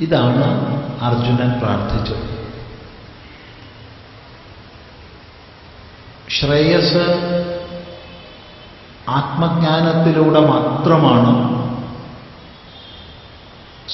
[0.00, 0.44] ഇതാണ്
[1.02, 2.48] അർജുനൻ പ്രാർത്ഥിച്ചത്.
[6.30, 7.06] ശ്രേയസ്
[9.08, 11.58] ആത്മജ്ഞാനത്തിലൂടെ മാത്രമാണ്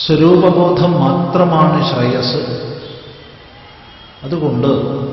[0.06, 2.64] സ്വരൂപബോധം മാത്രമാണ് ശ്രേയസ്.
[4.22, 5.03] അതുകൊണ്ട്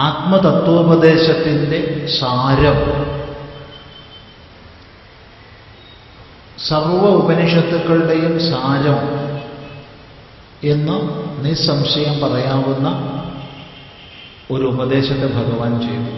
[0.00, 1.80] ആത്മതത്വോപദേശത്തിന്റെ
[2.20, 2.80] സാരം.
[6.68, 9.00] സർവ ഉപനിഷത്തുക്കളുടെയും സാരം
[10.70, 10.96] എന്ന്
[11.44, 12.88] നിസ്സംശയം പറയാവുന്ന
[14.50, 16.12] ഒരു ഉപദേശത്തെ ഭഗവാൻ ചെയ്തു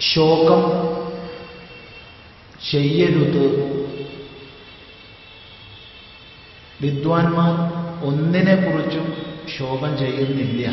[0.00, 0.62] ശോകം
[2.70, 3.44] ചെയ്യരുത്.
[6.82, 7.54] വിദ്വാൻമാർ
[8.06, 8.99] ഒന്നിനെക്കുറിച്ചും
[9.60, 10.68] ശോകം ചെയ്യുന്നില്ല.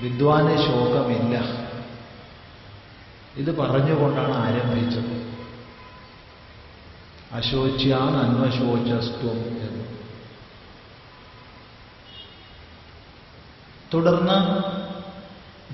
[0.00, 1.44] വിദ്വാന് ശോകമില്ല.
[3.36, 5.28] ഇത് പറഞ്ഞുകൊണ്ടാണ് ആരംഭിച്ചത്.
[7.32, 9.84] അശോച്യാൻ അന്വശോചസ്ത്വം എന്ന്.
[13.94, 14.62] തുടർന്ന്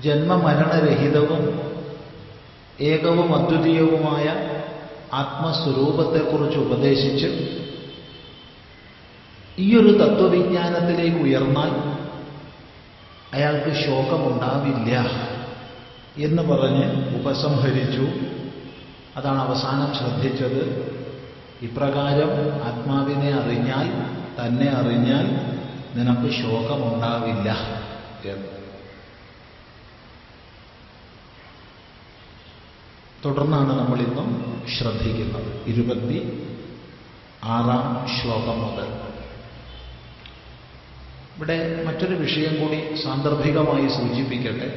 [0.01, 1.59] ജന്മമരണരഹിതവും
[2.81, 4.25] ഏകവും അദ്വിതീയവുമായ
[5.13, 7.64] ആത്മസ്വരൂപത്തെക്കുറിച്ച് ഉപദേശിച്ച്
[9.59, 11.95] ഈയൊരു തത്വവിജ്ഞാനത്തിലേക്ക് ഉയർന്നാൽ
[13.33, 14.99] അയാൾക്ക് ശോകമുണ്ടാവില്ല
[16.17, 18.07] എന്ന് പറഞ്ഞ് ഉപസംഹരിച്ചു.
[19.15, 20.95] അതാണ് അവസാനം ശ്രദ്ധിച്ചത്.
[21.61, 23.87] ഇപ്രകാരം ആത്മാവിനെ അറിഞ്ഞാൽ
[24.39, 25.25] തന്നെ അറിഞ്ഞാൽ
[25.95, 27.57] നിനക്ക് ശോകമുണ്ടാവില്ല
[28.25, 28.55] എന്ന്.
[33.25, 35.61] തുടർന്നാണ് നമ്മളിന്നും ശ്രദ്ധിക്കുന്നത്.
[35.65, 36.47] ഇരുപത്തി
[37.43, 39.14] ആറാം ശ്ലോകം മുതൽ.
[41.35, 44.67] ഇവിടെ മറ്റൊരു വിഷയം കൂടി സാന്ദർഭികമായി സൂചിപ്പിക്കട്ടെ.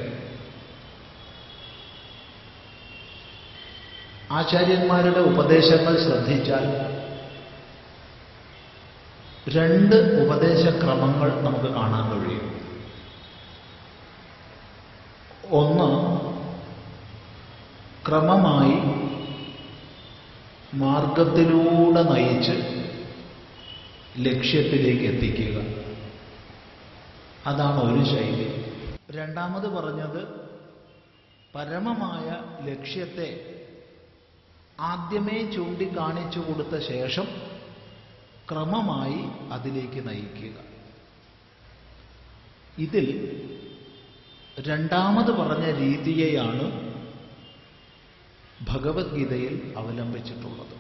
[4.30, 6.64] ആചാര്യന്മാരുടെ ഉപദേശങ്ങൾ ശ്രദ്ധിച്ചാൽ
[9.48, 12.48] രണ്ട് ഉപദേശക്രമങ്ങൾ നമുക്ക് കാണാൻ കഴിയും.
[15.50, 15.90] ഒന്ന്
[18.08, 18.78] ക്രമമായി
[20.74, 22.56] മാർഗത്തിലൂടെ നയിച്ച്
[24.18, 25.87] ലക്ഷ്യത്തിലേക്ക് എത്തിക്കുക.
[27.48, 28.46] അതാണ് ഒരു ശൈലി.
[29.10, 30.48] രണ്ടാമത് പറഞ്ഞത്
[31.54, 32.26] പരമമായ
[32.66, 33.54] ലക്ഷ്യത്തെ
[34.80, 37.26] ആദ്യമേ ചൂണ്ടിക്കാണിച്ചു കൊടുത്ത ശേഷം
[38.50, 40.68] ക്രമമായി അതിലേക്ക് നയിക്കുക.
[42.78, 43.06] ഇതിൽ
[44.60, 46.88] രണ്ടാമത് പറഞ്ഞ രീതിയെയാണ്
[48.62, 50.78] ഭഗവത്ഗീതയിൽ അവലംബിച്ചിട്ടുള്ളത്.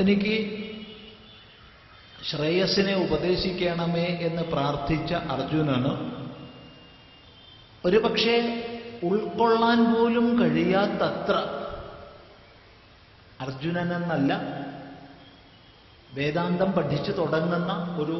[0.00, 0.63] എനിക്ക്
[2.28, 5.92] ശ്രേയസിനെ ഉപദേശിക്കണമേ എന്ന് പ്രാർത്ഥിച്ച അർജുനന്
[7.84, 8.36] ഒരുപക്ഷെ
[9.02, 11.34] ഉൾക്കൊള്ളാൻ പോലും കഴിയാത്തത്ര
[13.40, 14.32] അർജുനനെന്നല്ല
[16.14, 18.16] വേദാന്തം പഠിച്ചു തുടങ്ങുന്ന ഒരു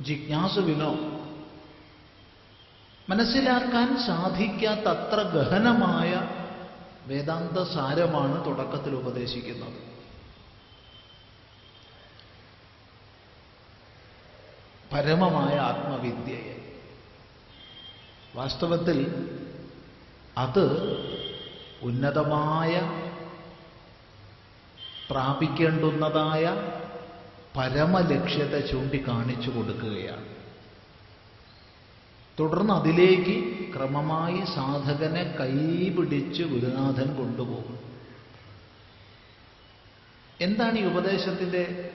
[0.00, 0.92] ജിജ്ഞാസുവിനോ
[3.08, 6.10] മനസ്സിലാക്കാൻ സാധിക്കാത്തത്ര ഗഹനമായ
[7.06, 9.91] വേദാന്ത സാരമാണ് തുടക്കത്തിൽ ഉപദേശിക്കുന്നത്.
[14.94, 16.74] പരമമായ ആത്മവിദ്യയെ.
[18.34, 19.28] വാസ്തവത്തിൽ
[20.38, 20.92] അത്
[21.82, 22.80] ഉന്നതമായ
[25.10, 26.56] പ്രാപിക്കേണ്ടുന്നതായ
[27.56, 30.32] പരമലക്ഷ്യത്തെ ചൂണ്ടിക്കാണിച്ചു കൊടുക്കുകയാണ്.
[32.40, 37.78] തുടർന്ന് അതിലേക്ക് ക്രമമായി സാധകനെ കൈപിടിച്ച് ഗുരുനാഥൻ കൊണ്ടുപോകും.
[40.40, 41.90] എന്താണ് ഈ ഉപദേശത്തിന്റെ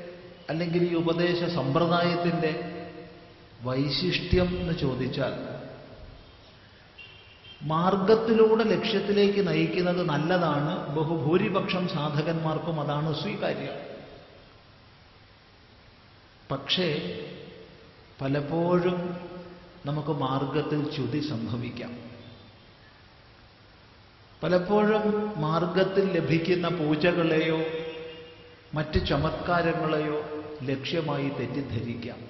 [0.49, 2.73] അല്ലെങ്കിൽ ഈ ഉപദേശ സമ്പ്രദായത്തിന്റെ
[3.61, 5.57] വൈശിഷ്ട്യം എന്ന് ചോദിച്ചാൽ
[7.61, 10.87] മാർഗത്തിലൂടെ ലക്ഷ്യത്തിലേക്ക് നയിക്കുന്നത് നല്ലതാണ്.
[10.95, 13.97] ബഹുഭൂരിപക്ഷം സാധകന്മാർക്കും അതാണ് സ്വീകാര്യം.
[16.51, 17.19] പക്ഷേ
[18.21, 19.17] പലപ്പോഴും
[19.85, 21.97] നമുക്ക് മാർഗത്തിൽ ചുതി സംഭവിക്കാം.
[24.43, 27.59] പലപ്പോഴും മാർഗത്തിൽ ലഭിക്കുന്ന പൂജകളെയോ
[28.73, 32.26] മറ്റ് ചമത്കാരങ്ങളെയോ ലക്ഷ്യമായി തെറ്റിദ്ധരിക്കാം.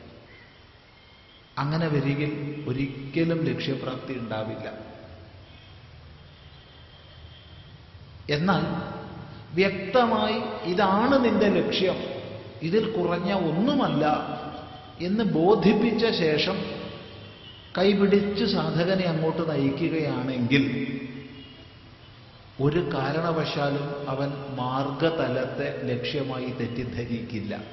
[1.57, 4.73] അങ്ങനെ വരികിൽ ഒരിക്കലും ലക്ഷ്യപ്രാപ്തി ഉണ്ടാവില്ല.
[8.29, 8.63] എന്നാൽ
[9.55, 11.95] വ്യക്തമായി ഇതാണ് നിന്റെ ലക്ഷ്യം.
[12.61, 14.05] ഇതിൽ കുറഞ്ഞ ഒന്നുമല്ല
[15.01, 16.57] എന്ന് ബോധിപ്പിച്ച ശേഷം
[17.77, 20.63] കൈപിടിച്ച് സാധകനെ അങ്ങോട്ട് നയിക്കുകയാണെങ്കിൽ
[22.61, 27.63] ഒരു കാരണവശാലും അവൻ മാർഗതലത്തെ ലക്ഷ്യമായി തെറ്റിദ്ധരിക്കില്ല.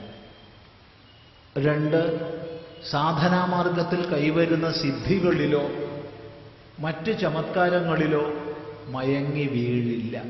[1.58, 2.00] രണ്ട്
[2.90, 5.62] സാധനാമാർഗത്തിൽ കൈവരുന്ന സിദ്ധികളിലോ
[6.78, 8.22] മറ്റ് ചമത്കാരങ്ങളിലോ
[8.86, 10.22] മയങ്ങി വീഴില്ല.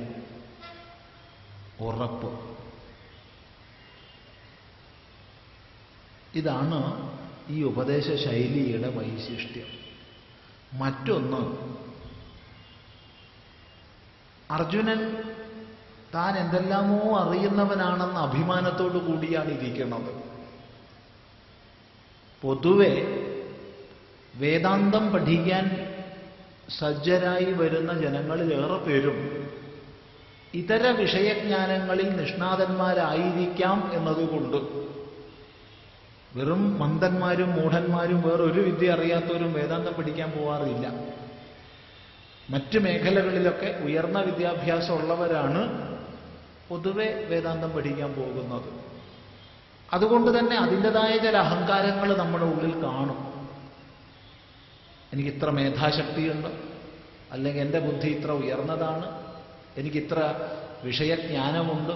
[1.81, 2.39] ഉറപ്പ്.
[6.35, 7.11] ഇതാണ്
[7.49, 9.85] ഈ ഉപദേശ ശൈലിയുടെ വൈശിഷ്ട്യം.
[10.79, 11.57] മറ്റൊന്ന്
[14.53, 15.23] അർജുനൻ
[16.15, 20.34] താൻ എന്തെല്ലാമോ അറിയുന്നവനാണെന്ന അഭിമാനത്തോടു കൂടിയാണ് ഇരിക്കുന്നത്.
[22.45, 23.25] പൊതുവെ
[24.35, 25.89] വേദാന്തം പഠിക്കാൻ
[26.79, 29.47] സജ്ജരായി വരുന്ന ജനങ്ങളിൽ ഏറെ പേരും
[30.55, 34.57] ഇതര വിഷയജ്ഞാനങ്ങളിൽ നിഷ്ണാതന്മാരായിരിക്കാം എന്നതുകൊണ്ട്
[36.37, 40.87] വെറും മന്ദന്മാരും മൂഢന്മാരും വേറൊരു വിദ്യ അറിയാത്തവരും വേദാന്തം പഠിക്കാൻ പോവാറില്ല.
[42.51, 45.63] മറ്റ് മേഖലകളിലൊക്കെ ഉയർന്ന വിദ്യാഭ്യാസമുള്ളവരാണ്
[46.69, 48.84] പൊതുവെ വേദാന്തം പഠിക്കാൻ പോകുന്നത്.
[49.95, 53.49] അതുകൊണ്ട് തന്നെ അതിന്റെതായ ചില അഹങ്കാരങ്ങൾ നമ്മുടെ ഉള്ളിൽ കാണും.
[55.13, 56.49] എനിക്ക് ഇത്ര മേധാശക്തിയുണ്ട്
[57.33, 59.35] അല്ലെങ്കിൽ എന്റെ ബുദ്ധി ഇത്ര ഉയർന്നതാണ്
[59.77, 60.35] എനിക്കിത്ര
[60.85, 61.93] വിഷയജ്ഞാനമുണ്ട്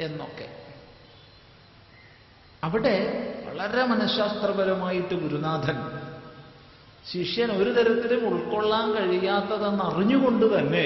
[0.00, 0.48] എന്നൊക്കെ.
[2.64, 2.94] അവിടെ
[3.48, 5.98] വളരെ മനഃശാസ്ത്രപരമായിട്ട് ഗുരുനാഥൻ
[7.12, 10.84] ശിഷ്യൻ ഒരു തരത്തിലും ഉൾക്കൊള്ളാൻ കഴിയാത്തതെന്ന് അറിഞ്ഞുകൊണ്ട് തന്നെ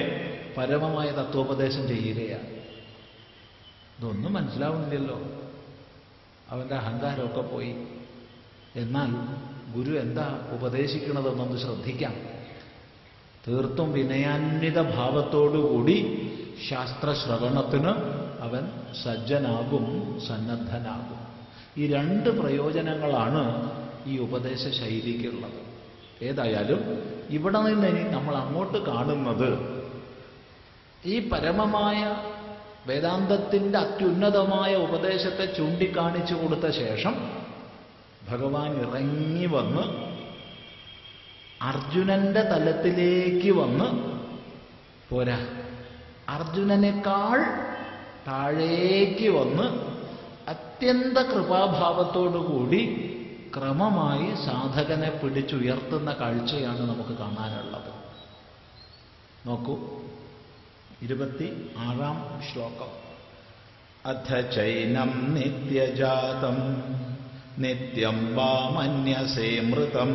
[0.58, 2.48] പരമമായ തത്വോപദേശം ചെയ്യുകയാണ്.
[3.98, 5.20] ഇതൊന്നും മനസ്സിലാവുന്നില്ലല്ലോ.
[6.52, 7.76] അവന്റെ അഹങ്കാരമൊക്കെ പോയി.
[8.76, 9.10] എന്നാൽ
[9.76, 12.14] ഗുരു എന്താ ഉപദേശിക്കണതെന്നൊന്ന് ശ്രദ്ധിക്കാം.
[13.48, 15.96] തീർത്തും വിനയാന്വിത ഭാവത്തോടുകൂടി
[16.68, 17.92] ശാസ്ത്രശ്രവണത്തിന്
[18.40, 18.64] അവൻ
[19.04, 19.84] സജ്ജനാകും
[20.26, 21.20] സന്നദ്ധനാകും.
[21.78, 23.42] ഈ രണ്ട് പ്രയോജനങ്ങളാണ്
[24.06, 25.58] ഈ ഉപദേശ ശൈലിക്കുള്ളത്.
[26.22, 26.80] ഏതായാലും
[27.30, 29.50] ഇവിടെ നിന്ന് നമ്മൾ അങ്ങോട്ട് കാണുന്നത്
[31.04, 32.16] ഈ പരമമായ
[32.86, 37.30] വേദാന്തത്തിന്റെ അത്യുന്നതമായ ഉപദേശത്തെ ചൂണ്ടിക്കാണിച്ചു കൊടുത്ത ശേഷം
[38.28, 40.12] ഭഗവാൻ ഇറങ്ങി വന്ന്
[41.62, 44.12] അർജുനന്റെ തലത്തിലേക്ക് വന്ന്
[45.10, 45.46] പോരാ.
[46.28, 47.38] അർജുനനേക്കാൾ
[48.26, 49.92] താഴേക്ക് വന്ന്
[50.50, 53.08] അത്യന്ത കൃപാഭാവത്തോടുകൂടി
[53.56, 57.92] ക്രമമായി സാധകനെ പിടിച്ചുയർത്തുന്ന കാഴ്ചയാണ് നമുക്ക് കാണാനുള്ളത്.
[59.46, 60.01] നോക്കൂ.
[61.02, 63.02] ഇരുപത്തി ആറാം ശ്ലോകം.
[64.06, 66.56] അഥ ചൈനം നിത്യജാതം
[67.58, 70.12] നിത്യം വാമന്യസേ മൃതം.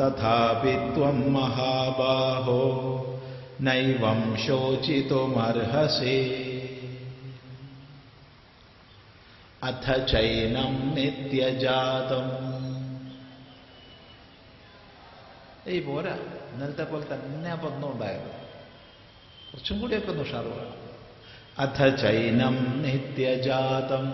[0.00, 2.60] തഥാപി ത്വം മഹാബാഹോ
[3.60, 6.18] നൈവം ശോചിതുമർഹസേ.
[9.62, 12.26] അഥ ചൈനം നിത്യജാതം.
[15.72, 16.18] ഏയ് പോരാ
[16.52, 18.35] ഇന്നലത്തെ പോലെ തന്നെ പന്നുണ്ടായത്
[19.52, 20.86] കുറച്ചും കൂടിയൊക്കെ ഒന്ന് ഉഷാറ് വേണം
[21.58, 24.12] അഥ ചൈനം നിത്യജാതം.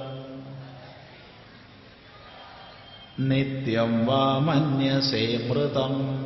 [3.28, 6.22] നിത്യം വാ മന്യസേ മൃതം.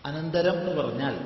[0.06, 1.18] അനന്തരം എന്ന് പറഞ്ഞാൽ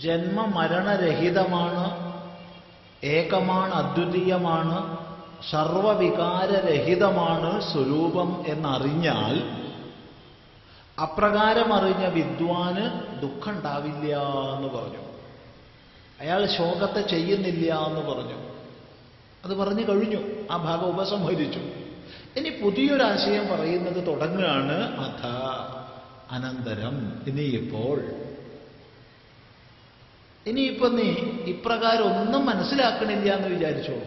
[0.00, 2.12] ജന്മമരണരഹിതമാണ്
[3.04, 4.96] ഏകമാണ് അദ്വിതീയമാണ്
[5.50, 9.62] സർവവികാരരഹിതമാണ് സ്വരൂപം എന്നറിഞ്ഞാൽ
[11.02, 14.16] അപ്രകാരം അറിഞ്ഞ വിദ്വാന് ദുഃഖം ഉണ്ടാവില്ല
[14.56, 14.98] എന്ന് പറഞ്ഞു.
[16.20, 18.52] അയാൾ ശോകത്തെ ചെയ്യുന്നില്ല എന്ന് പറഞ്ഞു.
[19.44, 20.18] അത് പറഞ്ഞു കഴിഞ്ഞു.
[20.50, 21.60] ആ ഭാഗം ഉപസംഹരിച്ചു.
[22.38, 25.22] ഇനി പുതിയൊരാശയം പറയുന്നത് തുടങ്ങുകയാണ് അഥ.
[26.32, 27.98] അനന്തരം ഇനിയിപ്പോൾ.
[30.46, 31.08] ഇനിയിപ്പോ നീ
[31.52, 34.06] ഇപ്രകാരം ഒന്നും മനസ്സിലാക്കണില്ല എന്ന് വിചാരിച്ചോളൂ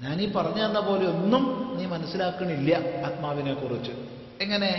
[0.00, 1.44] ഞാനീ പറഞ്ഞു തന്ന പോലെ ഒന്നും
[1.78, 2.70] നീ മനസ്സിലാക്കണില്ല
[3.06, 3.92] ആത്മാവിനെ കുറിച്ച്
[4.40, 4.72] എങ്ങനെ?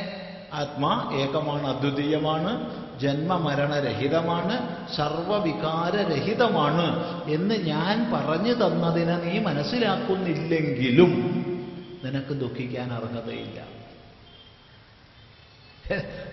[0.53, 4.55] ആത്മാ ഏകമാണ് അദ്വിതീയമാണ് ജന്മമരണരഹിതമാണ്
[4.95, 6.87] സർവവികാരരഹിതമാണ്
[7.29, 11.11] എന്ന് ഞാൻ പറഞ്ഞു തന്നതിനെ നീ മനസ്സിലാക്കുന്നില്ലെങ്കിലും
[12.03, 13.59] നിനക്ക് ദുഃഖിക്കാൻ അർഹതയില്ല.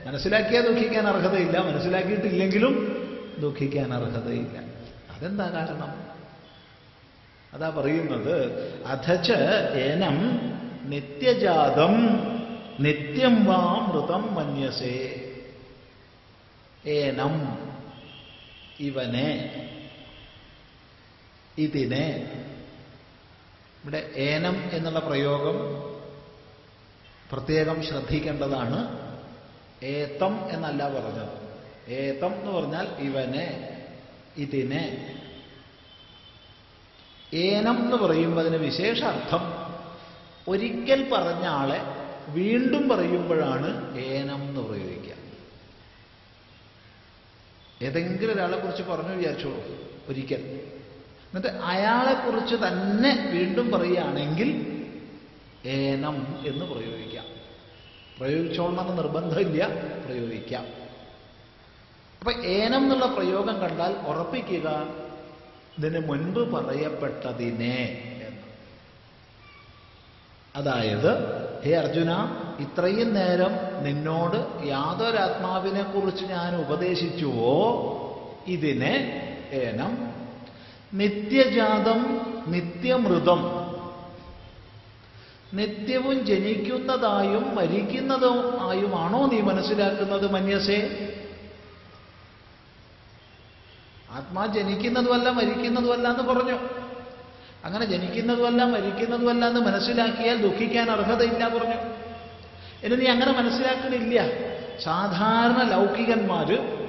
[0.06, 2.96] മനസ്സിലാക്കിയാൽ ദുഃഖിക്കാൻ അർഹതയില്ല മനസ്സിലാക്കിയിട്ടില്ലെങ്കിലും
[3.40, 4.58] ദുഃഖിക്കാൻ അർഹതയില്ല.
[5.10, 6.10] അതെന്താ കാരണം?
[7.52, 9.32] അതാ പറയുന്നത് അഥച്ച്
[9.74, 10.40] ഏനം
[10.90, 12.20] നിത്യജാതം
[12.80, 15.26] നിത്യം വാ മൃതം മന്യസേ.
[16.86, 17.58] ഏനം
[18.80, 19.56] ഇവനെ
[21.58, 22.30] ഇതിനെ.
[23.84, 25.90] ഇവിടെ ഏനം എന്നുള്ള പ്രയോഗം
[27.32, 29.09] പ്രത്യേകം ശ്രദ്ധിക്കേണ്ടതാണ്.
[29.82, 31.50] ഏത്തം എന്നല്ല പറഞ്ഞത്.
[31.90, 33.76] ഏത്തം എന്ന് പറഞ്ഞാൽ ഇവനെ
[34.36, 35.16] ഇതിനെ.
[37.34, 39.40] ഏനം എന്ന് പറയുമ്പോൾ അതിന് വിശേഷാർത്ഥം
[40.48, 41.80] ഒരിക്കൽ പറഞ്ഞ ആളെ
[42.28, 45.14] വീണ്ടും പറയുമ്പോഴാണ് ഏനം എന്ന് പ്രയോഗിക്കുക.
[47.82, 49.64] ഏതെങ്കിലും ഒരാളെ കുറിച്ച് പറഞ്ഞു വിചാരിച്ചോളൂ
[50.08, 50.60] ഒരിക്കൽ.
[51.34, 54.82] എന്നിട്ട് അയാളെക്കുറിച്ച് തന്നെ വീണ്ടും പറയുകയാണെങ്കിൽ
[55.64, 57.29] ഏനം എന്ന് പ്രയോഗിക്കാം.
[58.20, 59.66] പ്രയോഗിച്ചോളണമെന്ന് നിർബന്ധമില്ല
[60.06, 60.64] പ്രയോഗിക്കാം.
[62.20, 64.88] അപ്പൊ ഏനം എന്നുള്ള പ്രയോഗം കണ്ടാൽ ഉറപ്പിക്കുക
[65.78, 68.42] ഇതിന് മുൻപ് പറയപ്പെട്ടതിനെ എന്ന്.
[70.56, 71.12] അതായത്
[71.64, 72.12] ഹേ അർജുന
[72.60, 77.76] ഇത്രയും നേരം നിന്നോട് യാതൊരാത്മാവിനെ കുറിച്ച് ഞാൻ ഉപദേശിച്ചുവോ?
[78.46, 78.94] ഇതിനെ
[79.52, 80.10] ഏനം.
[80.94, 83.59] നിത്യജാതം നിത്യമൃതം.
[85.54, 91.08] നിത്യവും ജനിക്കുന്നതായും മരിക്കുന്നതും ആയുമാണോ നീ മനസ്സിലാക്കുന്നത് മന്യസേ?
[94.10, 96.58] ആത്മാ ജനിക്കുന്നതുമല്ല മരിക്കുന്നതുമല്ല എന്ന് പറഞ്ഞു.
[97.64, 101.74] അങ്ങനെ ജനിക്കുന്നതുമല്ല മരിക്കുന്നതുമല്ല എന്ന് മനസ്സിലാക്കിയാൽ ദുഃഖിക്കാൻ അർഹതയില്ല പറഞ്ഞു.
[102.82, 104.20] എന്നെ നീ അങ്ങനെ മനസ്സിലാക്കണില്ല.
[104.82, 106.86] സാധാരണ ലൗകികന്മാര്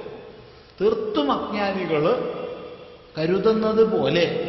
[0.80, 2.04] തീർത്തും അജ്ഞാനികൾ
[3.18, 4.48] കരുതുന്നത് പോലെ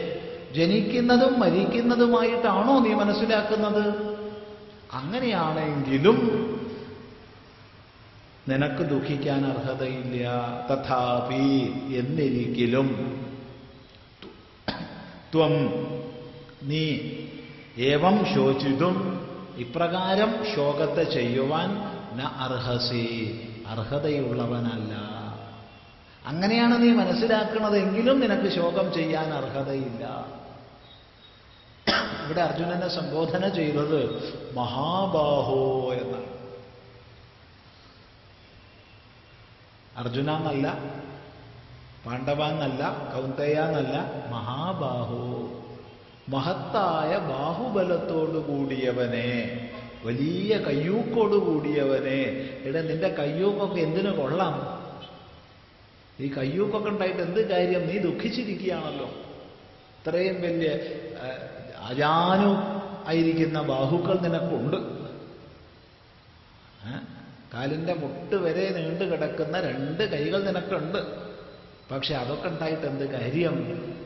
[0.55, 4.17] ജനിക്കുന്നതും മരിക്കുന്നതുമായിട്ടാണോ നീ മനസ്സിലാക്കുന്നത്?
[4.91, 6.49] അങ്ങനെയാണെങ്കിലും
[8.49, 10.29] നിനക്ക് ദുഃഖിക്കാൻ അർഹതയില്ല.
[10.71, 13.19] തഥാപി എന്നിരിക്കലും
[15.33, 15.53] ത്വം
[16.63, 16.97] നീ
[17.77, 21.69] ഏവം ശോചിതും ഇപ്രകാരം ശോകത്തെ ചെയ്യുവാൻ
[22.17, 23.39] ന അർഹസി.
[23.67, 24.93] അർഹതയുള്ളവനല്ല.
[26.25, 30.25] അങ്ങനെയാണ് നീ മനസ്സിലാക്കുന്നതെങ്കിലും നിനക്ക് ശോകം ചെയ്യാൻ അർഹതയില്ല.
[32.25, 36.25] ഇവിടെ അർജുനനെ സംബോധന ചെയ്തത് മഹാബാഹോ എന്നാണ്.
[39.97, 40.79] അർജുന എന്നല്ല
[42.05, 45.49] പാണ്ഡവ എന്നല്ല കൗന്തയ എന്നല്ല മഹാബാഹോ.
[46.29, 49.69] മഹത്തായ ബാഹുബലത്തോടുകൂടിയവനെ
[50.03, 52.51] വലിയ കയ്യൂക്കോട് കൂടിയവനെ.
[52.65, 54.83] ഇവിടെ നിന്റെ കയ്യൂക്കൊക്കെ എന്തിനു കൊള്ളാം?
[56.19, 57.87] ഈ കയ്യൂക്കൊക്കെ ഉണ്ടായിട്ട് എന്ത് കാര്യം?
[57.87, 59.09] നീ ദുഃഖിച്ചിരിക്കുകയാണല്ലോ.
[59.99, 60.69] ഇത്രയും വലിയ
[61.89, 62.51] അജാനു
[63.07, 64.77] ആയിരിക്കുന്ന ബാഹുക്കൾ നിനക്കുണ്ട്.
[67.53, 70.97] കാലിന്റെ മുട്ട് വരെ നീണ്ടു കിടക്കുന്ന രണ്ട് കൈകൾ നിനക്കുണ്ട്.
[71.91, 73.55] പക്ഷെ അതൊക്കെ ഉണ്ടായിട്ട് എന്ത് കാര്യം?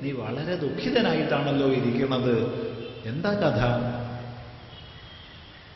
[0.01, 2.35] നീ വളരെ ദുഃഖിതനായിട്ടാണല്ലോ ഇരിക്കുന്നത്.
[3.05, 3.61] എന്താ കഥ?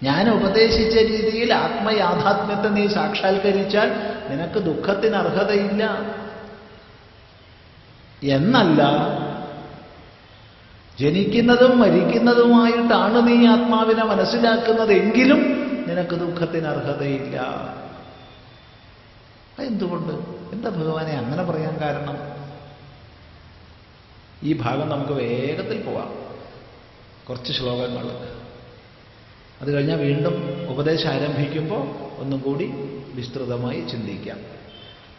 [0.04, 3.90] ഞാൻ ഉപദേശിച്ച രീതിയിൽ ആത്മയാഥാത്മ്യത്തെ നീ സാക്ഷാത്കരിച്ചാൽ
[4.30, 5.84] നിനക്ക് ദുഃഖത്തിന് അർഹതയില്ല
[8.24, 8.82] എന്നല്ല
[11.02, 15.40] ജനിക്കുന്നതും മരിക്കുന്നതുമായിട്ടാണ് നീ ആത്മാവിനെ മനസ്സിലാക്കുന്നതെങ്കിലും
[15.88, 17.42] നിനക്ക് ദുഃഖത്തിന് അർഹതയില്ല.
[19.60, 20.14] എന്തുകൊണ്ട്
[20.54, 22.18] എന്താ ഭഗവാനെ അങ്ങനെ പറയാൻ കാരണം?
[24.44, 26.14] ഈ ഭാഗം നമുക്ക് വേഗത്തിൽ പോവാം.
[27.30, 28.36] കുറച്ച് ശ്ലോകങ്ങൾ.
[29.62, 31.88] അത് കഴിഞ്ഞാൽ വീണ്ടും ഉപദേശം ആരംഭിക്കുമ്പോൾ
[32.22, 32.66] ഒന്നും കൂടി
[33.14, 34.38] വിസ്തൃതമായി ചിന്തിക്കാം.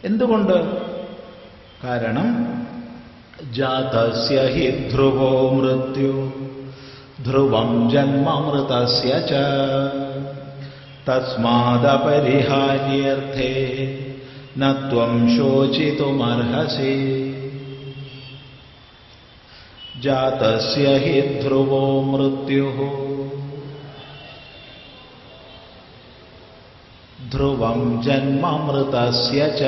[0.04, 0.82] എന്തുകൊണ്ട്?
[1.84, 2.26] കാരണം
[3.50, 6.12] जातस्य हि ध्रुवो मृत्यु।
[7.24, 9.32] ध्रुवं जन्ममृतस्य च।
[11.06, 12.16] तस्मादपरिहार्यर्थे
[14.58, 17.28] न त्वं शोचितुमर्हसि।
[20.00, 22.76] जातस्य हि ध्रुवो मृत्युः।
[27.30, 29.62] ध्रुवं जन्ममृतस्य च।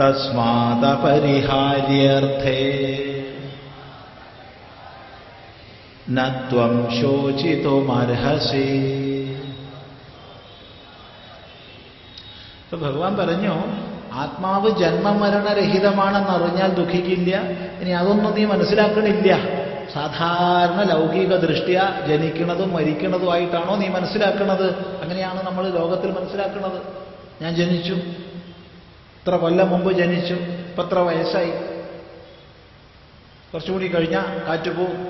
[0.00, 2.62] തസ്മാദപരിഹാര്യർത്ഥേ
[6.10, 8.68] നത്വം ശോചിതുമർഹസി.
[12.64, 13.54] ഇപ്പൊ ഭഗവാൻ പറഞ്ഞു
[14.12, 17.42] ആത്മാവ് ജന്മമരണരഹിതമാണെന്നറിഞ്ഞാൽ ദുഃഖിക്കില്ല.
[17.80, 19.38] ഇനി അതൊന്നും നീ മനസ്സിലാക്കണില്ല.
[19.94, 26.82] സാധാരണ ലൗകിക ദൃഷ്ടിയ ജനിക്കുന്നതും മരിക്കുന്നതുമായിട്ടാണോ നീ മനസ്സിലാക്കുന്നത് അങ്ങനെയാണ് നമ്മൾ ലോകത്തിൽ മനസ്സിലാക്കുന്നത്
[27.42, 27.96] ഞാൻ ജനിച്ചു.
[29.26, 31.52] ഇത്ര കൊല്ലം മുമ്പ് ജനിച്ചു ഇപ്പം എത്ര വയസ്സായി.
[33.52, 35.00] കുറച്ചുകൂടി കഴിഞ്ഞാൽ കാറ്റുപോകും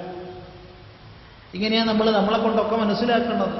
[1.54, 3.58] ഇങ്ങനെയാണ് നമ്മൾ നമ്മളെ കൊണ്ടൊക്കെ മനസ്സിലാക്കുന്നത്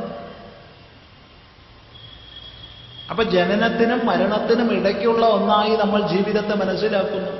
[3.11, 7.33] അപ്പൊ ജനനത്തിനും മരണത്തിനും ഇടയ്ക്കുള്ള ഒന്നായി നമ്മൾ ജീവിതത്തെ മനസ്സിലാക്കുന്നു.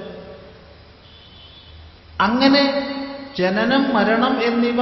[2.21, 2.65] അങ്ങനെ
[3.39, 4.81] ജനനം മരണം എന്നിവ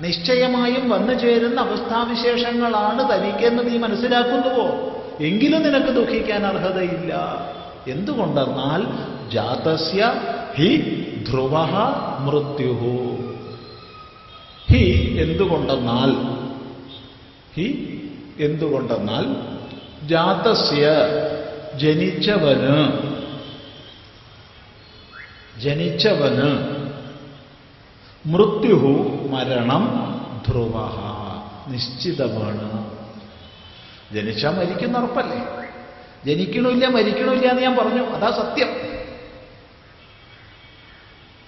[0.00, 4.68] നിശ്ചയമായും വന്നു ചേരുന്ന അവസ്ഥാവിശേഷങ്ങളാണ് തനിക്കെന്ന് നീ മനസ്സിലാക്കുന്നുവോ?
[5.20, 7.14] എങ്കിലും നിനക്ക് ദുഃഖിക്കാൻ അർഹതയില്ല.
[7.88, 8.82] എന്തുകൊണ്ടെന്നാൽ
[9.30, 10.12] ജാതസ്യ
[10.54, 10.76] ഹി
[11.30, 11.54] ധ്രുവ
[12.18, 13.16] മൃത്യുഹു.
[14.66, 16.10] ഹി എന്തുകൊണ്ടെന്നാൽ
[17.54, 17.66] ഹി
[18.38, 19.26] എന്തുകൊണ്ടെന്നാൽ
[20.08, 20.86] ജാതസ്യ
[21.78, 22.92] ജനിച്ചവന്
[25.60, 26.78] ജനിച്ചവന്
[28.26, 29.84] മൃത്യുഹു മരണം
[30.48, 30.74] ധ്രുവ
[31.68, 32.97] നിശ്ചിതമാണ്.
[34.14, 35.38] ജനിച്ചാൽ മരിക്കുന്ന ഉറപ്പല്ലേ?
[36.26, 38.02] ജനിക്കണില്ല മരിക്കണില്ല എന്ന് ഞാൻ പറഞ്ഞു.
[38.02, 38.68] അതാ സത്യം.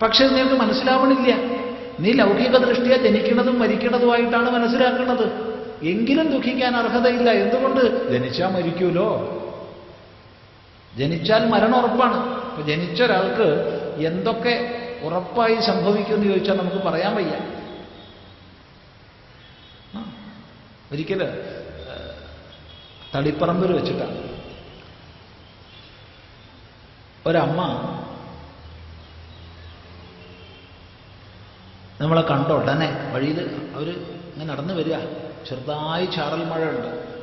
[0.03, 1.35] പക്ഷെ നിനക്ക് മനസ്സിലാവണില്ല.
[2.01, 5.51] നീ ലൗകിക ദൃഷ്ടിയെ ജനിക്കുന്നതും മരിക്കുന്നതുമായിട്ടാണ് മനസ്സിലാക്കുന്നത്
[5.83, 7.31] എങ്കിലും ദുഃഖിക്കാൻ അർഹതയില്ല.
[7.31, 8.11] എന്തുകൊണ്ട്?
[8.11, 9.37] ജനിച്ചാൽ മരിക്കൂലോ?
[10.97, 12.17] ജനിച്ചാൽ മരണം ഉറപ്പാണ്.
[12.17, 13.49] അപ്പൊ ജനിച്ച ഒരാൾക്ക്
[14.07, 17.33] എന്തൊക്കെ ഉറപ്പായി സംഭവിക്കുമെന്ന് ചോദിച്ചാൽ നമുക്ക് പറയാൻ വയ്യ.
[20.93, 21.45] ഒരിക്കൽ
[23.15, 24.31] തളിപ്പറമ്പിൽ വെച്ചിട്ടാണ്.
[27.27, 27.61] ഒരമ്മ
[32.01, 33.41] നമ്മളെ കണ്ട ഉടനെ വഴിയിൽ
[33.75, 33.91] അവർ
[34.33, 34.97] ഇങ്ങനെ നടന്നു വരിക.
[35.49, 37.21] ചെറുതായി ചാറൽ മഴയുണ്ട്.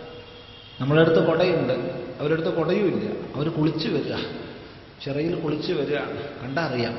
[0.81, 1.73] നമ്മളെ അടുത്ത് കുടയുണ്ട്.
[2.19, 3.35] അവരടുത്ത് കുടയുമില്ല.
[3.35, 4.15] അവർ കുളിച്ചു വരിക.
[5.03, 6.95] ചിറയിൽ കുളിച്ചു വരികയാണ് കണ്ടറിയാം.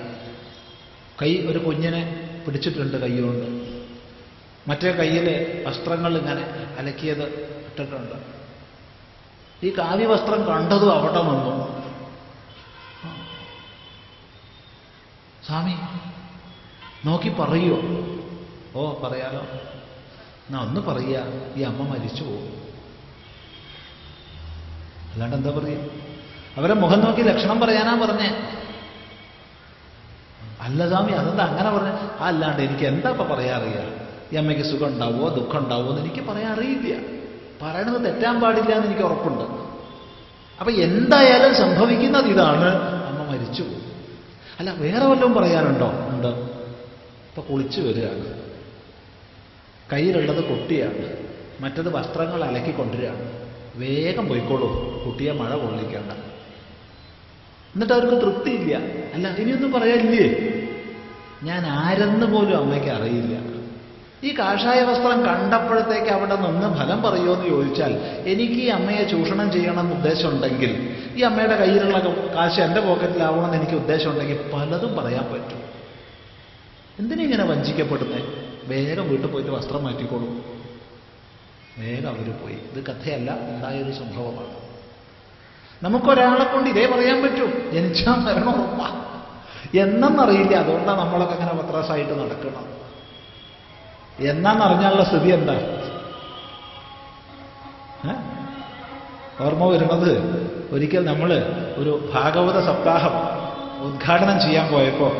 [1.23, 3.47] കൈ ഒരു കുഞ്ഞിനെ പിടിച്ചിട്ടുണ്ട് കൈകൊണ്ട്
[4.69, 5.29] മറ്റേ കയ്യിൽ
[5.67, 6.43] വസ്ത്രങ്ങൾ ഇങ്ങനെ
[6.79, 7.27] അലക്കിയത്
[7.69, 8.38] ഇട്ടിട്ടുണ്ട്.
[9.65, 11.55] ഈ കാവ്യവസ്ത്രം കണ്ടതും അവിടെ വന്നു.
[15.47, 15.75] സ്വാമി
[17.07, 17.79] നോക്കി പറയോ
[18.77, 19.43] ഓ പറയാലോ.
[20.47, 21.25] എന്നാ ഒന്ന് പറയുക.
[21.57, 22.55] ഈ അമ്മ മരിച്ചു പോകും
[25.13, 25.91] അല്ലാണ്ട് എന്താ പറയുക
[26.59, 28.31] അവരെ മുഖം നോക്കി ലക്ഷണം പറയാനാ പറഞ്ഞേ.
[30.67, 31.91] അല്ല സ്വാമി അതെന്താ അങ്ങനെ പറഞ്ഞ?
[32.29, 33.83] അല്ലാണ്ട് എനിക്ക് എന്താ ഇപ്പൊ പറയാൻ അറിയുക
[34.33, 36.23] ഈ അമ്മയ്ക്ക് സുഖം ഉണ്ടാവുമോ ദുഃഖം ഉണ്ടാവുമോ എന്ന് എനിക്ക്
[37.63, 39.45] പറയണത് തെറ്റാൻ പാടില്ല എന്ന് എനിക്ക് ഉറപ്പുണ്ട്.
[40.61, 42.75] അപ്പൊ എന്തായാലും സംഭവിക്കുന്നത് ഇതാണ്.
[42.83, 43.65] അമ്മ മരിച്ചു
[44.59, 45.87] അല്ല വേറെ വല്ലതും പറയാനുണ്ടോ?
[45.87, 46.27] ഉണ്ട്.
[47.29, 48.43] ഇപ്പൊ കുളിച്ചു വരികയാണ്.
[49.93, 51.29] കയ്യിലുള്ളത് കുട്ടിയാണ്.
[51.61, 53.33] മറ്റത് വസ്ത്രങ്ങൾ അലക്കി കൊണ്ടുവരികയാണ്.
[53.77, 55.03] വേഗം പോയിക്കോളൂ.
[55.05, 56.13] കുട്ടിയെ മഴ കൊള്ളിക്കേണ്ട.
[57.75, 58.75] എന്നിട്ട് അവർക്ക് തൃപ്തിയില്ല.
[59.15, 60.49] അല്ല ഇനിയൊന്നും പറയാനില്ലേ?
[61.43, 63.48] ഞാൻ ആരെന്ന് പോലും അമ്മയ്ക്ക് അറിയില്ല.
[64.25, 67.93] ഈ കാഷായ വസ്ത്രം കണ്ടപ്പോഴത്തേക്ക് അവിടെ നിന്ന് ഫലം പറയുമോ എന്ന് ചോദിച്ചാൽ
[68.27, 71.99] എനിക്ക് ഈ അമ്മയെ ചൂഷണം ചെയ്യണമെന്ന് ഉദ്ദേശമുണ്ടെങ്കിൽ ഈ അമ്മയുടെ കയ്യിലുള്ള
[72.35, 75.63] കാശ് എന്റെ പോക്കറ്റിലാവണമെന്ന് എനിക്ക് ഉദ്ദേശമുണ്ടെങ്കിൽ പലതും പറയാൻ പറ്റും.
[76.99, 78.27] എന്തിനിങ്ങനെ വഞ്ചിക്കപ്പെടുന്നേ?
[78.65, 80.29] വേഗം വീട്ടിൽ പോയിട്ട് വസ്ത്രം മാറ്റിക്കോളൂ.
[81.79, 82.59] വേഗം അവർ പോയി.
[82.75, 84.69] ഇത് കഥയല്ല ഉണ്ടായൊരു സംഭവമാണ്.
[85.83, 87.47] നമുക്കൊരാളെ കൊണ്ട് ഇതേ പറയാൻ പറ്റൂ.
[87.73, 89.05] ജനിച്ചാൽ മരണം ഉറപ്പാ.
[89.75, 92.88] എന്നെന്നറിയില്ല അതുകൊണ്ടാണ് നമ്മളൊക്കെ അങ്ങനെ പത്രാസായിട്ട് നടക്കണം.
[94.19, 95.55] എന്നാന്നറിഞ്ഞാലുള്ള സ്ഥിതി എന്താ?
[99.41, 100.11] ഓർമ്മ വരുന്നത്
[100.73, 103.15] ഒരിക്കൽ നമ്മൾ ഒരു ഭാഗവത സപ്താഹം
[103.83, 105.13] ഉദ്ഘാടനം ചെയ്യാൻ പോയപ്പോൾ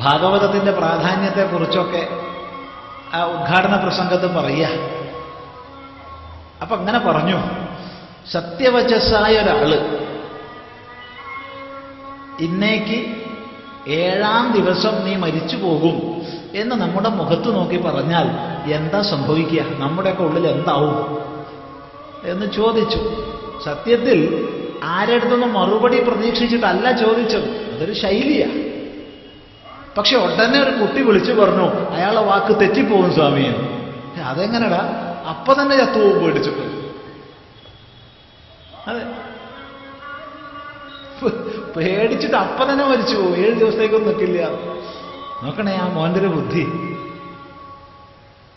[0.00, 2.08] ഭാഗവതത്തിന്റെ പ്രാധാന്യത്തെക്കുറിച്ചൊക്കെ
[3.14, 4.68] ആ ഉദ്ഘാടന പ്രസംഗത്ത് പറയുക.
[6.62, 7.38] അപ്പൊ അങ്ങനെ പറഞ്ഞു.
[8.30, 9.70] സത്യവചസ്സായ ഒരാൾ
[12.40, 12.98] ഇന്നേക്ക്
[13.86, 16.21] ഏഴാം ദിവസം നീ മരിച്ചു പോകും
[16.54, 18.26] എന്ന് നമ്മുടെ മുഖത്ത് നോക്കി പറഞ്ഞാൽ
[18.72, 19.64] എന്താ സംഭവിക്കുക?
[19.78, 21.22] നമ്മുടെയൊക്കെ ഉള്ളിൽ എന്താവും?
[22.24, 22.98] എന്ന് ചോദിച്ചു.
[23.64, 24.48] സത്യത്തിൽ
[24.84, 27.74] ആരെടുത്തൊന്നും മറുപടി പ്രതീക്ഷിച്ചിട്ടല്ല ചോദിച്ചത്.
[27.74, 28.48] അതൊരു ശൈലിയാ.
[29.98, 33.72] പക്ഷെ ഉടനെ ഒരു കുട്ടി വിളിച്ചു പറഞ്ഞു അയാളെ വാക്ക് തെറ്റിപ്പോകും സ്വാമിയെ
[34.20, 34.80] അതെങ്ങനെടാ?
[35.28, 36.92] അപ്പൊ തന്നെ ചത്തുപോകും പേടിച്ചിട്ട്.
[38.88, 39.04] അതെ.
[41.76, 44.50] പേടിച്ചിട്ട് അപ്പൊ തന്നെ മരിച്ചു പോകും ഏഴ് ദിവസത്തേക്കൊന്നും നിൽക്കില്ല
[45.42, 46.60] നോക്കണേ ആ മോന്റെ ബുദ്ധി.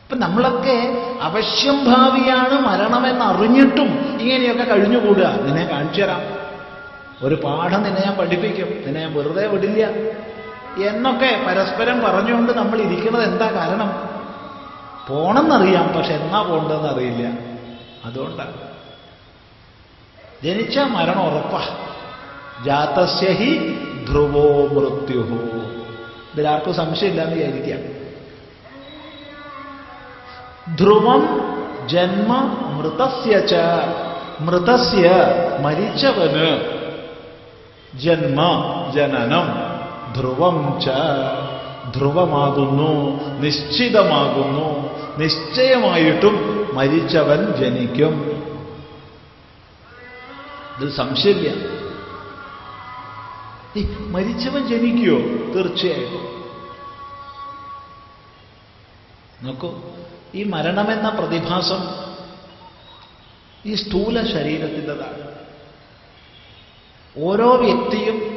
[0.03, 5.27] ഇപ്പൊ നമ്മളൊക്കെ അവശ്യം ഭാവിയാണ് മരണമെന്ന് അറിഞ്ഞിട്ടും ഇങ്ങനെയൊക്കെ കഴിഞ്ഞുകൂടുക.
[5.41, 6.21] നിന്നെ കാണിച്ചു തരാം.
[7.21, 8.67] ഒരു പാഠം നിന്നെ ഞാൻ പഠിപ്പിക്കും.
[8.85, 9.85] നിന്നെ ഞാൻ വെറുതെ വിടില്ല.
[10.87, 14.15] എന്നൊക്കെ പരസ്പരം പറഞ്ഞുകൊണ്ട് നമ്മൾ ഇരിക്കുന്നത് എന്താ കാരണം?
[15.07, 17.27] പോണെന്നറിയാം പക്ഷെ എന്നാ പോണ്ടെന്ന് അറിയില്ല.
[18.05, 18.53] അതുകൊണ്ടാണ്
[20.43, 21.61] ജനിച്ച മരണം ഉറപ്പാ.
[22.65, 25.64] ജാതസ്യ ഹി ധ്രുവോ മൃത്യുഹോ.
[26.35, 27.81] ഇതിലാർക്കും സംശയമില്ലാന്ന് വിചാരിക്കാം
[30.75, 31.23] ധ്രുവം
[31.87, 32.31] ജന്മ
[32.77, 33.53] മൃതസ്യ ച.
[34.39, 35.11] മൃതസ്യ
[35.61, 36.47] മരിച്ചവന്
[37.99, 38.39] ജന്മ
[38.95, 39.47] ജനനം
[40.13, 40.87] ധ്രുവം ച.
[41.95, 42.91] ധ്രുവമാകുന്നു
[43.39, 44.67] നിശ്ചിതമാകുന്നു
[45.17, 46.35] നിശ്ചയമായിട്ടും
[46.73, 48.13] മരിച്ചവൻ ജനിക്കും.
[50.81, 51.84] ഇത് സംശയമില്ല.
[53.83, 56.35] മരിച്ചവൻ ജനിക്കുമോ തീർച്ചയായിട്ടും.
[59.43, 59.81] നോക്കൂ
[60.35, 62.05] ഈ മരണമെന്ന പ്രതിഭാസം
[63.65, 65.35] ഈ സ്ഥൂല ശരീരത്തിന്റെതാണ്.
[67.17, 68.35] ഓരോ വ്യക്തിയും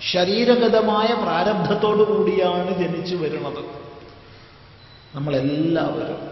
[0.00, 3.64] ശരീരഗതമായ പ്രാരബ്ധത്തോടു കൂടിയാണ് ജനിച്ചു വരുന്നത്.
[5.14, 6.28] നമ്മളെല്ലാവരും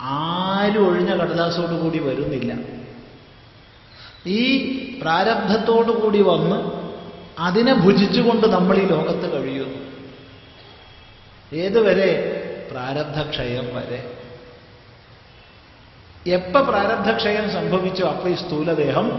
[0.00, 2.79] ആരും ഒഴിഞ്ഞ കടലാസോടു കൂടി വരുന്നില്ല.
[4.26, 4.70] ഈ
[5.02, 6.80] പ്രാരബ്ധത്തോടു കൂടി വന്ന്
[7.38, 9.90] അതിനെ ഭുജിച്ചുകൊണ്ട് നമ്മൾ ഈ ലോകത്ത് കഴിയുന്നു.
[11.52, 12.36] ഏതുവരെ?
[12.70, 14.16] പ്രാരബ്ധക്ഷയം വരെ.
[16.26, 19.10] എപ്പ പ്രാരബ്ധക്ഷയം സംഭവിച്ചു അപ്പോൾ ഈ സ്ഥൂലദേഹം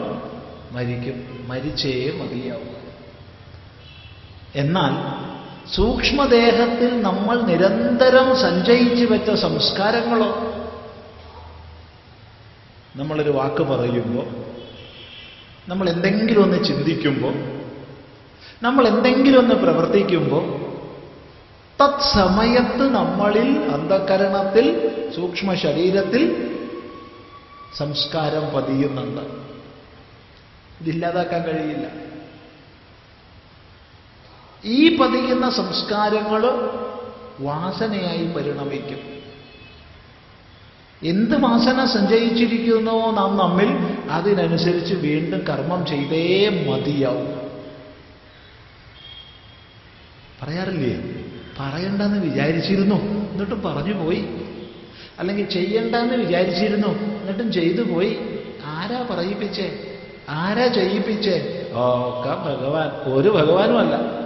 [0.71, 1.45] മരിക്കും.
[1.47, 2.81] മരിച്ചേ മതിയാവും.
[4.55, 5.21] എന്നാൽ
[5.75, 10.53] സൂക്ഷ്മദേഹത്തിൽ നമ്മൾ നിരന്തരം സഞ്ചയിച്ചു വെച്ച സംസ്കാരങ്ങളോ
[12.95, 14.60] നമ്മളൊരു വാക്ക് പറയുമ്പോൾ
[15.71, 17.33] നമ്മൾ എന്തെങ്കിലും ഒന്ന് ചിന്തിക്കുമ്പോൾ
[18.63, 20.61] നമ്മൾ എന്തെങ്കിലും ഒന്ന് പ്രവർത്തിക്കുമ്പോൾ
[21.83, 26.55] തത്സമയത്ത് നമ്മളിൽ അന്ധകരണത്തിൽ സൂക്ഷ്മ ശരീരത്തിൽ
[27.77, 29.21] സംസ്കാരം പതിയുന്നുണ്ട്.
[30.81, 31.87] ഇതില്ലാതാക്കാൻ കഴിയില്ല.
[34.65, 36.69] ഈ പതിയുന്ന സംസ്കാരങ്ങൾ
[37.39, 39.20] വാസനയായി പരിണമിക്കും.
[41.03, 43.67] എന്ത് വാസന സഞ്ചയിച്ചിരിക്കുന്നോ നാം നമ്മിൽ?
[44.11, 47.41] അതിനനുസരിച്ച് വീണ്ടും കർമ്മം ചെയ്തേ മതിയാവും.
[50.41, 51.23] പറയാറില്ലേ?
[51.59, 52.95] പറയണ്ടെന്ന് വിചാരിച്ചിരുന്നു.
[53.31, 54.25] എന്നിട്ടും പറഞ്ഞു പോയി.
[55.19, 56.87] അല്ലെങ്കിൽ ചെയ്യണ്ടെന്ന് വിചാരിച്ചിരുന്നു.
[56.87, 58.17] എന്നിട്ടും ചെയ്തു പോയി.
[58.65, 59.97] ആരാ പറയിപ്പിച്ചേ?
[60.29, 61.67] ആരാ ചെയ്യിപ്പിച്ചേ?
[61.73, 63.13] ഓക്ക ഭഗവാൻ.
[63.13, 64.20] ഒരു ഭഗവാനുമല്ല.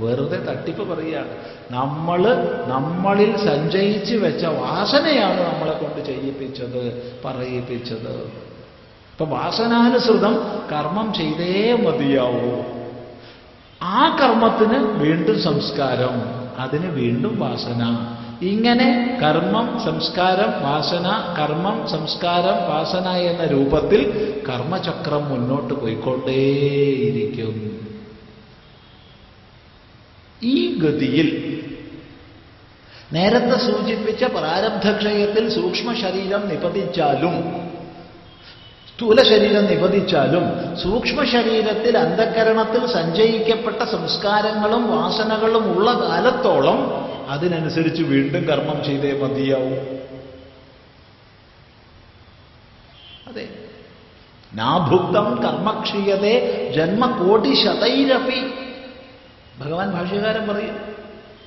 [0.00, 1.28] വെറുതെ തട്ടിപ്പ് പറയുകയാണ്.
[1.70, 2.20] നമ്മൾ
[2.66, 8.32] നമ്മളിൽ സഞ്ചയിച്ച് വെച്ച വാസനയാണ് നമ്മളെ കൊണ്ട് ചെയ്യിപ്പിച്ചത് പറയിപ്പിച്ചത്.
[9.12, 10.34] ഇപ്പൊ വാസനാനുസൃതം
[10.72, 12.62] കർമ്മം ചെയ്തേ മതിയാവൂ.
[13.82, 17.82] ആ കർമ്മത്തിന് വീണ്ടും സംസ്കാരം അതിന് വീണ്ടും വാസന.
[18.42, 24.00] ഇങ്ങനെ കർമ്മം സംസ്കാരം വാസന കർമ്മം സംസ്കാരം വാസന എന്ന രൂപത്തിൽ
[24.48, 27.54] കർമ്മചക്രം മുന്നോട്ട് പോയിക്കൊണ്ടേയിരിക്കും.
[30.42, 31.28] ഈ ഗതിയിൽ
[33.12, 37.34] നേരത്തെ സൂചിപ്പിച്ച പ്രാരബ്ധക്ഷയത്തിൽ സൂക്ഷ്മ ശരീരം നിപതിച്ചാലും
[38.88, 40.44] സ്ഥൂല ശരീരം നിപതിച്ചാലും
[40.82, 46.78] സൂക്ഷ്മ ശരീരത്തിൽ അന്ധകരണത്തിൽ സഞ്ചയിക്കപ്പെട്ട സംസ്കാരങ്ങളും വാസനകളും ഉള്ള കാലത്തോളം
[47.30, 50.00] അതിനനുസരിച്ച് വീണ്ടും കർമ്മം ചെയ്തേ മതിയാവും.
[53.28, 53.48] അതെ.
[54.54, 56.34] നാഭുക്തം കർമ്മക്ഷീയതേ
[56.76, 58.69] ജന്മകോടി ശതൈരപി
[59.60, 60.76] ഭഗവാൻ ഭാഷ്യകാരൻ പറയും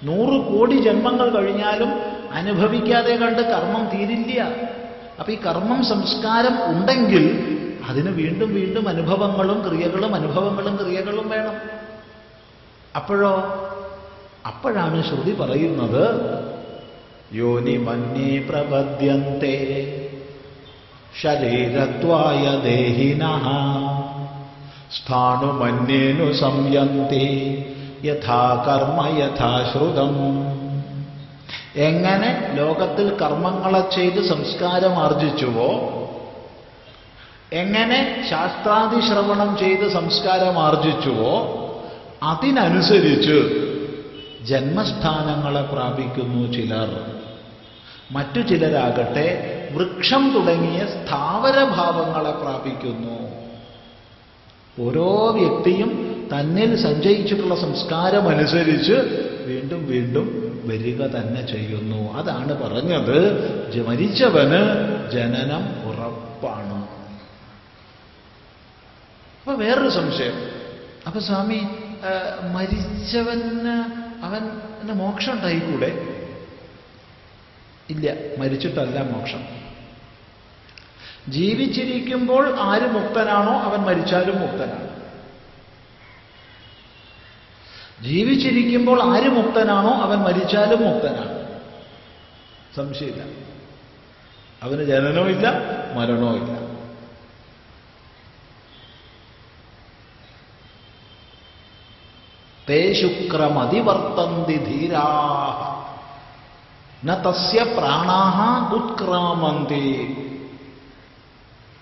[0.04, 1.92] നൂറ് കോടി ജന്മങ്ങൾ കഴിഞ്ഞാലും
[2.32, 4.42] അനുഭവിക്കാതെ കണ്ട് കർമ്മം തീരില്ല.
[5.20, 7.26] അപ്പൊ ഈ കർമ്മം സംസ്കാരം ഉണ്ടെങ്കിൽ
[7.90, 11.56] അതിന് വീണ്ടും വീണ്ടും അനുഭവങ്ങളും ക്രിയകളും അനുഭവങ്ങളും ക്രിയകളും വേണം.
[12.96, 13.34] അപ്പോഴോ?
[14.46, 16.04] അപ്പോഴാണ് ശ്രുതി പറയുന്നത്
[17.34, 19.58] യോനി മന്യേ പ്രപദ്യന്തേ
[21.22, 23.24] ശരീരത്വായ ദേഹിന
[24.98, 27.28] സ്ഥാണുമന്യേനു സംയന്തി
[28.06, 30.16] യഥാ കർമ്മ യഥാശ്രുതം
[31.76, 36.00] എങ്ങനെ ലോകത്തിൽ കർമ്മങ്ങളെ ചെയ്ത് സംസ്കാരം ആർജിച്ചുവോ
[37.54, 41.60] എങ്ങനെ ശാസ്ത്രാദി ശ്രവണം ചെയ്ത് സംസ്കാരം ആർജിച്ചുവോ
[42.24, 43.38] അതിനനുസരിച്ച്
[44.44, 47.18] ജന്മസ്ഥാനങ്ങളെ പ്രാപിക്കുന്നു ചിലർ.
[48.12, 49.28] മറ്റു ചിലരാകട്ടെ
[49.74, 53.18] വൃക്ഷം തുടങ്ങിയ സ്ഥാവരഭാവങ്ങളെ പ്രാപിക്കുന്നു.
[54.88, 58.98] ഓരോ വ്യക്തിയും തന്നിൽ സഞ്ചയിച്ചിട്ടുള്ള സംസ്കാരം അനുസരിച്ച്
[59.48, 60.28] വീണ്ടും വീണ്ടും
[60.66, 62.02] വരിക തന്നെ ചെയ്യുന്നു.
[62.14, 63.18] അതാണ് പറഞ്ഞത്.
[63.88, 64.62] മരിച്ചവന്
[65.12, 66.78] ജനനം ഉറപ്പാണ്.
[69.40, 70.38] അപ്പൊ വേറൊരു സംശയം.
[71.08, 71.60] അപ്പൊ സ്വാമി
[72.54, 73.76] മരിച്ചവന്
[74.26, 74.44] അവൻ
[74.84, 75.92] അവന് മോക്ഷം ഉണ്ടായിക്കൂടെ?
[77.90, 78.08] ഇല്ല
[78.40, 79.44] മരിച്ചിട്ടല്ല മോക്ഷം.
[81.32, 84.83] ജീവിച്ചിരിക്കുമ്പോൾ ആര് മുക്തനാണോ അവൻ മരിച്ചാലും മുക്തനാണ്.
[88.04, 91.60] ജീവിച്ചിരിക്കുമ്പോൾ ആര് മുക്തനാണോ അവൻ മരിച്ചാലും മുക്തനാണ്.
[92.76, 93.24] സംശയമില്ല.
[94.64, 95.52] അവന് ജനനവും ഇല്ല
[95.94, 96.64] മരണവും ഇല്ല.
[102.70, 105.30] തേ ശുക്രമതിവർത്തന്തി ധീരാ
[107.14, 110.18] തസ്യ പ്രാണാഹ ഉത്ക്രാമന്തി.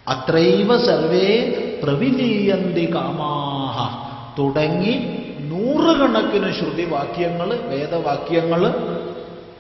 [0.08, 1.50] അത്രൈവ സർവേ
[1.84, 4.12] പ്രവിലീയന്തി കാമാഹ.
[4.40, 5.21] തുടങ്ങി
[5.52, 8.62] നൂറുകണക്കിന് ശ്രുതിവാക്യങ്ങൾ വേദവാക്യങ്ങൾ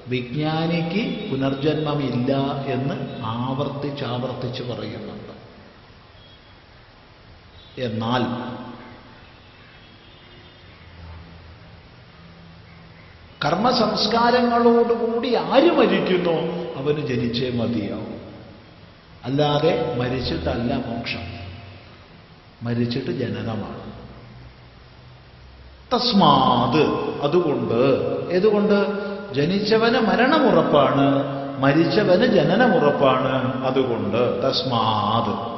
[0.07, 5.33] വിജ്ഞാനിക്ക് പുനർജന്മമില്ല എന്ന് ആവർത്തിച്ചാവർത്തിച്ച് പറയുന്നുണ്ട്.
[7.81, 8.51] എന്നാൽ
[13.45, 16.31] കർമ്മസംസ്കാരങ്ങളോടുകൂടി ആര് മരിക്കുന്നു?
[16.77, 18.21] അവന് ജനിച്ചേ മതിയാവും.
[19.23, 21.41] അല്ലാതെ മരിച്ചിട്ടല്ല മോക്ഷം.
[22.63, 24.00] മരിച്ചിട്ട് ജനനമാണ്.
[25.95, 26.85] തസ്മാത്.
[27.21, 28.01] അതുകൊണ്ട്
[28.31, 28.85] ഏതുകൊണ്ട്?
[29.33, 31.23] ജനിച്ചവന് മരണമുറപ്പാണ്
[31.59, 33.63] മരിച്ചവന് ജനനമുറപ്പാണ്.
[33.65, 35.51] അതുകൊണ്ട് തസ്മാത്.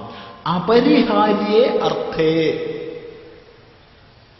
[0.49, 2.65] അപരിഹാര്യെ അർത്ഥേ.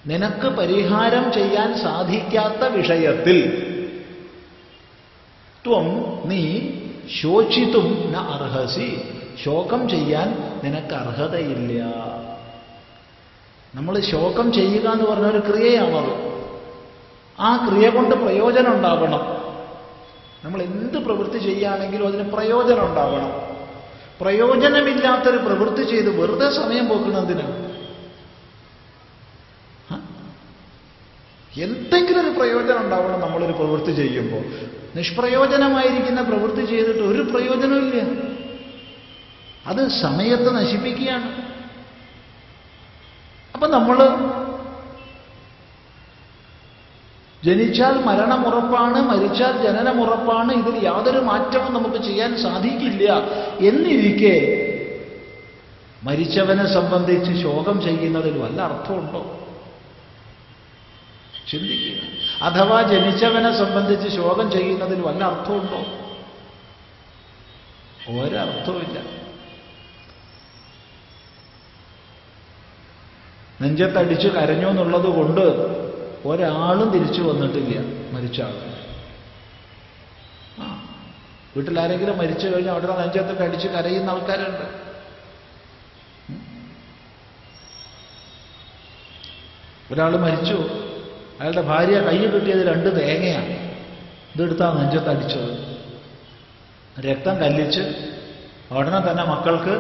[0.08, 3.70] നിനക്ക് പരിഹാരം ചെയ്യാൻ സാധിക്കാത്ത വിഷയത്തിൽ
[5.66, 6.60] ത്വം നീ
[7.22, 9.02] ശോചിത്തും ന അർഹസി.
[9.44, 11.84] ശോകം ചെയ്യാൻ നിനക്ക് അർഹതയില്ല.
[13.76, 16.34] നമ്മൾ ശോകം ചെയ്യുക എന്ന് പറഞ്ഞ ഒരു ക്രിയയാണത്.
[17.40, 19.22] ആ ക്രിയ കൊണ്ട് പ്രയോജനം ഉണ്ടാവണം.
[20.46, 23.54] നമ്മൾ എന്ത് പ്രവൃത്തി ചെയ്യുകയാണെങ്കിലും അതിന് പ്രയോജനം ഉണ്ടാവണം.
[24.22, 27.64] പ്രയോജനമില്ലാത്തൊരു പ്രവൃത്തി ചെയ്ത് വെറുതെ സമയം പോക്കുന്നതിന്?
[31.58, 34.44] എന്തെങ്കിലും ഒരു പ്രയോജനം ഉണ്ടാവണം നമ്മളൊരു പ്രവൃത്തി ചെയ്യുമ്പോൾ.
[34.96, 38.02] നിഷ്പ്രയോജനമായിരിക്കുന്ന പ്രവൃത്തി ചെയ്തിട്ട് ഒരു പ്രയോജനമില്ല
[39.68, 41.54] അത് സമയത്ത് നശിപ്പിക്കുകയാണ്.
[43.54, 43.98] അപ്പൊ നമ്മൾ
[47.44, 50.54] ജനിച്ചാൽ മരണമുറപ്പാണ് മരിച്ചാൽ ജനനമുറപ്പാണ്.
[50.54, 53.12] ഇതിൽ യാതൊരു മാറ്റവും നമുക്ക് ചെയ്യാൻ സാധിക്കില്ല.
[53.68, 54.60] എന്നിരിക്കെ
[56.04, 59.40] മരിച്ചവനെ സംബന്ധിച്ച് ശോകം ചെയ്യുന്നതിൽ വല്ല അർത്ഥമുണ്ടോ?
[61.52, 62.00] ചിന്തിക്കുക.
[62.44, 65.82] അഥവാ ജനിച്ചവനെ സംബന്ധിച്ച് ശോകം ചെയ്യുന്നതിൽ വല്ല അർത്ഥമുണ്ടോ?
[68.22, 69.23] ഒരർത്ഥവുമില്ല.
[73.64, 75.46] നെഞ്ചത്തടിച്ച് കരഞ്ഞു എന്നുള്ളത് കൊണ്ട്
[76.26, 77.80] ഒരാളും തിരിച്ചു വന്നിട്ടില്ല
[78.16, 78.74] മരിച്ച ആൾ.
[81.56, 84.66] വീട്ടിലാരെങ്കിലും മരിച്ചു കഴിഞ്ഞാൽ അവിടെ നെഞ്ചത്തൊക്കെ അടിച്ച് കരയുന്ന ആൾക്കാരുണ്ട്.
[89.94, 90.56] ഒരാൾ മരിച്ചു.
[91.40, 93.54] അയാളുടെ ഭാര്യ കൈ കിട്ടിയത് രണ്ട് തേങ്ങയാണ്.
[94.36, 95.52] ഇതെടുത്താ നെഞ്ചത്ത് അടിച്ചത്
[97.06, 97.82] രക്തം കല്ലിച്ച്
[98.72, 99.74] ഉടനെ തന്നെ മക്കൾക്ക്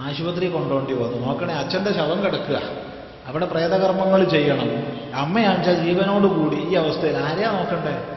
[0.00, 1.26] ആശുപത്രി കൊണ്ടുപോണ്ടി വന്നു.
[1.26, 2.85] നോക്കണേ അച്ഛന്റെ ശവം കിടക്കുക.
[3.26, 4.70] അവിടെ പ്രേതകർമ്മങ്ങൾ ചെയ്യണം.
[5.16, 8.16] അമ്മയാണെച്ച ജീവനോട് കൂടി ഈ അവസ്ഥയിൽ ആരെയാ നോക്കണ്ടേ?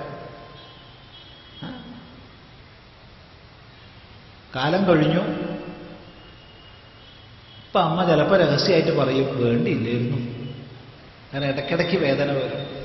[4.56, 5.22] കാലം കഴിഞ്ഞു.
[7.65, 10.17] ഇപ്പൊ അമ്മ ചിലപ്പോൾ രഹസ്യമായിട്ട് പറയും വേണ്ടിയില്ലായിരുന്നു.
[11.34, 12.80] കാരണം ഇടയ്ക്കിടയ്ക്ക് വേദന വരും.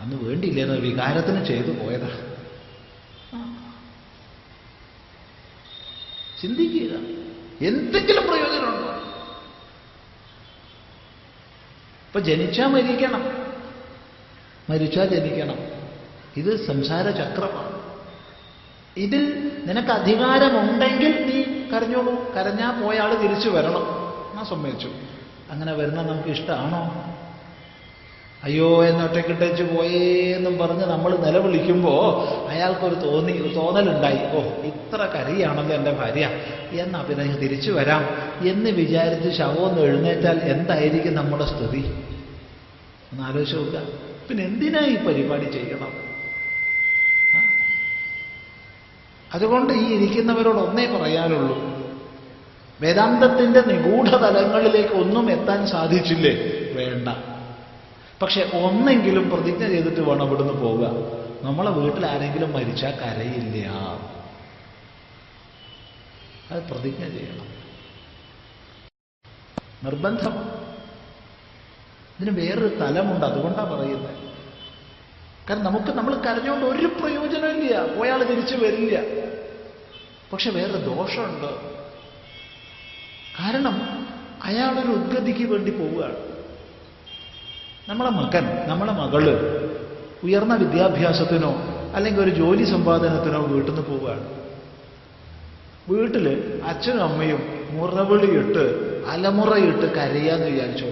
[0.00, 2.08] അന്ന് വേണ്ടിയില്ലായിരുന്നു വികാരത്തിന് ചെയ്തു പോയതാ.
[6.42, 6.96] ചിന്തിക്കുക.
[7.66, 8.97] എന്തെങ്കിലും പ്രയോജനമുണ്ടോ?
[12.08, 13.24] ഇപ്പൊ ജനിച്ചാൽ മരിക്കണം.
[14.70, 15.58] മരിച്ചാൽ ജനിക്കണം.
[16.36, 17.78] ഇത് സംസാര ചക്രമാണ്
[18.96, 22.34] ഇതിൽ നിനക്ക് അധികാരമുണ്ടെങ്കിൽ നീ കരഞ്ഞോളൂ.
[22.34, 23.82] കരഞ്ഞാൽ പോയ ആൾ തിരിച്ചു വരണം.
[24.30, 24.90] എന്നാ സമ്മതിച്ചു.
[25.50, 27.17] അങ്ങനെ വരുന്ന നമുക്ക് ഇഷ്ടമാണോ
[28.44, 34.16] അയ്യോ എന്നൊറ്റക്കിട്ടേച്ച് പോയേന്നും പറഞ്ഞ് നമ്മൾ നിലവിളിക്കുമ്പോൾ അയാൾക്കൊരു തോന്നി തോന്നലുണ്ടായി.
[34.16, 36.30] ഓ ഇത്ര കരിയാണല്ലോ എന്റെ ഭാര്യ.
[36.72, 38.04] എന്നാ പിന്നെ തിരിച്ചു വരാം.
[38.48, 41.84] എന്ന് വിചാരിച്ച് ശവമൊന്ന് എഴുന്നേറ്റാൽ എന്തായിരിക്കും നമ്മുടെ സ്ഥിതി?
[43.12, 43.82] ഒന്ന് ആലോചിച്ച് നോക്കുക.
[44.28, 46.08] പിന്നെ എന്തിനാ ഈ പരിപാടി ചെയ്യണം?
[49.34, 51.78] അതുകൊണ്ട് ഈ ഇരിക്കുന്നവരോട് ഒന്നേ പറയാനുള്ളൂ.
[52.80, 56.30] വേദാന്തത്തിന്റെ നിഗൂഢതലങ്ങളിലേക്ക് ഒന്നും എത്താൻ സാധിച്ചില്ലേ?
[56.72, 57.08] വേണ്ട.
[58.22, 60.88] പക്ഷെ ഒന്നെങ്കിലും പ്രതിജ്ഞ ചെയ്തിട്ട് വേണം ഇവിടുന്ന് പോവുക.
[61.42, 63.68] നമ്മളെ വീട്ടിൽ ആരെങ്കിലും മരിച്ചാൽ കരയില്ല.
[66.50, 67.58] അത് പ്രതിജ്ഞ ചെയ്യണം.
[69.84, 70.58] നിർബന്ധം.
[72.20, 74.28] ഇതിന് വേറൊരു തലമുണ്ട് അതുകൊണ്ടാണ് പറയുന്നത്
[75.50, 79.00] കാരണം നമുക്ക് നമ്മൾ കരഞ്ഞുകൊണ്ട് ഒരു പ്രയോജനമില്ല ഒയാൾ തിരിച്ചു വരില്ല.
[80.32, 81.78] പക്ഷെ വേറെ ദോഷമുണ്ട്.
[83.40, 84.08] കാരണം
[84.42, 86.37] അയാളൊരു ഉദ്ഗതിക്ക് വേണ്ടി പോവുകയാണ്.
[87.88, 89.24] നമ്മളെ മകൻ നമ്മളെ മകൾ
[90.22, 91.54] ഉയർന്ന വിദ്യാഭ്യാസത്തിനോ
[91.94, 94.42] അല്ലെങ്കിൽ ഒരു ജോലി സമ്പാദനത്തിനോ വീട്ടിൽ നിന്ന് പോവുകയാണ്.
[95.88, 96.26] വീട്ടിൽ
[96.66, 98.64] അച്ഛനും അമ്മയും മുറവിളിയിട്ട്
[99.08, 100.86] അലമുറയിട്ട് കരയാന്ന് വിചാരിച്ചോ?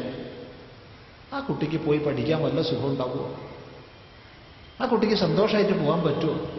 [1.37, 3.41] ആ കുട്ടിക്ക് പോയി പഠിക്കാൻ വല്ല സുഖം ഉണ്ടാവുമോ?
[4.81, 6.51] ആ കുട്ടിക്ക് സന്തോഷമായിട്ട് പോകാൻ പറ്റുമോ?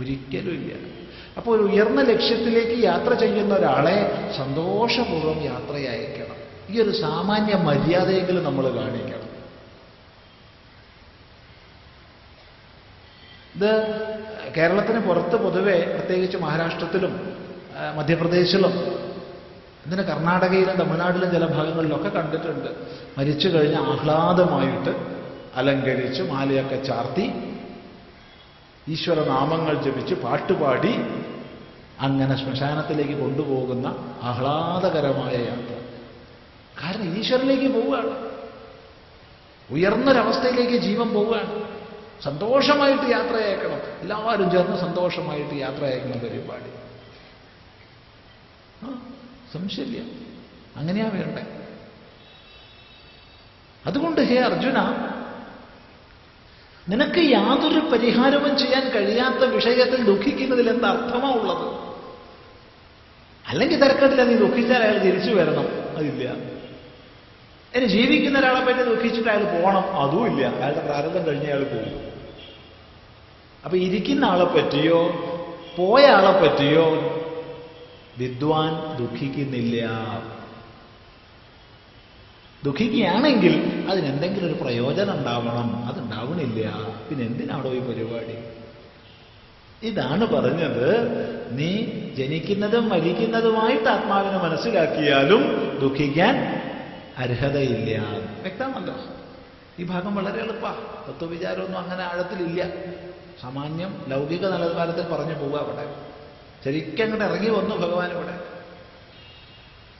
[0.00, 0.74] ഒരിക്കലും ഇല്ല.
[1.36, 3.96] അപ്പോൾ ഒരു ഉയർന്ന ലക്ഷ്യത്തിലേക്ക് യാത്ര ചെയ്യുന്ന ഒരാളെ
[4.36, 6.27] സന്തോഷപൂർവം യാത്രയയക്കണം
[6.70, 9.28] ഈ ഒരു സാമാന്യ മര്യാദയെങ്കിലും നമ്മൾ കാണിക്കണം.
[13.56, 13.70] ഇത്
[14.56, 17.14] കേരളത്തിന് പുറത്ത് പൊതുവെ പ്രത്യേകിച്ച് മഹാരാഷ്ട്രത്തിലും
[17.96, 18.74] മധ്യപ്രദേശിലും
[19.86, 22.70] ഇതിന് കർണാടകയിലും തമിഴ്നാട്ടിലും ചില ഭാഗങ്ങളിലൊക്കെ കണ്ടിട്ടുണ്ട്.
[23.18, 24.92] മരിച്ചു കഴിഞ്ഞ് ആഹ്ലാദമായിട്ട്
[25.56, 27.26] അലങ്കരിച്ച് മാലയൊക്കെ ചാർത്തി
[28.94, 30.92] ഈശ്വരനാമങ്ങൾ ജപിച്ച് പാട്ടുപാടി
[32.00, 33.86] അങ്ങനെ ശ്മശാനത്തിലേക്ക് കൊണ്ടുപോകുന്ന
[34.22, 35.77] ആഹ്ലാദകരമായ യാത്ര.
[36.82, 38.28] കാരണം ഈശ്വരനിലേക്ക് പോവുകയാണ്.
[39.70, 41.78] ഉയർന്നൊരവസ്ഥയിലേക്ക് ജീവൻ പോവുകയാണ്.
[42.22, 46.70] സന്തോഷമായിട്ട് യാത്ര അയക്കണം എല്ലാവരും ചേർന്ന് സന്തോഷമായിട്ട് യാത്ര അയക്കുന്ന പരിപാടി.
[49.52, 50.00] സംശയമില്ല.
[50.76, 51.42] അങ്ങനെയാ വേണ്ടേ?
[53.86, 54.78] അതുകൊണ്ട് ഹേ അർജുന
[56.88, 61.66] നിനക്ക് യാതൊരു പരിഹാരവും ചെയ്യാൻ കഴിയാത്ത വിഷയത്തിൽ ദുഃഖിക്കുന്നതിൽ എന്താ അർത്ഥമാ ഉള്ളത്?
[63.48, 65.66] അല്ലെങ്കിൽ തിരക്കട്ടില്ല നീ ദുഃഖിച്ചാൽ അയാൾ തിരിച്ചു വരണം.
[65.96, 66.57] അതില്ല.
[67.76, 70.46] ഇനി ജീവിക്കുന്ന ഒരാളെ പറ്റി ദുഃഖിച്ചിട്ട് അയാൾ പോകണം അതും ഇല്ല.
[70.46, 72.08] അയാളുടെ പ്രാരംഭം കഴിഞ്ഞ് അയാൾ പോകും
[73.64, 75.10] അപ്പൊ ഇരിക്കുന്ന ആളെ പറ്റിയോ
[75.78, 76.86] പോയ ആളെ പറ്റിയോ
[78.18, 79.90] വിദ്വാൻ ദുഃഖിക്കുന്നില്ല.
[82.64, 85.88] ദുഃഖിക്കുകയാണെങ്കിൽ അതിനെന്തെങ്കിലും ഒരു പ്രയോജനം ഉണ്ടാവണം.
[85.88, 86.70] അതുണ്ടാവണില്ല.
[87.08, 88.38] പിന്നെ എന്തിനാണോ ഈ പരിപാടി?
[89.86, 90.86] ഇതാണ് പറഞ്ഞത്.
[91.52, 95.42] നീ ജനിക്കുന്നതും മരിക്കുന്നതുമായിട്ട് ആത്മാവിനെ മനസ്സിലാക്കിയാലും
[95.80, 96.34] ദുഃഖിക്കാൻ
[97.18, 98.02] അർഹതയില്ല.
[98.40, 98.94] വ്യക്തമല്ലോ
[99.78, 102.66] ഈ ഭാഗം വളരെ എളുപ്പമാണ് തത്വവിചാരമൊന്നും അങ്ങനെ ആഴത്തിലില്ല.
[103.40, 105.94] സാമാന്യം ലൗകിക നിലവാരത്തിൽ പറഞ്ഞു പോവുക അവിടെ.
[106.64, 108.38] ശരിക്കും അങ്ങോട്ട് ഇറങ്ങി വന്നു ഭഗവാൻ ഇവിടെ.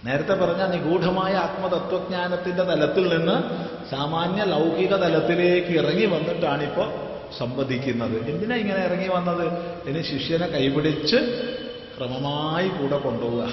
[0.05, 3.37] നേരത്തെ പറഞ്ഞ നിഗൂഢമായ ആത്മതത്വജ്ഞാനത്തിന്റെ തലത്തിൽ നിന്ന്
[3.91, 6.85] സാമാന്യ ലൗകിക തലത്തിലേക്ക് ഇറങ്ങി വന്നിട്ടാണിപ്പോ
[7.39, 8.31] സംവദിക്കുന്നത്.
[8.31, 9.47] എന്തിനാ ഇങ്ങനെ ഇറങ്ങി വന്നത്?
[9.89, 11.17] ഇനി ശിഷ്യനെ കൈപിടിച്ച്
[11.99, 13.49] ക്രമമായി കൂടെ കൊണ്ടുപോവുക.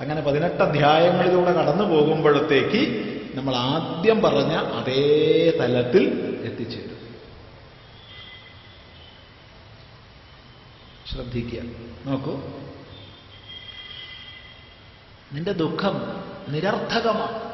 [0.00, 6.06] അങ്ങനെ പതിനെട്ട് അധ്യായങ്ങളിലൂടെ കടന്നു പോകുമ്പോഴത്തേക്ക് നമ്മൾ ആദ്യം പറഞ്ഞ അതേ തലത്തിൽ
[6.44, 7.00] എത്തിച്ചേരും.
[11.12, 11.62] ശ്രദ്ധിക്കുക.
[12.06, 12.40] നോക്കൂ.
[15.32, 17.50] നിന്റെ ദുഃഖം നിരർത്ഥകമാണ്.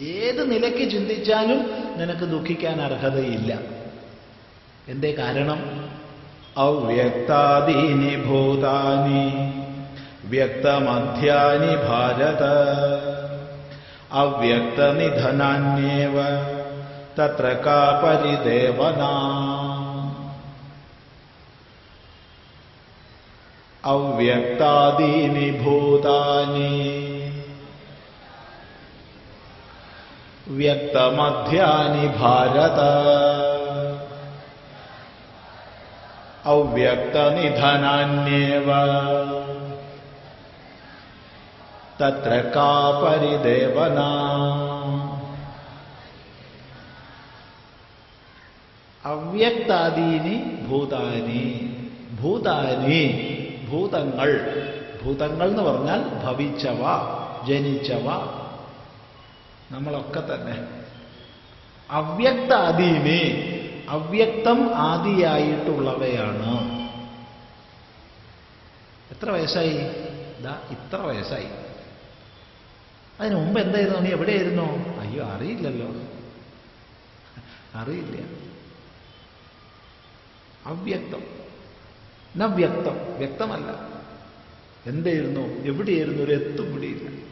[0.00, 1.58] ഏത് നിലയ്ക്ക് ചിന്തിച്ചാലും
[1.98, 3.58] നിനക്ക് ദുഃഖിക്കാൻ അർഹതയില്ല.
[4.88, 5.88] എന്തേ കാരണം?
[6.56, 9.61] അവ്യക്താദീനി ഭൂതാനി.
[10.32, 12.42] व्यक्तमध्यानि भारत
[14.20, 16.16] अव्यक्तनिधनान्येव
[17.18, 19.10] तत्र का परिदेवना
[23.84, 26.74] अव्यक्तादीनि भूतानि
[30.48, 32.78] व्यक्तमध्यानि भारत
[36.54, 38.68] अव्यक्तनिधनान्येव।
[42.00, 43.98] തത്ര കാപരിദേവന
[49.04, 50.36] അവ്യക്താദീനി
[50.68, 51.72] ഭൂതാനി
[52.20, 53.32] ഭൂതാനി
[53.68, 54.30] ഭൂതങ്ങൾ
[55.04, 56.82] ഭൂതങ്ങൾ എന്ന് പറഞ്ഞാൽ ഭവിച്ചവ
[57.46, 58.10] ജനിച്ചവ.
[59.70, 60.66] നമ്മളൊക്കെ തന്നെ.
[61.90, 63.52] അവ്യക്താദീനി
[63.88, 66.52] അവ്യക്തം ആദിയായിട്ടുള്ളവയാണ്.
[69.12, 69.78] എത്ര വയസ്സായി?
[70.40, 71.48] ഇതാ ഇത്ര വയസ്സായി.
[73.20, 73.98] അതിനു മുമ്പ് എന്തായിരുന്നു?
[73.98, 74.98] നീ എവിടെയായിരുന്നു?
[74.98, 75.88] അയ്യോ അറിയില്ലല്ലോ.
[77.74, 78.16] അറിയില്ല.
[80.66, 81.22] അവ്യക്തം.
[82.36, 83.92] ന വ്യക്തം വ്യക്തമല്ല.
[84.86, 85.40] എന്തായിരുന്നു?
[85.40, 86.22] എവിടെയായിരുന്നു?
[86.22, 87.22] ഒരു എത്തും പിടിയില്ല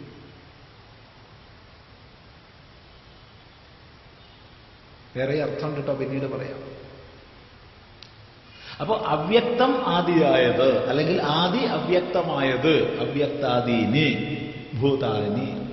[5.17, 6.81] വേറെ അർത്ഥം കേട്ടോ പിന്നീട് പറയാം.
[8.81, 14.37] അപ്പോ അവ്യക്തം ആദിയായത് അല്ലെങ്കിൽ ആദി അവ്യക്തമായത് അവ്യക്താദീനി
[14.77, 15.70] ഭൂതാനി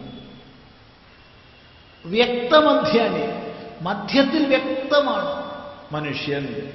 [2.09, 3.47] വ്യക്തമധ്യാനി.
[3.81, 5.47] മധ്യത്തിൽ വ്യക്തമാണ്.
[5.91, 6.71] മനുഷ്യൻ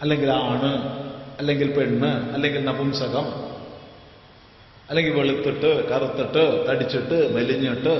[0.00, 1.04] അല്ലെങ്കിൽ ആണ്
[1.38, 3.26] അല്ലെങ്കിൽ പെണ്ണ് അല്ലെങ്കിൽ നപുംസകം
[4.90, 7.94] അല്ലെങ്കിൽ വെളുത്തിട്ട് കറുത്തിട്ട് തടിച്ചിട്ട് മെലിഞ്ഞിട്ട്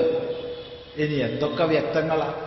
[0.97, 2.45] ഇനി എന്തൊക്കെ വ്യക്തങ്ങളാണ്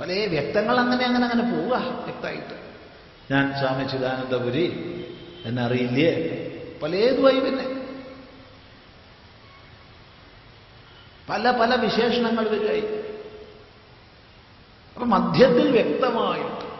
[0.00, 2.56] പല വ്യക്തങ്ങൾ അങ്ങനെ അങ്ങനെ അങ്ങനെ പോവുക വ്യക്തമായിട്ട്.
[3.32, 4.64] ഞാൻ സ്വാമി ചിദാനന്ദപുരി
[5.44, 6.10] എന്നറിയില്ലേ?
[6.82, 7.81] പലേതുമായി പിന്നെ.
[11.32, 13.02] പല പല വിശേഷണങ്ങൾ വരികയായി
[14.94, 16.72] അപ്പൊ മധ്യത്തിൽ വ്യക്തമായിട്ട്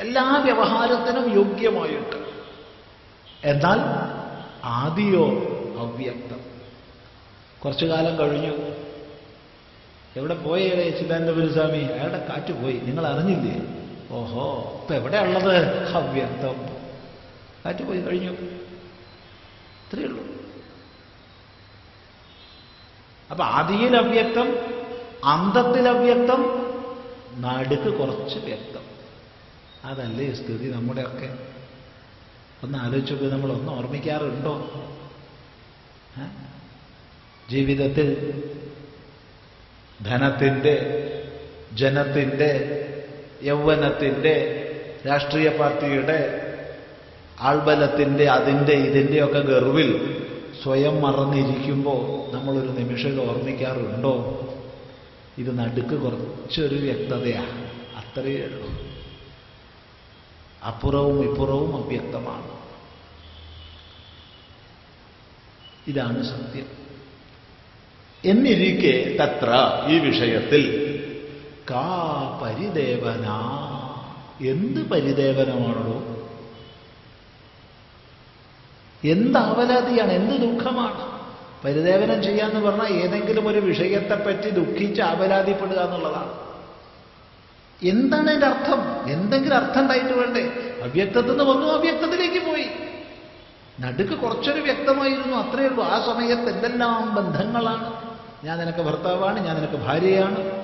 [0.00, 2.24] എല്ലാ വ്യവഹാരത്തിനും യോഗ്യമായിട്ട്
[3.44, 3.78] എന്നാൽ
[4.64, 5.26] ആദിയോ
[5.78, 6.40] അവ്യക്തം.
[7.64, 8.74] കുറച്ചു കാലം കഴിഞ്ഞു.
[10.16, 11.78] എവിടെ പോയി ചിദാനന്ദപുരി സ്വാമി?
[11.78, 12.74] അയാളുടെ കാറ്റ് പോയി.
[12.74, 13.84] നിങ്ങൾ അറിഞ്ഞില്ലേ?
[14.10, 16.66] ഓഹോ ഇപ്പൊ എവിടെയുള്ളത് അവ്യക്തം.
[17.66, 18.30] കാറ്റ് പോയി കഴിഞ്ഞു.
[18.30, 20.43] ഇത്രയേ ഉള്ളൂ.
[23.30, 24.48] അപ്പൊ ആദിയിൽ അവ്യക്തം
[25.24, 26.40] അന്തത്തിൽ അവ്യക്തം
[27.40, 28.80] നടുക്ക് കുറച്ച് വ്യക്തം.
[29.84, 31.28] അതല്ലേ സ്ഥിതി നമ്മുടെയൊക്കെ?
[32.62, 34.54] ഒന്ന് ആലോചിച്ചപ്പോൾ നമ്മൾ ഒന്ന് ഓർമ്മിക്കാറുണ്ടോ?
[37.50, 38.08] ജീവിതത്തിൽ
[40.04, 40.74] ധനത്തിന്റെ
[41.72, 42.50] ജനത്തിന്റെ
[43.42, 44.34] യൗവനത്തിന്റെ
[45.06, 46.18] രാഷ്ട്രീയ പാർട്ടിയുടെ
[47.40, 49.90] ആൾബലത്തിന്റെ അതിന്റെ ഇതിന്റെയൊക്കെ ഗർവിൽ
[50.62, 54.40] സ്വയം മറന്നിരിക്കുമ്പോൾ നമ്മളൊരു നിമിഷം ഓർമ്മിക്കാറുണ്ടോ?
[55.38, 57.64] ഇത് നടുക്ക് കുറച്ചൊരു വ്യക്തതയാണ്
[57.96, 58.70] അത്രയേ ഉള്ളൂ.
[60.66, 62.54] അപ്പുറവും ഇപ്പുറവും അവ്യക്തമാണ്.
[65.88, 66.66] ഇതാണ് സത്യം.
[68.24, 69.52] എന്നിരിക്കെ തത്ര
[69.88, 70.84] ഈ വിഷയത്തിൽ
[71.70, 73.26] കാ പരിദേവന.
[74.48, 76.13] എന്ത് പരിദേവനമാണോ
[79.04, 81.14] എന്ത് ആവലാതിയാണ് എന്ത് ദുഃഖമാണ്?
[81.64, 86.32] പരിദേവനം ചെയ്യാന്ന് പറഞ്ഞാൽ ഏതെങ്കിലും ഒരു വിഷയത്തെപ്പറ്റി ദുഃഖിച്ച് ആവലാതിപ്പെടുക എന്നുള്ളതാണ്.
[87.82, 89.10] എന്താണ് എന്റെ അർത്ഥം?
[89.12, 90.42] എന്തെങ്കിലും അർത്ഥം ഉണ്ടായിട്ട് വേണ്ടേ?
[90.82, 92.66] അവ്യക്തത്തിൽ നിന്ന് വന്നു അവ്യക്തത്തിലേക്ക് പോയി.
[93.80, 95.84] നടുക്ക് കുറച്ചൊരു വ്യക്തമായിരുന്നു അത്രയേ ഉള്ളൂ.
[95.84, 98.14] ആ സമയത്ത് എന്തെല്ലാം ബന്ധങ്ങളാണ്?
[98.44, 100.62] ഞാൻ നിനക്ക് ഭർത്താവാണ് ഞാൻ നിനക്ക് ഭാര്യയാണ്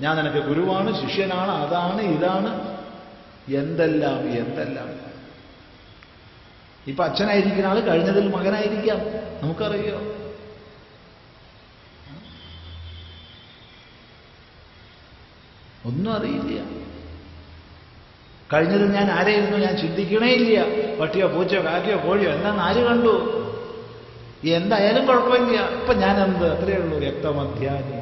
[0.00, 2.76] ഞാൻ നിനക്ക് ഗുരുവാണ് ശിഷ്യനാണ് അതാണ് ഇതാണ്.
[3.48, 5.07] എന്തെല്ലാം എന്തെല്ലാം?
[6.88, 9.00] ഇപ്പൊ അച്ഛനായിരിക്കുന്ന ആൾ കഴിഞ്ഞതിൽ മകനായിരിക്കാം.
[9.42, 9.98] നമുക്കറിയോ?
[15.84, 16.60] ഒന്നും അറിയില്ല.
[18.52, 19.58] കഴിഞ്ഞതിൽ ഞാൻ ആരെയിരുന്നു?
[19.58, 20.58] ഞാൻ ചിന്തിക്കണേ ഇല്ല.
[21.00, 23.14] പട്ടിയോ പൂച്ചയോ കാക്കയോ കോഴിയോ എന്താന്ന് ആര് കണ്ടു?
[24.44, 25.60] എന്തായാലും കുഴപ്പമില്ല.
[25.68, 26.98] ഇപ്പൊ ഞാൻ എന്ത് അത്രയേ ഉള്ളൂ.
[26.98, 27.98] രക്തമധ്യാനി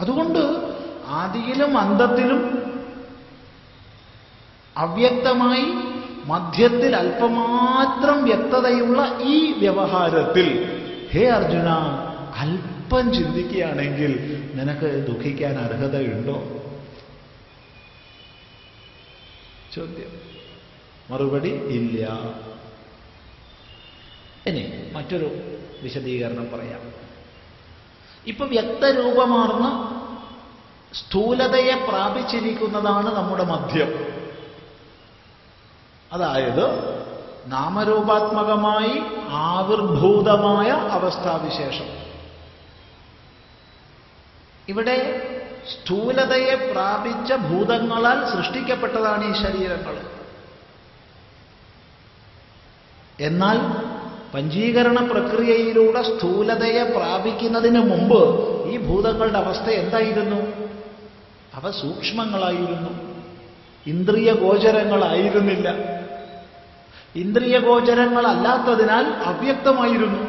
[0.00, 0.38] അതുകൊണ്ട്
[1.20, 2.60] ആദിയിലും അന്തത്തിലും
[4.76, 5.64] അവ്യക്തമായി
[6.24, 10.76] മധ്യത്തിൽ അല്പമാത്രം വ്യക്തതയുള്ള ഈ വ്യവഹാരത്തിൽ
[11.12, 11.68] ഹേ അർജുന
[12.36, 16.56] അല്പം ചിന്തിക്കുകയാണെങ്കിൽ നിനക്ക് ദുഃഖിക്കാൻ അർഹതയുണ്ടോ?
[19.76, 20.30] ചോദ്യം.
[21.10, 22.18] മറുപടി ഇല്ല.
[24.46, 25.30] ഇനി മറ്റൊരു
[25.82, 26.80] വിശദീകരണം പറയാം.
[28.26, 29.96] ഇപ്പൊ വ്യക്തരൂപമാർന്ന
[30.94, 34.10] സ്ഥൂലതയെ പ്രാപിച്ചിരിക്കുന്നതാണ് നമ്മുടെ മദ്യം.
[36.12, 36.64] അതായത്
[37.46, 42.00] നാമരൂപാത്മകമായി ആവിർഭൂതമായ അവസ്ഥാവിശേഷം.
[44.68, 45.26] ഇവിടെ
[45.72, 50.10] സ്ഥൂലതയെ പ്രാപിച്ച ഭൂതങ്ങളാൽ സൃഷ്ടിക്കപ്പെട്ടതാണ് ഈ ശരീരങ്ങൾ.
[53.20, 53.58] എന്നാൽ
[54.34, 60.59] പഞ്ചീകരണ പ്രക്രിയയിലൂടെ സ്ഥൂലതയെ പ്രാപിക്കുന്നതിന് മുമ്പ് ഈ ഭൂതങ്ങളുടെ അവസ്ഥ എന്തായിരുന്നു?
[61.54, 62.90] അവ സൂക്ഷ്മങ്ങളായിരുന്നു.
[63.86, 65.68] ഇന്ദ്രിയ ഗോചരങ്ങളായിരുന്നില്ല
[67.16, 70.20] ഇന്ദ്രിയ ഗോചരങ്ങളല്ലാത്തതിനാൽ അവ്യക്തമായിരുന്നു.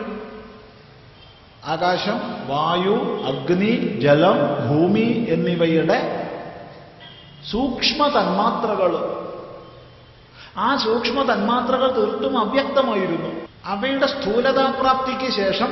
[1.66, 2.96] ആകാശം വായു
[3.32, 4.38] അഗ്നി ജലം
[4.70, 5.98] ഭൂമി എന്നിവയുടെ
[7.52, 8.92] സൂക്ഷ്മ തന്മാത്രകൾ
[10.58, 13.30] ആ സൂക്ഷ്മ തന്മാത്രകൾ തീർത്തും അവ്യക്തമായിരുന്നു.
[13.66, 15.72] അവയുടെ സ്ഥൂലതാപ്രാപ്തിക്ക് ശേഷം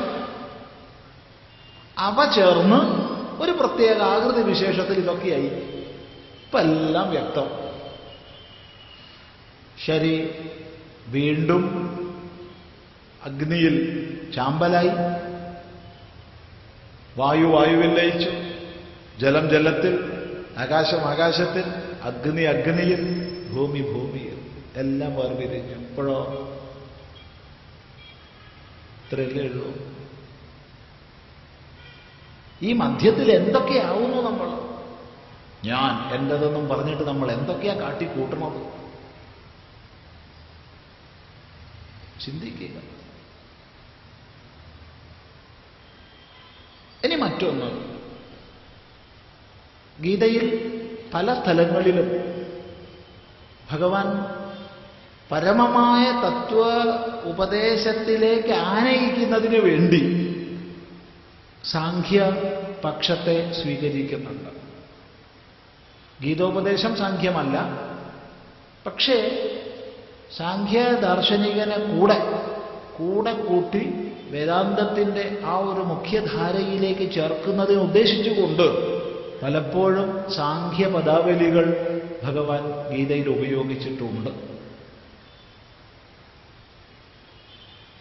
[1.98, 3.09] അവ ചേർന്ന്
[3.40, 5.48] ഒരു പ്രത്യേക ആകൃതി വിശേഷത്തിൽ ഇതൊക്കെയായി.
[6.46, 7.70] ഇപ്പൊ എല്ലാം വ്യക്തം.
[9.86, 10.32] ശരി
[11.08, 11.64] വീണ്ടും
[13.24, 13.76] അഗ്നിയിൽ
[14.36, 14.90] ചാമ്പലായി.
[17.18, 18.30] വായു വായുവിൽ ലയിച്ചു.
[19.20, 20.12] ജലം ജലത്തിൽ
[20.58, 21.64] ആകാശം ആകാശത്തിൽ
[22.04, 24.40] അഗ്നി അഗ്നിയിൽ ഭൂമി ഭൂമിയിൽ.
[24.76, 26.18] എല്ലാം വേർതിരിഞ്ഞു ഇപ്പോഴോ?
[29.06, 29.99] ഇത്രയല്ലേ ഉള്ളൂ.
[32.64, 34.70] ഈ മധ്യത്തിൽ എന്തൊക്കെയാവുന്നു നമ്മൾ?
[35.66, 38.80] ഞാൻ എന്റേതെന്നും പറഞ്ഞിട്ട് നമ്മൾ എന്തൊക്കെയാ കാട്ടിക്കൂട്ടണത്
[42.26, 42.82] ചിന്തിക്കുക.
[47.04, 48.00] ഇനി മറ്റൊന്ന്.
[50.02, 50.70] ഗീതയിൽ
[51.14, 52.10] പല സ്ഥലങ്ങളിലും
[53.72, 54.06] ഭഗവാൻ
[55.32, 56.68] പരമമായ തത്വ
[57.24, 60.19] ഉപദേശത്തിലേക്ക് ആനയിക്കുന്നതിന് വേണ്ടി
[61.72, 62.32] സാഖ്യ
[62.84, 64.50] പക്ഷത്തെ സ്വീകരിക്കുന്നുണ്ട്.
[66.24, 67.58] ഗീതോപദേശം സാഖ്യമല്ല.
[68.86, 69.18] പക്ഷേ
[70.38, 72.20] സാഖ്യ ദാർശനികനെ കൂടെ
[72.98, 78.68] കൂടെ കൂട്ടി വേദാന്തത്തിന്റെ ആ ഒരു മുഖ്യധാരയിലേക്ക് ചേർക്കുന്നതിന് ഉദ്ദേശിച്ചുകൊണ്ട്
[79.42, 81.66] പലപ്പോഴും സാഖ്യ പദാവലികൾ
[82.24, 82.64] ഭഗവാൻ
[82.96, 84.30] ഗീതയിൽ ഉപയോഗിച്ചിട്ടുണ്ട്.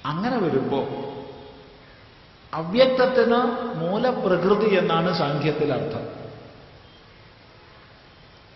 [0.04, 1.07] അങ്ങനെ വരുമ്പോൾ
[2.54, 3.36] അവ്യക്തത്തിന്
[3.78, 6.18] മൂലപ്രകൃതി എന്നാണ് സാഖ്യത്തിൽ അർത്ഥം.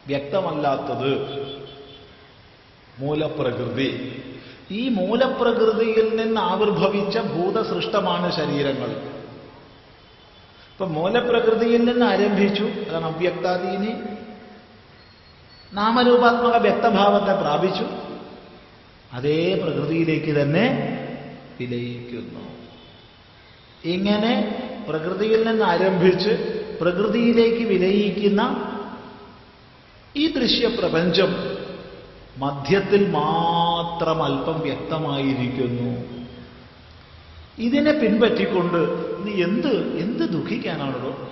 [0.07, 1.19] വ്യക്തമല്ലാത്തത്
[2.99, 4.23] മൂലപ്രകൃതി.
[4.71, 8.89] ഈ മൂലപ്രകൃതിയിൽ നിന്ന് ആവിർഭവിച്ച ഭൂതസൃഷ്ടമാണ് ശരീരങ്ങൾ.
[10.73, 13.93] ഇപ്പൊ മൂലപ്രകൃതിയിൽ നിന്ന് ആരംഭിച്ചു അതാണ് അവ്യക്താദീനി.
[15.75, 17.87] നാമരൂപാത്മക വ്യക്തഭാവത്തെ പ്രാപിച്ചു.
[19.13, 20.99] അതേ പ്രകൃതിയിലേക്ക് തന്നെ
[21.61, 22.52] വിലയിക്കുന്നു.
[23.85, 24.33] ഇങ്ങനെ
[24.89, 26.31] പ്രകൃതിയിൽ നിന്ന് ആരംഭിച്ച്
[26.81, 28.43] പ്രകൃതിയിലേക്ക് വിലയിക്കുന്ന
[30.17, 31.63] ഈ ദൃശ്യപ്രപഞ്ചം
[32.39, 36.05] മധ്യത്തിൽ മാത്രം അല്പം വ്യക്തമായിരിക്കുന്നു.
[37.59, 38.79] ഇതിനെ പിൻപറ്റിക്കൊണ്ട്
[39.25, 41.29] നീ എന്ത് എന്ത് ദുഃഖിക്കാനാണല്ലോ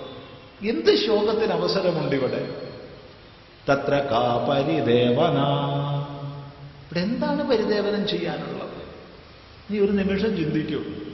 [0.62, 2.57] എന്ത് ശോകത്തിന് അവസരമുണ്ട് ഇവിടെ
[3.70, 5.38] തത്ര കാ പരിദേവന.
[6.84, 8.78] ഇവിടെ എന്താണ് പരിദേവനം ചെയ്യാനുള്ളത്?
[9.70, 11.10] നീ ഒരു നിമിഷം ചിന്തിക്കൂ.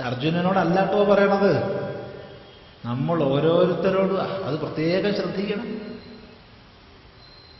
[0.00, 1.56] ഇത് അർജുനനോടല്ലാട്ടോ പറയണത്.
[2.84, 5.78] നമ്മൾ ഓരോരുത്തരോടും അത് പ്രത്യേകം ശ്രദ്ധിക്കണം.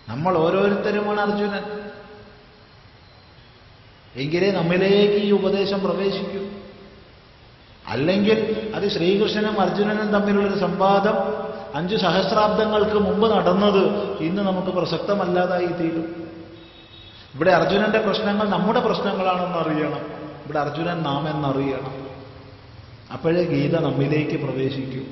[0.09, 1.91] നമ്മൾ ഓരോരുത്തരുമാണ് അർജുനൻ.
[4.17, 6.47] എങ്കിലേ നമ്മിലേക്ക് ഈ ഉപദേശം പ്രവേശിക്കൂ.
[7.87, 11.15] അല്ലെങ്കിൽ അത് ശ്രീകൃഷ്ണനും അർജുനനും തമ്മിലുള്ളൊരു സംവാദം
[11.75, 16.31] അഞ്ചു സഹസ്രാബ്ദങ്ങൾക്ക് മുമ്പ് നടന്നത് ഇന്ന് നമുക്ക് പ്രസക്തമല്ലാതായി തീരും.
[17.35, 20.01] ഇവിടെ അർജുനന്റെ പ്രശ്നങ്ങൾ നമ്മുടെ പ്രശ്നങ്ങളാണെന്ന് അറിയണം
[20.45, 22.10] ഇവിടെ അർജുനൻ നാം എന്നറിയണം
[23.13, 25.05] അപ്പോഴേ ഗീത നമ്മിലേക്ക് പ്രവേശിക്കൂ.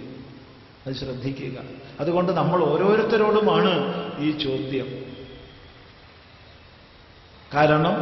[0.87, 1.61] അത് ശ്രദ്ധിക്കുക.
[2.01, 5.09] അതുകൊണ്ട് നമ്മൾ ഓരോരുത്തരോടുമാണ് ഈ ചോദ്യം.
[7.55, 7.95] കാരണം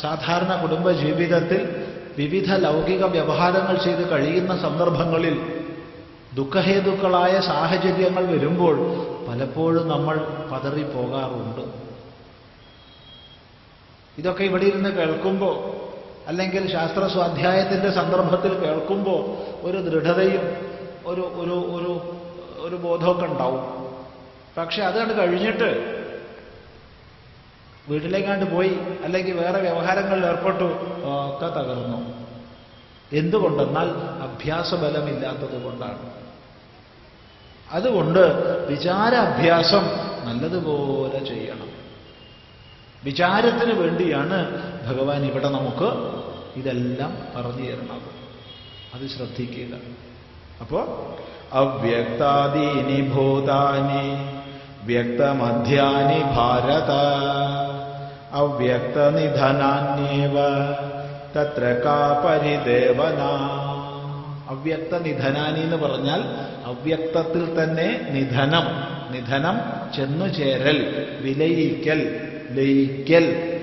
[0.00, 1.86] സാധാരണ കുടുംബജീവിതത്തിൽ
[2.18, 5.64] വിവിധ ലൗകിക വ്യവഹാരങ്ങൾ ചെയ്ത് കഴിയുന്ന സന്ദർഭങ്ങളിൽ
[6.34, 8.76] ദുഃഖഹേതുക്കളായ സാഹചര്യങ്ങൾ വരുമ്പോൾ
[9.28, 10.16] പലപ്പോഴും നമ്മൾ
[10.52, 11.72] പതറിപ്പോകാറുണ്ട്.
[14.18, 15.89] ഇതൊക്കെ ഇവിടെ ഇരുന്ന് കേൾക്കുമ്പോൾ
[16.30, 20.42] അല്ലെങ്കിൽ ശാസ്ത്ര സ്വാധ്യായത്തിന്റെ സന്ദർഭത്തിൽ കേൾക്കുമ്പോൾ ഒരു ദൃഢതയും
[21.06, 22.18] ഒരു ഒരു ഒരു
[22.58, 23.90] ഒരു ബോധമൊക്കെ ഉണ്ടാവും.
[24.56, 26.00] പക്ഷെ അതുകൊണ്ട് കഴിഞ്ഞിട്ട്
[27.88, 30.64] വീട്ടിലേക്കാണ്ട് പോയി അല്ലെങ്കിൽ വേറെ വ്യവഹാരങ്ങളിൽ ഏർപ്പെട്ടു
[31.04, 32.26] ഒക്കെ തകർന്നു.
[33.12, 33.88] എന്തുകൊണ്ടെന്നാൽ
[34.22, 36.10] അഭ്യാസബലമില്ലാത്തത് കൊണ്ടാണ്.
[37.70, 38.20] അതുകൊണ്ട്
[38.68, 39.82] വിചാരാഭ്യാസം
[40.24, 41.70] നല്ലതുപോലെ ചെയ്യണം.
[43.04, 44.38] വിചാരത്തിന് വേണ്ടിയാണ്
[44.88, 46.19] ഭഗവാൻ ഇവിടെ നമുക്ക്
[46.56, 48.00] ഇതെല്ലാം പറഞ്ഞു തരണം
[48.94, 49.74] അത് ശ്രദ്ധിക്കുക.
[50.60, 50.80] അപ്പോ
[51.52, 54.24] അവ്യക്താദീനി ഭൂതാനി
[54.86, 56.92] വ്യക്തമധ്യാനി ഭാരത
[58.32, 60.36] അവ്യക്തനിധനാന്യേവ
[61.36, 63.20] തത്ര കാ പരിദേവന.
[64.50, 66.24] അവ്യക്ത നിധനാനി എന്ന് പറഞ്ഞാൽ
[66.64, 68.64] അവ്യക്തത്തിൽ തന്നെ നിധനം
[69.12, 69.60] നിധനം
[69.96, 73.59] ചെന്നുചേരൽ വിലയിക്കൽ ലയിക്കൽ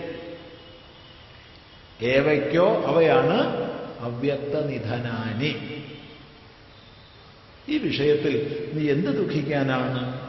[2.02, 3.68] ഏവയ്ക്കോ അവയാണ്
[4.00, 5.84] അവ്യക്ത നിധനാനി
[7.70, 8.36] ഈ വിഷയത്തിൽ
[8.74, 10.28] നീ എന്ത് ദുഃഖിക്കാനാണ്?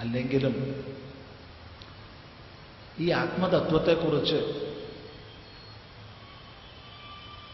[0.00, 0.84] അല്ലെങ്കിലും
[2.98, 4.68] ഈ ആത്മതത്വത്തെക്കുറിച്ച്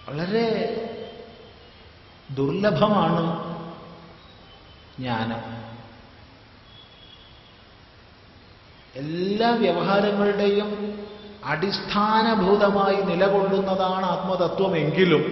[0.09, 0.49] വളരെ
[2.35, 3.25] ദുർലഭമാണ്
[4.99, 5.58] ജ്ഞാനം.
[9.03, 10.71] എല്ലാ വ്യവഹാരങ്ങളുടെയും
[11.45, 15.25] അടിസ്ഥാനഭൂതമായി നിലകൊള്ളുന്നതാണ് ആത്മതത്വമെങ്കിലും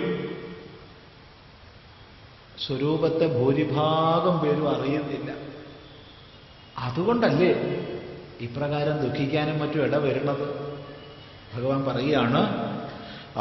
[2.64, 5.30] സ്വരൂപത്തെ ഭൂരിഭാഗം പേരും അറിയുന്നില്ല.
[6.86, 7.50] അതുകൊണ്ടല്ലേ
[8.46, 10.46] ഇപ്രകാരം ദുഃഖിക്കാനും മറ്റും ഇടവരുന്നത്
[11.54, 12.42] ഭഗവാൻ പറയുകയാണ്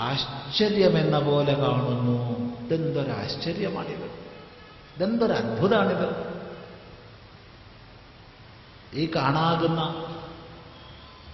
[0.00, 2.36] ആശ്ചര്യമെന്ന പോലെ കാണുന്നു.
[2.64, 4.06] ഇതെന്തൊരാശ്ചര്യമാണിത്?
[4.96, 6.36] ഇതെന്തൊരത്ഭുതമാണിത്
[8.94, 10.06] ഈ കാണാകുന്ന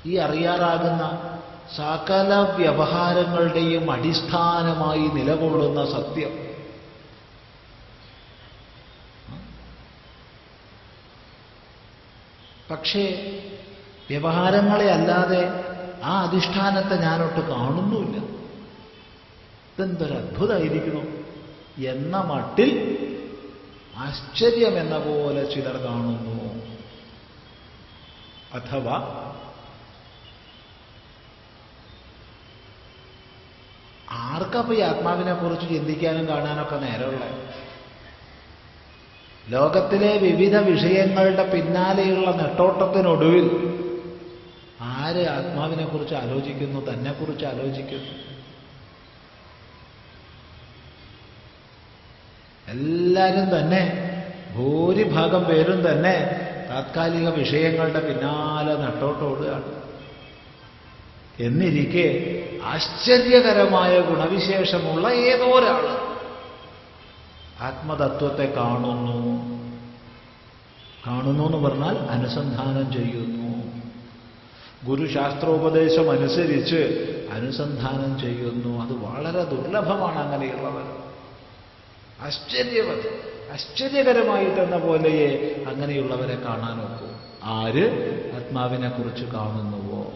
[0.07, 1.29] ഈ അറിയാറാകുന്ന
[1.77, 6.53] സകല വ്യവഹാരങ്ങളുടെയും അടിസ്ഥാനമായി നിലകൊള്ളുന്ന സത്യം.
[12.71, 13.05] പക്ഷേ
[14.11, 15.73] വ്യവഹാരങ്ങളെ അല്ലാതെ
[16.03, 18.17] ആ അധിഷ്ഠാനത്തെ ഞാനൊട്ട് കാണുന്നുമില്ല.
[19.79, 21.25] ഇതെന്തൊരു അത്ഭുതമായിരിക്കണം
[21.87, 22.99] എന്ന മട്ടിൽ
[23.97, 26.43] ആശ്ചര്യം എന്ന പോലെ ചിലർ കാണുന്നു.
[28.55, 29.29] അഥവാ
[34.11, 37.53] ആർക്കപ്പോ ഈ ആത്മാവിനെ കുറിച്ച് ചിന്തിക്കാനും കാണാനൊക്കെ നേരമുള്ള?
[39.49, 43.72] ലോകത്തിലെ വിവിധ വിഷയങ്ങളുടെ പിന്നാലെയുള്ള നെട്ടോട്ടത്തിനൊടുവിൽ
[45.03, 48.13] ആര് ആത്മാവിനെ കുറിച്ച് ആലോചിക്കുന്നു തന്നെക്കുറിച്ച് ആലോചിക്കുന്നു?
[52.69, 53.83] എല്ലാവരും തന്നെ
[54.57, 56.17] ഭൂരിഭാഗം പേരും തന്നെ
[56.71, 59.83] താത്കാലിക വിഷയങ്ങളുടെ പിന്നാലെ നട്ടോട്ടോടുകയാണ്.
[61.41, 62.07] എന്നിരിക്കെ
[62.65, 65.85] ആശ്ചര്യകരമായ ഗുണവിശേഷമുള്ള ഏതോ ഒരാൾ
[67.61, 69.21] ആത്മതത്വത്തെ കാണുന്നു.
[71.07, 73.42] കാണുന്നു എന്ന് പറഞ്ഞാൽ അനുസന്ധാനം ചെയ്യുന്നു.
[74.85, 76.81] ഗുരുശാസ്ത്രോപദേശം അനുസരിച്ച്
[77.33, 78.85] അനുസന്ധാനം ചെയ്യുന്നു.
[78.85, 81.03] അത് വളരെ ദുർലഭമാണ് അങ്ങനെയുള്ളവർ.
[82.21, 83.33] ആശ്ചര്യവത്.
[83.53, 87.07] ആശ്ചര്യകരമായിട്ടെന്ന പോലെയേ അങ്ങനെയുള്ളവരെ കാണാനൊക്കൂ
[87.43, 87.87] ആര്
[88.35, 90.13] ആത്മാവിനെ കുറിച്ച് കാണുന്നുവോ?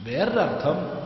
[0.00, 1.00] വേറൊരർത്ഥം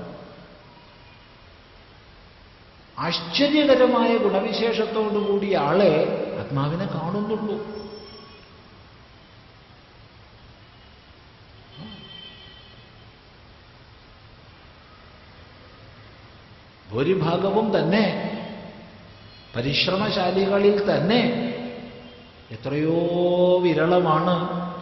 [2.99, 6.07] ആശ്ചര്യകരമായ ഗുണവിശേഷത്തോടുകൂടി ആളെ
[6.41, 7.85] ആത്മാവിനെ കാണുന്നുള്ളൂ.
[16.95, 18.05] ഭൂരിഭാഗവും തന്നെ
[19.57, 21.21] പരിശ്രമശാലികളിൽ തന്നെ
[22.53, 22.99] എത്രയോ
[23.63, 24.35] വിരളമാണ്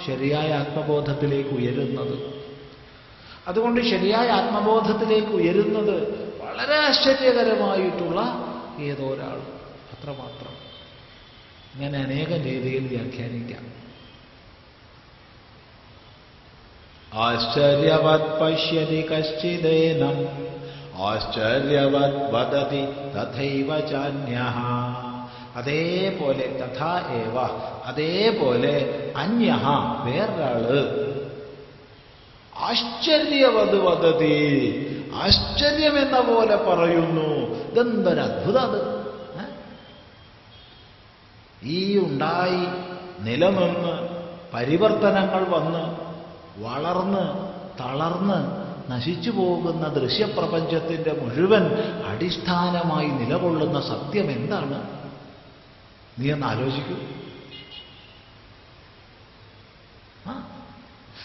[0.06, 2.16] ശരിയായ ആത്മബോധത്തിലേക്ക് ഉയരുന്നത്.
[3.48, 5.96] അതുകൊണ്ട് ശരിയായ ആത്മബോധത്തിലേക്ക് ഉയരുന്നത്
[6.42, 8.20] വളരെ ആശ്ചര്യകരമായിട്ടുള്ള
[8.80, 9.38] ഏതോ ഒരാൾ
[9.94, 10.54] അത്രമാത്രം.
[11.74, 13.64] ഇങ്ങനെ അനേകം രീതിയിൽ വ്യാഖ്യാനിക്കാം.
[17.14, 20.18] ആശ്ചര്യവത് പശ്യതി കശ്ചിദേനം
[20.98, 24.36] ആശ്ചര്യവത് വദതി തഥൈവ ചാന്യ
[25.56, 27.36] അതേപോലെ തഥാ ഏവ
[27.86, 29.60] അതേപോലെ അന്യ
[30.04, 30.66] വേറൊരാൾ.
[32.58, 34.38] ആശ്ചര്യവത് വദതി
[35.14, 37.56] ആശ്ചര്യമെന്ന പോലെ പറയുന്നു.
[37.70, 39.02] ഇതെന്തൊരത്ഭുത അത്?
[41.62, 42.66] ഈ ഉണ്ടായി
[43.22, 44.08] നിലനിന്ന്
[44.54, 45.96] പരിവർത്തനങ്ങൾ വന്ന്
[46.62, 47.24] വളർന്ന്
[47.78, 48.61] തളർന്ന്
[48.92, 51.74] നശിച്ചു പോകുന്ന ദൃശ്യപ്രപഞ്ചത്തിന്റെ മുഴുവൻ
[52.06, 55.08] അടിസ്ഥാനമായി നിലകൊള്ളുന്ന സത്യം എന്താണ്?
[56.18, 56.94] നീ ഒന്ന് ആലോചിക്കൂ.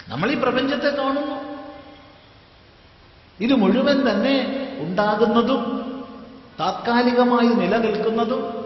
[0.07, 1.57] നമ്മൾ ഈ പ്രപഞ്ചത്തെ കാണുന്നു.
[3.39, 5.83] ഇത് മുഴുവൻ തന്നെ ഉണ്ടാകുന്നതും
[6.59, 8.65] താത്കാലികമായി നിലനിൽക്കുന്നതും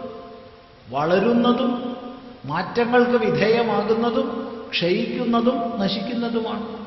[0.88, 1.96] വളരുന്നതും
[2.44, 6.81] മാറ്റങ്ങൾക്ക് വിധേയമാകുന്നതും ക്ഷയിക്കുന്നതും നശിക്കുന്നതുമാണ്.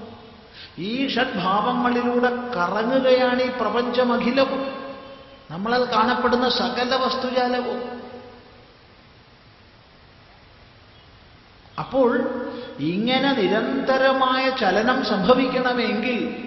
[0.79, 4.85] ഈ ഷഡ്ഭാവങ്ങളിലൂടെ കറങ്ങുകയാണ് ഈ പ്രപഞ്ചമഖിലവും.
[5.51, 8.01] നമ്മളത് കാണപ്പെടുന്ന സകല വസ്തുജാലവും.
[11.79, 12.29] അപ്പോൾ
[12.79, 16.45] ഇങ്ങനെ നിരന്തരമായ ചലനം സംഭവിക്കണമെങ്കിൽ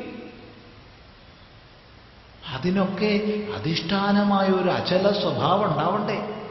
[2.55, 6.45] അതിനൊക്കെ അധിഷ്ഠാനമായ ഒരു അചല സ്വഭാവം ഉണ്ടാവണ്ടേ?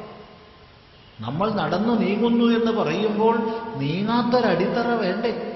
[1.19, 3.37] നമ്മൾ നടന്നു നീങ്ങുന്നു എന്ന് പറയുമ്പോൾ
[3.75, 5.46] നീങ്ങാത്തൊരടിത്തറ വേണ്ടേ?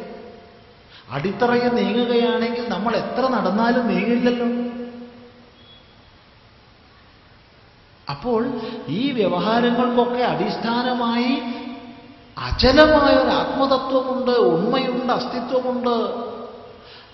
[1.12, 4.50] അടിത്തറയിൽ നീങ്ങുകയാണെങ്കിൽ നമ്മൾ എത്ര നടന്നാലും നീങ്ങില്ലല്ലോ.
[8.12, 8.42] അപ്പോൾ
[8.88, 11.34] ഈ വ്യവഹാരങ്ങൾക്കൊക്കെ അടിസ്ഥാനമായി
[12.38, 15.96] അചലമായ ഒരു ആത്മതത്വമുണ്ട് ഉണ്മയുണ്ട് അസ്തിത്വമുണ്ട്.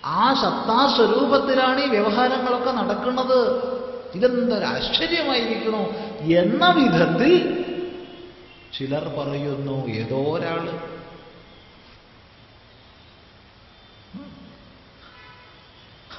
[0.05, 3.39] ആ സത്താസ്വരൂപത്തിലാണ് ഈ വ്യവഹാരങ്ങളൊക്കെ നടക്കുന്നത്.
[4.15, 5.81] ഇതെന്തൊരു ആശ്ചര്യമായിരിക്കണോ
[6.41, 7.33] എന്ന വിധത്തിൽ
[8.77, 10.63] ചിലർ പറയുന്നു ഏതോ ഒരാൾ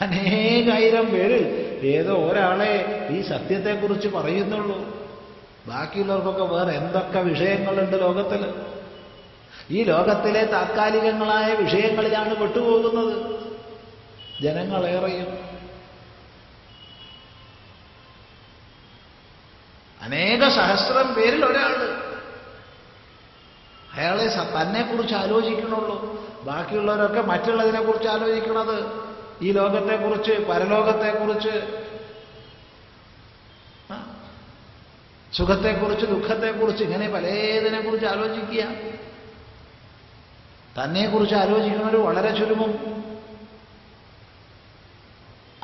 [0.00, 1.40] അനേകായിരം പേര്.
[1.86, 4.78] ഏതോ ഒരാളെ ഈ സത്യത്തെക്കുറിച്ച് പറയുന്നുള്ളൂ.
[5.66, 8.54] ബാക്കിയുള്ളവർക്കൊക്കെ വേറെ എന്തൊക്കെ വിഷയങ്ങളുണ്ട് ലോകത്തിൽ
[9.70, 13.40] ഈ ലോകത്തിലെ താത്കാലികങ്ങളായ വിഷയങ്ങളിലാണ് പെട്ടുപോകുന്നത്.
[14.42, 15.48] ജനങ്ങളേറെയും.
[20.02, 21.98] അനേക സഹസ്രം പേരിൽ ഒരാൾ
[23.94, 26.26] അയാളെ തന്നെക്കുറിച്ച് ആലോചിക്കണുള്ളൂ.
[26.42, 29.07] ബാക്കിയുള്ളവരൊക്കെ മറ്റുള്ളതിനെക്കുറിച്ച് ആലോചിക്കണത്
[29.42, 31.84] ഈ ലോകത്തെക്കുറിച്ച് പരലോകത്തെക്കുറിച്ച്
[35.32, 38.64] സുഖത്തെക്കുറിച്ച് ദുഃഖത്തെക്കുറിച്ച് ഇങ്ങനെ പലതിനെക്കുറിച്ച് ആലോചിക്കുക.
[40.78, 43.04] തന്നെക്കുറിച്ച് ആലോചിക്കുന്നവർ വളരെ ചുരുങ്ങും.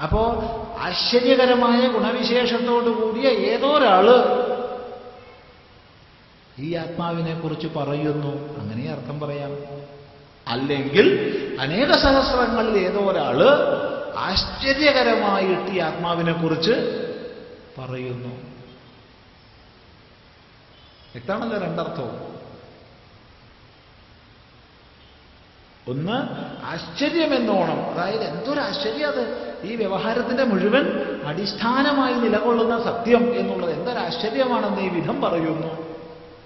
[0.03, 0.43] അപ്പോ
[0.79, 4.07] ആശ്ചര്യകരമായ ഗുണവിശേഷത്തോടു കൂടിയ ഏതോ ഒരാൾ
[6.59, 8.59] ഈ ആത്മാവിനെക്കുറിച്ച് പറയുന്നു?
[8.59, 9.84] അങ്ങനെ അർത്ഥം പറയാം.
[10.49, 11.30] അല്ലെങ്കിൽ
[11.61, 13.45] അനേക സഹസ്രങ്ങളിൽ ഏതോ ഒരാൾ
[14.16, 16.72] ആശ്ചര്യകരമായിട്ട് ഈ ആത്മാവിനെ കുറിച്ച്
[17.78, 18.28] പറയുന്നു.
[21.14, 22.34] വ്യക്തമാണല്ലോ രണ്ടർത്ഥവും.
[25.88, 26.28] ഒന്ന്
[26.64, 29.55] ആശ്ചര്യം എന്നോണം അതായത് എന്തൊരു ആശ്ചര്യം അത്?
[29.62, 30.86] ഈ വ്യവഹാരത്തിന്റെ മുഴുവൻ
[31.26, 33.70] അടിസ്ഥാനമായി നിലകൊള്ളുന്ന സത്യം എന്നുള്ളത്.
[33.70, 35.84] എന്തൊരു ആശ്ചര്യമാണെന്ന് ഈ വിധം പറയുന്നു.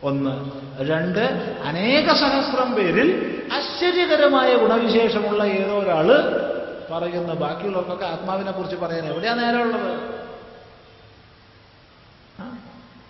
[0.02, 0.50] ഒന്ന്.
[0.90, 6.08] രണ്ട് അനേക സഹസ്രം പേരിൽ ആശ്ചര്യകരമായ ഗുണവിശേഷമുള്ള ഏതോ ഒരാൾ
[6.92, 7.34] പറയുന്നു.
[7.34, 10.18] ബാക്കിയുള്ളവർക്കൊക്കെ ആത്മാവിനെ കുറിച്ച് പറയാൻ എവിടെയാ നേരമുള്ളത്?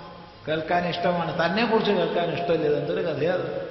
[0.48, 1.46] കേൾക്കാൻ ഇഷ്ടമാണ്.
[1.46, 2.78] തന്നെക്കുറിച്ച് കേൾക്കാൻ ഇഷ്ടമില്ല.
[2.78, 3.71] എന്തൊരു കഥയാണ്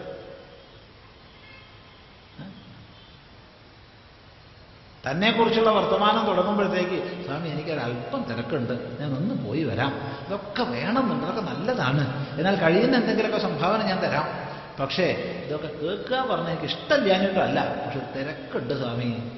[5.09, 9.01] തന്നെക്കുറിച്ചുള്ള വർത്തമാനം തുടങ്ങുമ്പോഴത്തേക്ക് സ്വാമി എനിക്കൊരല്പം തിരക്കുണ്ട്.
[9.01, 10.17] ഞാൻ ഒന്ന് പോയി വരാം.
[10.27, 12.31] ഇതൊക്കെ വേണമെന്നുണ്ട് അതൊക്കെ നല്ലതാണ്.
[12.39, 14.51] എന്നാൽ കഴിയുന്ന എന്തെങ്കിലുമൊക്കെ സംഭാവന ഞാൻ തരാം.
[14.81, 15.05] പക്ഷേ
[15.47, 19.33] ഇതൊക്കെ കേൾക്കുക പറഞ്ഞ എനിക്ക് ഇഷ്ടമില്ലാഞ്ഞിട്ടല്ല പക്ഷെ തിരക്കുണ്ട് സ്വാമി.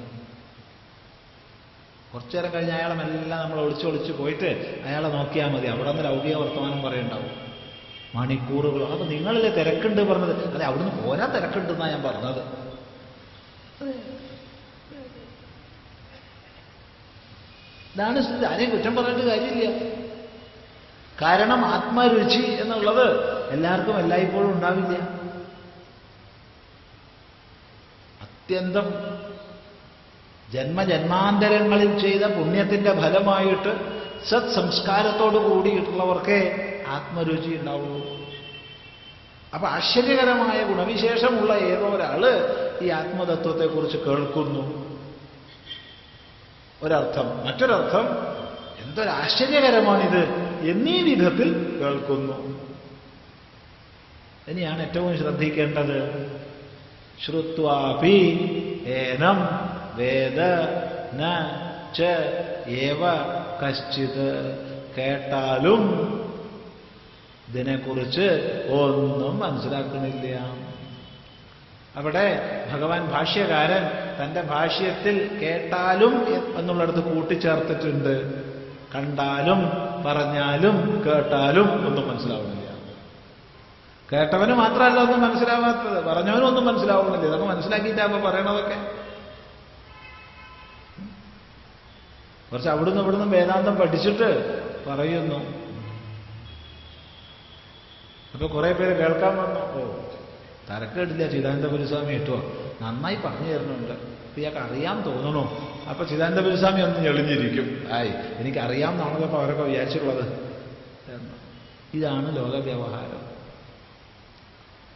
[2.13, 5.67] കുറച്ചു നേരം കഴിഞ്ഞ് അയാളെ മെല്ലാം നമ്മൾ ഒളിച്ച് ഒളിച്ച് പോയിട്ട് അയാളെ നോക്കിയാൽ മതി.
[5.67, 7.31] അവിടെ നിന്ന് ലൗകിക വർത്തമാനം പറയുണ്ടാവും.
[8.15, 8.83] മണിക്കൂറുകൾ.
[8.83, 10.53] അപ്പൊ നിങ്ങളിലെ തിരക്കുണ്ട് പറഞ്ഞത്.
[10.53, 12.63] അതെ അവിടുന്ന് പോരാ തിരക്കുണ്ടെന്നാണ് ഞാൻ പറഞ്ഞത്.
[17.95, 18.45] ഇതാണ് സ്ഥിതി.
[18.45, 19.93] ആരെയും കുറ്റം പറഞ്ഞിട്ട് കാര്യമില്ല.
[21.21, 23.07] കാരണം ആത്മരുചി എന്നുള്ളത്
[23.51, 24.97] എല്ലാവർക്കും എല്ലായ്പ്പോഴും ഉണ്ടാവില്ല.
[28.21, 28.87] അത്യന്തം
[30.53, 36.39] ജന്മജന്മാന്തരങ്ങളിൽ ചെയ്ത പുണ്യത്തിന്റെ ഫലമായിട്ട് സത് സംസ്കാരത്തോട് കൂടിയിട്ടുള്ളവർക്കേ
[36.87, 38.23] ആത്മരുചി ഉണ്ടാവുള്ളൂ
[39.53, 42.23] അപ്പൊ ആശ്ചര്യകരമായ ഗുണവിശേഷമുള്ള ഏതോ ഒരാൾ
[42.81, 44.92] ഈ ആത്മതത്വത്തെക്കുറിച്ച് കേൾക്കുന്നു.
[46.83, 47.47] ഒരർത്ഥം.
[47.47, 48.07] മറ്റൊരർത്ഥം
[48.83, 50.23] എന്തൊരാശ്ചര്യകരമാണിത്
[50.69, 52.63] എന്നീ വിധത്തിൽ കേൾക്കുന്നു.
[54.47, 56.31] ഇനിയാണ് ഏറ്റവും ശ്രദ്ധിക്കേണ്ടത്.
[57.25, 58.39] ശ്രുത്വാപി
[58.87, 59.47] ഏനം
[59.95, 60.39] വേദ
[61.15, 61.23] ന
[61.95, 62.01] ച
[63.63, 64.57] കശ്ചിത്.
[64.97, 65.83] കേട്ടാലും
[67.49, 68.27] ഇതിനെക്കുറിച്ച്
[68.71, 70.62] ഒന്നും മനസ്സിലാക്കുന്നില്ല
[71.95, 73.83] അവിടെ ഭഗവാൻ ഭാഷ്യകാരൻ
[74.23, 76.27] തന്റെ ഭാഷ്യത്തിൽ കേട്ടാലും
[76.59, 78.43] എന്നുള്ളടത്ത് കൂട്ടിച്ചേർത്തിട്ടുണ്ട്.
[78.95, 79.69] കണ്ടാലും
[80.05, 82.63] പറഞ്ഞാലും കേട്ടാലും ഒന്നും മനസ്സിലാവുന്നില്ല.
[84.13, 86.03] കേട്ടവന് മാത്രമല്ല ഒന്നും മനസ്സിലാവാത്തത്.
[86.03, 87.25] പറഞ്ഞവനും ഒന്നും മനസ്സിലാവുന്നില്ല.
[87.25, 88.75] ഇതൊക്കെ മനസ്സിലാക്കിയിട്ടാകുമ്പോൾ പറയണതൊക്കെ.
[92.51, 95.63] കുറച്ച് അവിടുന്ന് ഇവിടുന്ന് വേദാന്തം പഠിച്ചിട്ട് പറയുന്നു.
[98.33, 99.83] അപ്പൊ കുറെ പേര് കേൾക്കാൻ വന്നു.
[99.83, 99.95] ഓ.
[100.69, 102.37] തരക്കേടില്ല ചിദാനന്ദ ഗുരുസ്വാമി ഇട്ടോ
[102.81, 103.95] നന്നായി പറഞ്ഞു തരുന്നുണ്ട്.
[104.39, 105.43] ഇയാൾക്ക് അറിയാൻ തോന്നണോ.
[105.89, 107.93] അപ്പൊ ചിദാനന്ദ ഗുരുസ്വാമി ഒന്ന് ഞെളിഞ്ഞിരിക്കും.
[107.93, 110.25] ആയി എനിക്കറിയാം എന്നാണല്ലോ അപ്പൊ അവരൊക്കെ വിചാരിച്ചിട്ടുള്ളത്.
[111.93, 113.23] ഇതാണ് ലോക വ്യവഹാരം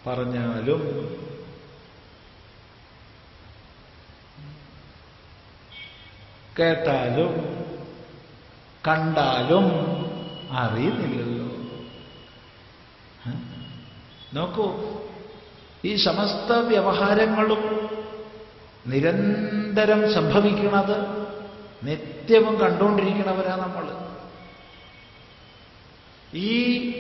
[0.08, 0.82] പറഞ്ഞാലും
[6.60, 7.34] കേട്ടാലും
[8.88, 9.66] കണ്ടാലും
[10.52, 11.48] അറിയുന്നില്ലല്ലോ.
[14.34, 14.66] നോക്കൂ
[15.88, 17.90] ഈ സമസ്ത വ്യവഹാരങ്ങളും
[18.88, 20.96] നിരന്തരം സംഭവിക്കുന്നത്
[21.84, 24.08] നിത്യവും കണ്ടുകൊണ്ടിരിക്കണവരാ നമ്മൾ
[26.38, 26.52] ഈ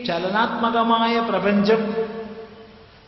[0.05, 1.95] ചലനാത്മകമായ പ്രപഞ്ചം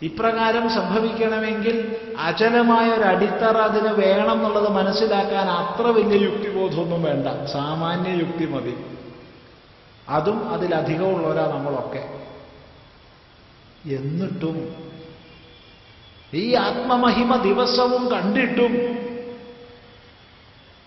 [0.02, 7.46] ഇപ്രകാരം സംഭവിക്കണമെങ്കിൽ അചലമായ ഒരു അടിത്തറ അതിന് വേണം എന്നുള്ളത് മനസ്സിലാക്കാൻ അത്ര വലിയ യുക്തിബോധമൊന്നും വേണ്ട.
[7.46, 8.76] സാമാന്യ യുക്തി മതി.
[10.10, 12.04] അതും അതിലധികമുള്ളവരാ നമ്മളൊക്കെ.
[13.96, 14.89] എന്നിട്ടും
[16.34, 19.00] ഈ ആത്മമഹിമ ദിവസവും കണ്ടിട്ടും.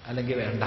[0.06, 0.64] അല്ലെങ്കിൽ വേണ്ട.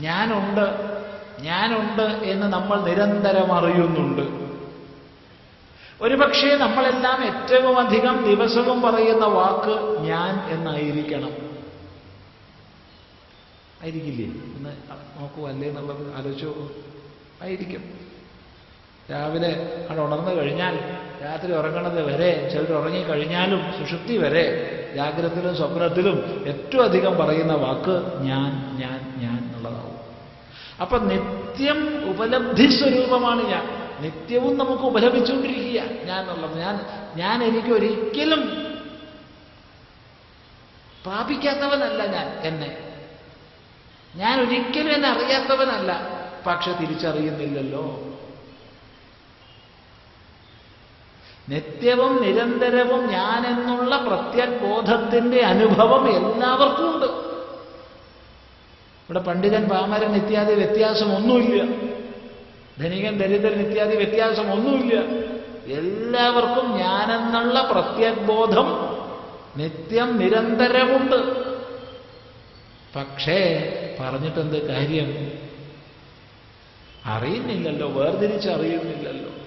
[0.00, 0.96] ഞാനുണ്ട്
[1.40, 4.46] ഞാനുണ്ട് എന്ന് നമ്മൾ നിരന്തരം അറിയുന്നുണ്ട്.
[6.00, 11.32] ഒരുപക്ഷേ നമ്മളെല്ലാം ഏറ്റവും അധികം ദിവസവും പറയുന്ന വാക്ക് ഞാൻ എന്നായിരിക്കണം.
[13.82, 14.24] ആയിരിക്കില്ലേ?
[14.24, 14.70] എന്ന്
[15.20, 16.14] നോക്കൂ അല്ലേ എന്നുള്ളത്?
[16.14, 16.70] ആലോചിച്ചു
[17.42, 18.05] ആയിരിക്കും.
[19.10, 19.50] രാവിലെ
[19.88, 20.74] അവിടെ ഉണർന്നു കഴിഞ്ഞാൽ
[21.22, 29.14] രാത്രി ഉറങ്ങണത് വരെ ചിലർ ഉറങ്ങിക്കഴിഞ്ഞാലും സുഷുപ്തി വരെ ജാഗ്രതത്തിലും സ്വപ്നത്തിലും ഏറ്റവും അധികം പറയുന്ന വാക്ക് ഞാൻ ഞാൻ
[29.18, 29.96] ഞാൻ എന്നുള്ളതാവും.
[30.80, 33.64] അപ്പൊ നിത്യം ഉപലബ്ധി സ്വരൂപമാണ് ഞാൻ.
[34.00, 36.80] നിത്യവും നമുക്ക് ഉപലബിച്ചുകൊണ്ടിരിക്കുക ഞാൻ എന്നുള്ളത് ഞാൻ
[37.16, 38.42] ഞാൻ എനിക്ക് ഒരിക്കലും
[41.04, 42.76] പ്രാപിക്കാത്തവനല്ല ഞാൻ എന്നെ.
[44.16, 45.90] ഞാൻ ഒരിക്കലും എന്നെ അറിയാത്തവനല്ല.
[46.46, 48.05] പക്ഷെ തിരിച്ചറിയുന്നില്ലല്ലോ.
[51.48, 57.06] നിത്യവും നിരന്തരവും ഞാനെന്നുള്ള പ്രത്യബോധത്തിന്റെ അനുഭവം എല്ലാവർക്കും ഉണ്ട്
[59.06, 61.62] ഇവിടെ പണ്ഡിതൻ പാമരൻ ഇത്യാദി വ്യത്യാസമൊന്നുമില്ല.
[62.82, 64.94] ധനികൻ ദരിദ്രൻ ഇത്യാദി വ്യത്യാസമൊന്നുമില്ല.
[65.78, 68.96] എല്ലാവർക്കും ഞാനെന്നുള്ള പ്രത്യബോധം
[69.56, 71.46] നിത്യം നിരന്തരമുണ്ട്.
[72.96, 73.38] പക്ഷേ
[74.00, 75.30] പറഞ്ഞിട്ടെന്ത് കാര്യം?
[77.06, 79.45] അറിയുന്നില്ലല്ലോ വേർതിരിച്ചറിയുന്നില്ലല്ലോ.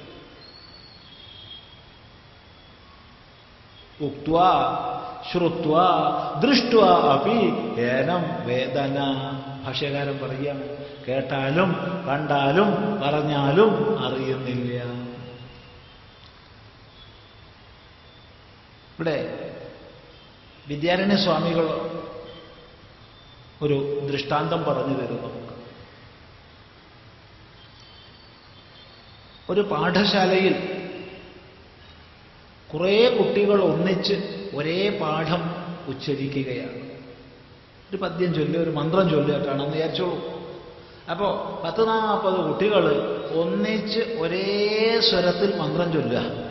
[4.02, 4.36] ഉക്വ
[5.32, 5.76] ശ്രുത്വ
[6.40, 6.74] ദൃഷ്ട
[7.14, 7.40] അപി
[7.82, 8.98] ഏനം വേദന
[9.66, 10.66] ഭാഷകാരം പറയുകയാണ്
[11.08, 11.70] കേട്ടാലും
[12.08, 12.70] കണ്ടാലും
[13.02, 13.72] പറഞ്ഞാലും
[14.06, 14.70] അറിയുന്നില്ല.
[18.94, 19.18] ഇവിടെ
[20.68, 21.68] വിദ്യാരണ്യ സ്വാമികൾ
[23.62, 23.78] ഒരു
[24.12, 25.30] ദൃഷ്ടാന്തം പറഞ്ഞു തരുന്നു
[29.50, 30.56] ഒരു പാഠശാലയിൽ
[32.74, 34.14] കുറേ കുട്ടികൾ ഒന്നിച്ച്
[34.56, 35.42] ഒരേ പാഠം
[35.88, 36.90] ഉച്ചരിക്കുകയാണ്.
[37.90, 40.40] ഒരു പദ്യം ചൊല്ലി ഒരു മന്ത്രം ചൊല്ലിയിട്ടാണെന്ന് വിചാരിച്ചോളൂ.
[41.12, 42.86] അപ്പോൾ പത്ത് നാൽപ്പത് കുട്ടികൾ
[43.32, 46.50] ഒന്നിച്ച് ഒരേ സ്വരത്തിൽ മന്ത്രം ചൊല്ലുക.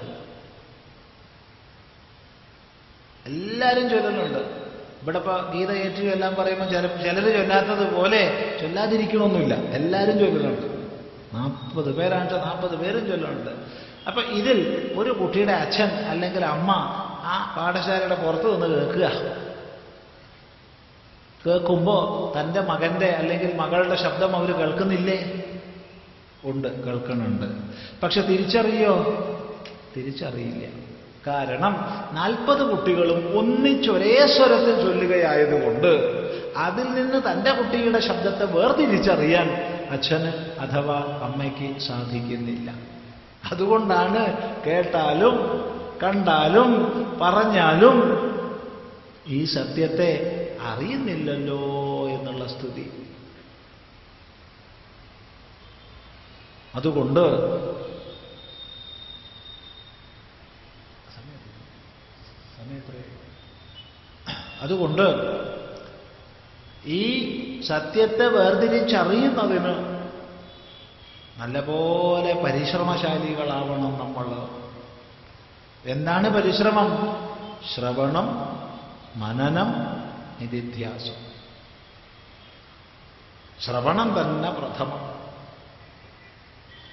[3.27, 4.39] എല്ലാവരും ചൊല്ലുന്നുണ്ട്.
[5.03, 9.55] ഇവിടെ ഇപ്പോൾ ഗീത ഏറ്റു ചൊല്ലാൻ പറയുമ്പോൾ ചില ചിലർ ചൊല്ലാത്തത് പോലെ ചൊല്ലാതിരിക്കണമൊന്നുമില്ല.
[9.55, 10.67] എല്ലാവരും ചൊല്ലുന്നുണ്ട്.
[11.35, 13.88] നാൽപ്പത് പേരാണ് നാൽപ്പത് പേരും ചൊല്ലുന്നുണ്ട്.
[14.09, 16.71] അപ്പൊ ഇതിൽ ഒരു കുട്ടിയുടെ അച്ഛൻ അല്ലെങ്കിൽ അമ്മ
[17.25, 19.11] ആ പാഠശാലയുടെ പുറത്ത് നിന്ന് കേൾക്കുക.
[21.47, 25.43] കേൾക്കുമ്പോൾ തന്റെ മകന്റെ അല്ലെങ്കിൽ മകളുടെ ശബ്ദം അവർ കേൾക്കുന്നില്ലേ?
[26.45, 27.47] ഉണ്ട് കേൾക്കുന്നുണ്ട്.
[28.03, 28.95] പക്ഷെ തിരിച്ചറിയോ?
[29.97, 30.89] തിരിച്ചറിയില്ല.
[31.27, 31.73] കാരണം
[32.13, 36.19] നാൽപ്പത് കുട്ടികളും ഒന്നിച്ചൊരേ സ്വരത്തിൽ ചൊല്ലുകയായതുകൊണ്ട്
[36.57, 39.51] അതിൽ നിന്ന് തന്റെ കുട്ടിയുടെ ശബ്ദത്തെ വേർതിരിച്ചറിയാൻ
[39.91, 42.98] അച്ഛന് അഥവാ അമ്മയ്ക്ക് സാധിക്കുന്നില്ല.
[43.45, 44.23] അതുകൊണ്ടാണ്
[44.67, 45.37] കേട്ടാലും
[46.03, 46.71] കണ്ടാലും
[47.21, 47.97] പറഞ്ഞാലും
[49.27, 50.11] ഈ സത്യത്തെ
[50.63, 51.63] അറിയുന്നില്ലല്ലോ
[52.09, 52.87] എന്നുള്ള സ്തുതി.
[56.75, 57.25] അതുകൊണ്ട്
[64.61, 65.07] അതുകൊണ്ട്
[66.87, 67.05] ഈ
[67.63, 69.98] സത്യത്തെ വേർതിരിച്ചറിയുന്നതിന്
[71.39, 74.49] നല്ലപോലെ പരിശ്രമശാലികളാവണം നമ്മൾ
[75.85, 76.89] എന്താണ് പരിശ്രമം?
[77.75, 78.27] ശ്രവണം
[79.17, 79.71] മനനം
[80.41, 81.29] നിധിധ്യാസം.
[83.65, 85.19] ശ്രവണം തന്നെ പ്രഥമം.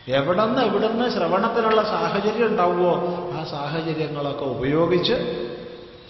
[0.08, 5.14] എവിടെന്ന് എവിടുന്ന് ശ്രവണത്തിനുള്ള സാഹചര്യം ഉണ്ടാവുമോ ആ സാഹചര്യങ്ങളൊക്കെ ഉപയോഗിച്ച്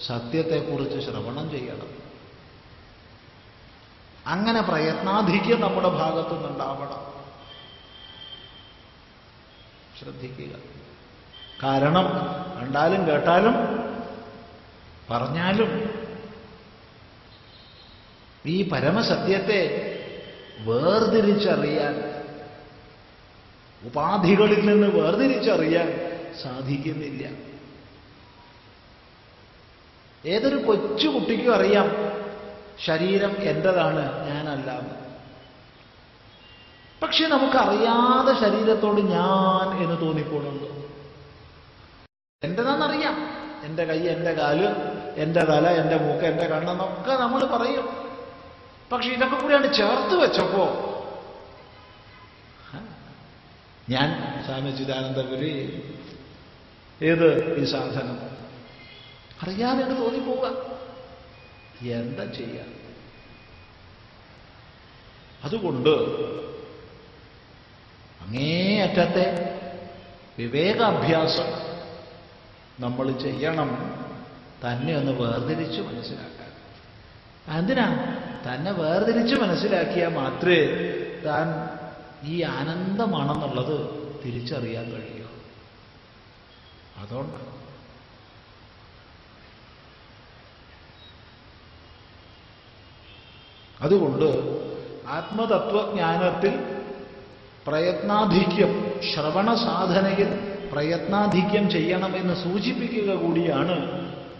[0.07, 1.87] സത്യത്തെക്കുറിച്ച് ശ്രവണം ചെയ്യണം.
[4.27, 7.14] അങ്ങനെ പ്രയത്നാധിക്യം നമ്മുടെ ഭാഗത്തു നിന്നുണ്ടാവണം
[9.99, 10.53] ശ്രദ്ധിക്കുക
[11.63, 12.07] കാരണം
[12.55, 13.55] കണ്ടാലും കേട്ടാലും
[15.09, 15.71] പറഞ്ഞാലും
[18.45, 19.61] ഈ പരമസത്യത്തെ
[20.65, 21.95] വേർതിരിച്ചറിയാൻ
[23.81, 25.87] ഉപാധികളിൽ നിന്ന് വേർതിരിച്ചറിയാൻ
[26.41, 27.23] സാധിക്കുന്നില്ല
[30.23, 31.87] ഏതൊരു കൊച്ചു കുട്ടിക്കും അറിയാം
[32.79, 34.95] ശരീരം എന്റേതാണ് ഞാനല്ല എന്ന്.
[37.01, 40.67] പക്ഷെ നമുക്കറിയാതെ ശരീരത്തോട് ഞാൻ എന്ന് തോന്നിപ്പോണുണ്ട്.
[42.41, 43.15] എന്റേതാണെന്നറിയാം
[43.63, 44.61] എന്റെ കൈ എന്റെ കാൽ
[45.23, 47.85] എന്റെ തല എന്റെ മൂക്ക് എന്റെ കണ്ണെന്നൊക്കെ നമ്മൾ പറയും.
[48.91, 50.65] പക്ഷെ ഇതൊക്കെ കൂടിയാണ് ചേർത്ത് വെച്ചപ്പോ
[53.89, 54.09] ഞാൻ
[54.45, 55.51] സ്വാമി ചിദാനന്ദപുരി
[57.01, 57.27] ഏത്
[57.61, 58.17] ഈ സാധനം
[59.43, 60.47] അറിയാതെ തോന്നിപ്പോവുക.
[61.99, 62.61] എന്താ ചെയ്യുക
[65.43, 65.93] അതുകൊണ്ട്
[68.25, 69.55] അങ്ങേയറ്റത്തെ
[70.39, 71.65] വിവേകാഭ്യാസം
[72.79, 73.95] നമ്മൾ ചെയ്യണം
[74.65, 76.45] തന്നെ ഒന്ന് വേർതിരിച്ച് മനസ്സിലാക്കാൻ.
[77.57, 77.87] എന്തിനാ?
[78.53, 80.65] തന്നെ വേർതിരിച്ച് മനസ്സിലാക്കിയാൽ മാത്രമേ
[81.25, 81.69] താൻ
[82.27, 85.27] ഈ ആനന്ദമാണെന്നുള്ളത് തിരിച്ചറിയാൻ കഴിയൂ.
[86.97, 87.55] അതുകൊണ്ടാണ്
[93.81, 94.25] അതുകൊണ്ട്
[95.07, 96.74] ആത്മതത്വജ്ഞാനത്തിൽ
[97.67, 100.29] പ്രയത്നാധിക്യം ശ്രവണ സാധനയിൽ
[100.73, 103.75] പ്രയത്നാധിക്യം ചെയ്യണമെന്ന് സൂചിപ്പിക്കുക കൂടിയാണ്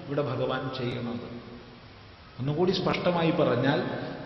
[0.05, 1.27] ഇവിടെ ഭഗവാൻ ചെയ്യുന്നത്.
[2.39, 3.79] ഒന്നുകൂടി സ്പഷ്ടമായി പറഞ്ഞാൽ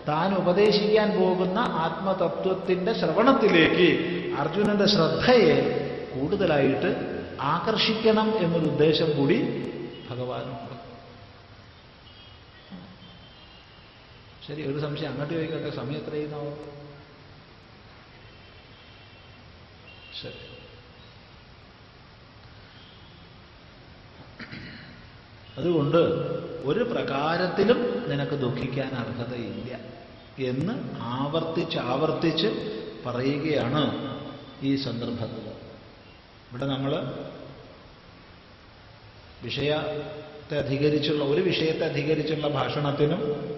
[0.08, 3.88] താൻ ഉപദേശിക്കാൻ പോകുന്ന ആത്മതത്വത്തിന്റെ ശ്രവണത്തിലേക്ക്
[4.38, 5.56] അർജുനന്റെ ശ്രദ്ധയെ
[6.14, 6.90] കൂടുതലായിട്ട്
[7.40, 9.38] ആകർഷിക്കണം എന്നൊരു ഉദ്ദേശം കൂടി
[10.10, 10.74] ഭഗവാനുണ്ട്.
[14.48, 15.70] ശരി ഒരു സംശയം അങ്ങോട്ട് ചോദിക്കട്ടെ?
[15.76, 16.79] സമയം എത്രയുന്നാവും
[20.22, 20.40] ശരി.
[25.58, 25.98] അതുകൊണ്ട്
[26.64, 29.80] ഒരു പ്രകാരത്തിലും നിനക്ക് ദുഃഖിക്കാൻ അർഹതയില്ല
[30.38, 32.46] എന്ന് ആവർത്തിച്ച് ആവർത്തിച്ച്
[33.06, 33.82] പറയുകയാണ്
[34.62, 35.50] ഈ സന്ദർഭത്തിൽ.
[36.50, 36.92] ഇവിടെ നമ്മൾ
[39.42, 43.56] വിഷയത്തെ അധികരിച്ചുള്ള ഒരു വിഷയത്തെ അധികരിച്ചുള്ള ഭാഷണത്തിനും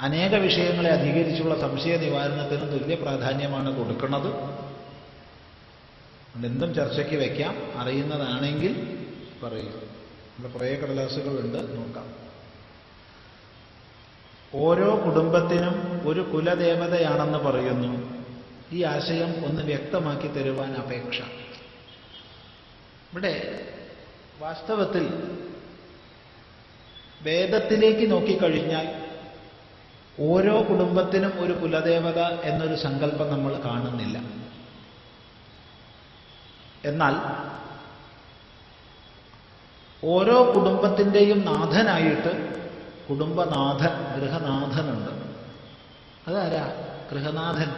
[0.00, 4.61] അനേക വിഷയങ്ങളെ അധികരിച്ചുള്ള സംശയ നിവാരണത്തിനും തുല്യ പ്രാധാന്യമാണ് കൊടുക്കുന്നത്.
[6.36, 9.06] എന്തും ചർച്ചയ്ക്ക് വയ്ക്കാം അറിയുന്നതാണെങ്കിൽ
[9.42, 9.70] പറയൂ.
[10.38, 11.76] ഇവിടെ കുറേ കടലാസുകളുണ്ട്.
[11.76, 12.06] നോക്കാം.
[14.54, 18.24] ഓരോ കുടുംബത്തിനും ഒരു കുലദേവതയാണെന്ന് പറയുന്നു.
[18.72, 21.20] ഈ ആശയം ഒന്ന് വ്യക്തമാക്കി തരുവാൻ അപേക്ഷ.
[23.12, 23.60] ഇവിടെ
[24.38, 25.36] വാസ്തവത്തിൽ
[27.22, 29.02] വേദത്തിലേക്ക് നോക്കിക്കഴിഞ്ഞാൽ
[30.20, 34.41] ഓരോ കുടുംബത്തിനും ഒരു കുലദേവത എന്നൊരു സങ്കല്പം നമ്മൾ കാണുന്നില്ല.
[36.84, 37.42] എന്നാൽ
[40.04, 42.52] ഓരോ കുടുംബത്തിന്റെയും നാഥനായിട്ട്
[43.10, 45.10] കുടുംബനാഥൻ ഗൃഹനാഥനുണ്ട്.
[46.30, 46.72] അതാരാ?
[47.12, 47.70] ഗൃഹനാഥൻ.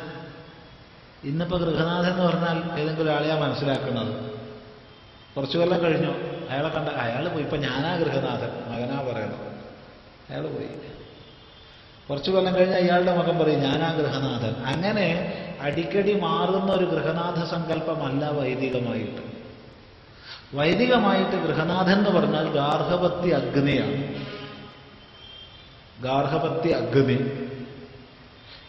[1.25, 4.39] ഇന്നിപ്പോൾ ഗൃഹനാഥൻ എന്ന് പറഞ്ഞാൽ ഏതെങ്കിലും ആളെയാ മനസ്സിലാക്കുന്നത്.
[5.37, 6.11] കുറച്ചു കൊല്ലം കഴിഞ്ഞു.
[6.51, 7.43] അയാളെ കണ്ട അയാൾ പോയി.
[7.43, 8.73] ഇപ്പൊ ഞാനാ ഗൃഹനാഥൻ.
[8.73, 9.55] മകനാ പറയണം
[10.31, 10.69] അയാൾ പോയി.
[12.11, 14.65] കുറച്ചു കൊല്ലം കഴിഞ്ഞ് അയാളുടെ മകൻ പറയും ഞാനാ ഗൃഹനാഥൻ.
[14.65, 19.35] അങ്ങനെ അടിക്കടി മാറുന്ന ഒരു ഗൃഹനാഥ സങ്കല്പമല്ല വൈദികമായിട്ട്.
[20.57, 24.25] വൈദികമായിട്ട് ഗൃഹനാഥൻ എന്ന് പറഞ്ഞാൽ ഗാർഹപത്യ അഗ്നിയാണ്.
[26.03, 27.49] ഗാർഹപത്യ അഗ്നി.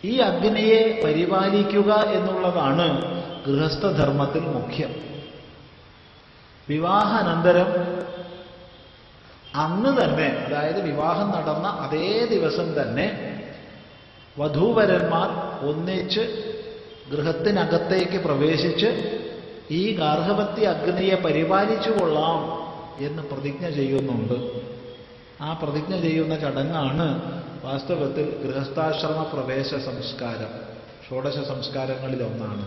[0.04, 3.02] ഈ അഗ്നിയെ പരിപാലിക്കുക എന്നുള്ളതാണ്
[3.46, 4.96] ഗൃഹസ്ഥധർമ്മത്തിൽ മുഖ്യം.
[6.70, 7.96] വിവാഹാനന്തരം
[9.56, 13.32] അന്ന് തന്നെ അതായത് വിവാഹം നടന്ന അതേ ദിവസം തന്നെ
[14.38, 15.30] വധൂവരന്മാർ
[15.70, 16.55] ഒന്നിച്ച്
[17.12, 18.90] ഗൃഹത്തിനകത്തേക്ക് പ്രവേശിച്ച്
[19.72, 22.40] ഈ ഗാർഹപത്യ അഗ്നിയെ പരിപാലിച്ചു കൊള്ളാം
[23.06, 24.38] എന്ന് പ്രതിജ്ഞ ചെയ്യുന്നുണ്ട്.
[25.42, 27.08] ആ പ്രതിജ്ഞ ചെയ്യുന്ന ചടങ്ങാണ്
[27.66, 30.52] വാസ്തവത്തിൽ ഗൃഹസ്ഥാശ്രമ പ്രവേശ സംസ്കാരം
[31.10, 32.66] ഷോഡശ സംസ്കാരങ്ങളിലൊന്നാണ്.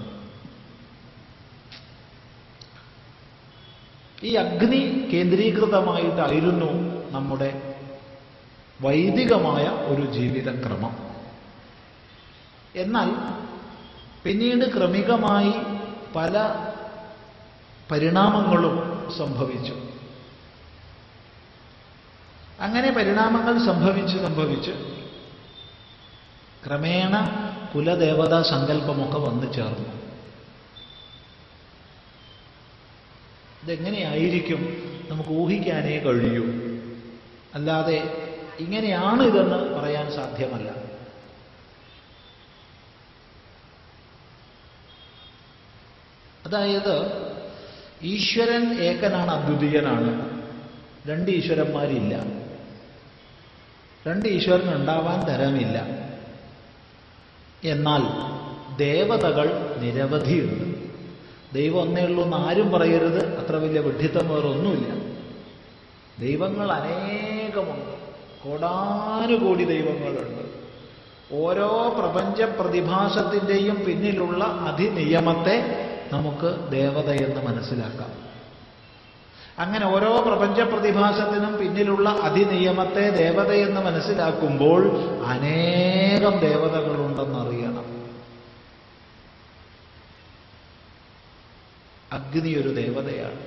[4.23, 6.71] ഈ അഗ്നി കേന്ദ്രീകൃതമായിട്ടായിരുന്നു
[7.11, 7.51] നമ്മുടെ
[8.81, 10.95] വൈദികമായ ഒരു ജീവിതക്രമം.
[12.77, 13.09] എന്നാൽ
[14.25, 15.53] പിന്നീട് ക്രമികമായി
[16.17, 16.35] പല
[17.91, 18.77] പരിണാമങ്ങളും
[19.19, 19.75] സംഭവിച്ചു.
[22.61, 24.71] അങ്ങനെ പരിണാമങ്ങൾ സംഭവിച്ച് സംഭവിച്ച്
[26.67, 27.15] ക്രമേണ
[27.75, 29.89] കുലദേവതാ സങ്കല്പമൊക്കെ വന്നു ചേർന്നു.
[33.63, 34.61] ഇതെങ്ങനെയായിരിക്കും
[35.09, 36.45] നമുക്ക് ഊഹിക്കാനേ കഴിയൂ.
[37.55, 37.99] അല്ലാതെ
[38.61, 40.88] ഇങ്ങനെയാണ് ഇതെന്ന് പറയാൻ സാധ്യമല്ല.
[46.49, 47.29] അതായത്
[48.03, 50.43] ഈശ്വരൻ ഏകനാണ് അദ്വിതീയനാണ്.
[51.09, 52.25] രണ്ട് ഈശ്വരന്മാരില്ല.
[54.07, 55.87] രണ്ട് ഈശ്വരൻ ഉണ്ടാവാൻ തരമില്ല.
[57.65, 58.03] എന്നാൽ
[58.77, 60.79] ദേവതകൾ നിരവധിയുണ്ട്.
[61.55, 63.39] ദൈവം ഒന്നേ ഉള്ളൂ എന്ന് ആരും പറയരുത്.
[63.39, 65.17] അത്ര വലിയ വിഡ്ഢിത്തം വേറൊന്നുമില്ല
[66.21, 67.99] ദൈവങ്ങൾ അനേകമുണ്ട്.
[68.45, 70.49] കോടാനുകോടി ദൈവങ്ങളുണ്ട്.
[71.33, 78.29] ഓരോ പ്രപഞ്ച പ്രതിഭാസത്തിന്റെയും പിന്നിലുള്ള അധിനിയമത്തെ നമുക്ക് ദേവതയെന്ന് മനസ്സിലാക്കാം.
[79.59, 84.89] അങ്ങനെ ഓരോ പ്രപഞ്ച പ്രതിഭാസത്തിനും പിന്നിലുള്ള അതിനിയമത്തെ ദേവതയെന്ന് മനസ്സിലാക്കുമ്പോൾ
[85.27, 87.99] അനേകം ദേവതകളുണ്ടെന്നറിയണം.
[92.13, 93.41] അഗ്നി ഒരു ദേവതയാണ്.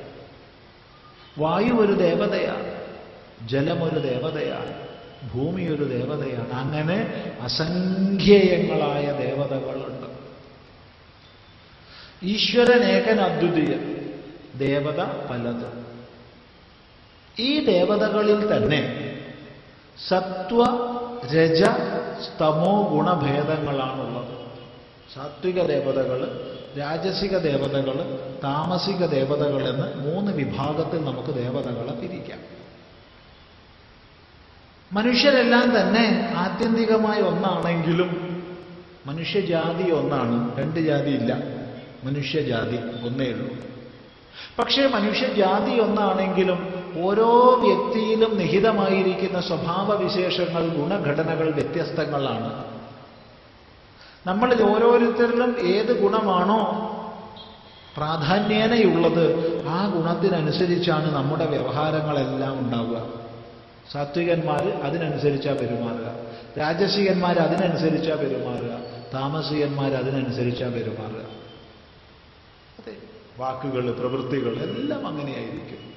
[1.38, 2.82] വായു ഒരു ദേവതയാണ്.
[3.48, 4.88] ജലമൊരു ദേവതയാണ്.
[5.34, 6.52] ഭൂമി ഒരു ദേവതയാണ്.
[6.52, 6.98] അങ്ങനെ
[7.42, 10.11] അസംഖ്യയങ്ങളായ ദേവതകളുണ്ട്.
[12.24, 13.84] ഈശ്വരൻ ഏകൻ അദ്വിതീയൻ
[14.58, 15.70] ദേവത പലത്.
[17.40, 18.82] ഈ ദേവതകളിൽ തന്നെ
[20.10, 20.66] സത്വ
[21.34, 21.64] രജ
[22.26, 24.34] സ്തമോ ഗുണഭേദങ്ങളാണുള്ളത്.
[25.14, 26.20] സാത്വിക ദേവതകൾ
[26.80, 27.98] രാജസിക ദേവതകൾ
[28.44, 32.40] താമസിക ദേവതകൾ എന്ന് മൂന്ന് വിഭാഗത്തിൽ നമുക്ക് ദേവതകളെ തിരിക്കാം.
[34.94, 38.12] മനുഷ്യരെല്ലാം തന്നെ ആത്യന്തികമായി ഒന്നാണെങ്കിലും
[39.08, 41.61] മനുഷ്യജാതി ഒന്നാണ് രണ്ട് ജാതി ഇല്ല.
[42.04, 43.56] മനുഷ്യജാതി ഒന്നേ ഉള്ളൂ.
[44.60, 52.66] പക്ഷേ മനുഷ്യജാതി ഒന്നാണെങ്കിലും ഓരോ വ്യക്തിയിലും നിഹിതമായിരിക്കുന്ന സ്വഭാവവിശേഷങ്ങൾ ഗുണഘടനകൾ വ്യത്യസ്തങ്ങളാണ്.
[54.28, 56.88] നമ്മളിൽ ഓരോരുത്തരിലും ഏത് ഗുണമാണോ
[57.98, 59.26] പ്രാധാന്യേനയുള്ളത്
[59.68, 63.22] ആ ഗുണത്തിനനുസരിച്ചാണ് നമ്മുടെ വ്യവഹാരങ്ങളെല്ലാം ഉണ്ടാവുക.
[63.92, 66.14] സാത്വികന്മാർ അതിനനുസരിച്ചാ പെരുമാറുക.
[66.60, 68.80] രാജസികന്മാർ അതിനനുസരിച്ചാ പെരുമാറുക.
[69.14, 71.31] താമസികന്മാർ അതിനനുസരിച്ചാ പെരുമാറുക.
[73.40, 75.94] വാക്കുകൾ പ്രവൃത്തികൾ എല്ലാം അങ്ങനെയായിരിക്കും.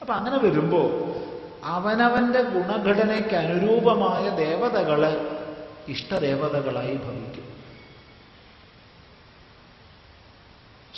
[0.00, 0.90] അപ്പൊ അങ്ങനെ വരുമ്പോ
[1.64, 5.30] അവനവന്റെ ഗുണഘടനയ്ക്ക് അനുരൂപമായ ദേവതകൾ
[5.88, 7.46] ഇഷ്ടദേവതകളായി ഭവിക്കും.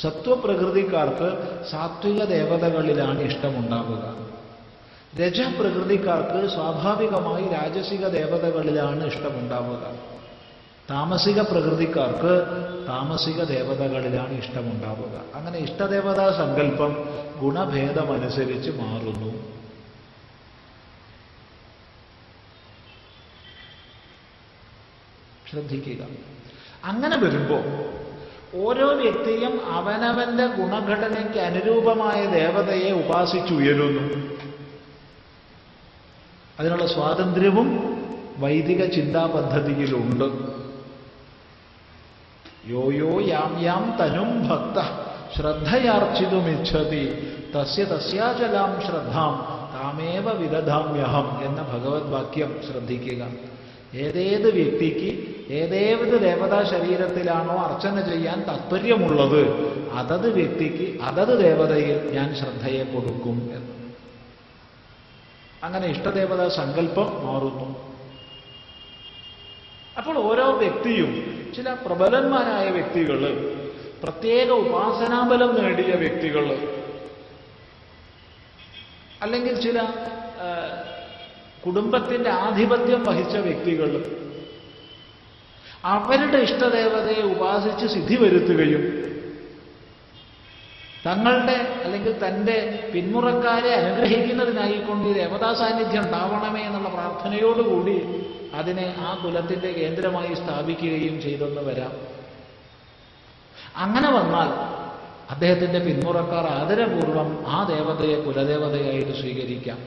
[0.01, 1.29] സത്വപ്രകൃതിക്കാർക്ക്
[1.71, 4.17] സാത്വിക ദേവതകളിലാണ് ഇഷ്ടമുണ്ടാവുക.
[5.21, 10.14] രജപ്രകൃതിക്കാർക്ക് സ്വാഭാവികമായി രാജസിക ദേവതകളിലാണ് ഇഷ്ടമുണ്ടാവുക.
[10.91, 12.33] താമസിക പ്രകൃതിക്കാർക്ക്
[12.87, 15.25] താമസിക ദേവതകളിലാണ് ഇഷ്ടമുണ്ടാവുക.
[15.35, 17.09] അങ്ങനെ ഇഷ്ടദേവതാ സങ്കല്പം
[17.41, 19.55] ഗുണഭേദമനുസരിച്ച് മാറുന്നു.
[25.51, 26.07] ശ്രദ്ധിക്കുക.
[26.85, 27.65] അങ്ങനെ വരുമ്പോൾ
[28.55, 34.35] ഓരോ വ്യക്തിയും അവനവന്റെ ഗുണഘടനയ്ക്ക് അനുരൂപമായ ദേവതയെ ഉപാസിച്ചുയരുന്നു.
[36.61, 37.69] അതിനുള്ള സ്വാതന്ത്ര്യവും
[38.39, 40.54] വൈദിക ചിന്താ പദ്ധതിയിലുണ്ട്
[42.73, 44.79] യോ യോ യാം യാം തനും ഭക്ത
[45.37, 47.05] ശ്രദ്ധയാർച്ചിതുമിച്ഛതി
[47.55, 49.35] തസ്യ തസ്യാചലാം ശ്രദ്ധാം
[49.75, 53.23] താമേവ വിദധാമ്യഹം എന്ന ഭഗവത് വാക്യം ശ്രദ്ധിക്കുക.
[53.95, 55.11] ഏതേത് വ്യക്തിക്ക്
[55.51, 59.43] ഏതേത് ദേവതാ ശരീരത്തിലാണോ അർച്ചന ചെയ്യാൻ താത്പര്യമുള്ളത്
[59.95, 63.73] അതത് വ്യക്തിക്ക് അതത് ദേവതയിൽ ഞാൻ ശ്രദ്ധയെ കൊടുക്കും എന്ന്.
[65.63, 67.69] അങ്ങനെ ഇഷ്ടദേവതാ സങ്കല്പം മാറുന്നു.
[69.99, 71.11] അപ്പോൾ ഓരോ വ്യക്തിയും
[71.55, 73.21] ചില പ്രബലന്മാരായ വ്യക്തികൾ
[74.03, 76.47] പ്രത്യേക ഉപാസനാബലം നേടിയ വ്യക്തികൾ
[79.23, 79.79] അല്ലെങ്കിൽ ചില
[81.67, 83.91] കുടുംബത്തിന്റെ ആധിപത്യം വഹിച്ച വ്യക്തികൾ
[85.85, 88.83] അവരുടെ ഇഷ്ടദേവതയെ ഉപാസിച്ച് സിദ്ധി വരുത്തുകയും
[91.07, 92.57] തങ്ങളുടെ അല്ലെങ്കിൽ തന്റെ
[92.93, 97.97] പിന്മുറക്കാരെ അനുഗ്രഹിക്കുന്നതിനായിക്കൊണ്ട് ദേവതാ സാന്നിധ്യം ഉണ്ടാവണമേ എന്നുള്ള പ്രാർത്ഥനയോടുകൂടി
[98.59, 101.93] അതിനെ ആ കുലത്തിന്റെ കേന്ദ്രമായി സ്ഥാപിക്കുകയും ചെയ്തെന്ന് വരാം.
[103.85, 104.51] അങ്ങനെ വന്നാൽ
[105.31, 109.79] അദ്ദേഹത്തിന്റെ പിന്മുറക്കാർ ആദരപൂർവം ആ ദേവതയെ കുലദേവതയായിട്ട് സ്വീകരിക്കാം.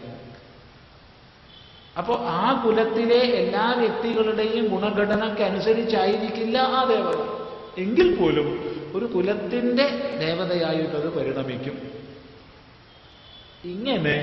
[1.98, 7.20] അപ്പോൾ ആ കുലത്തിലെ എല്ലാ വ്യക്തികളുടെയും ഗുണഘടനയ്ക്കനുസരിച്ചായിരിക്കില്ല ആ ദേവത.
[7.78, 8.48] എങ്കിൽ പോലും
[8.96, 9.86] ഒരു കുലത്തിന്റെ
[10.20, 11.76] ദേവതയായിട്ടത് പരിണമിക്കും.
[13.66, 14.18] ഇങ്ങനെ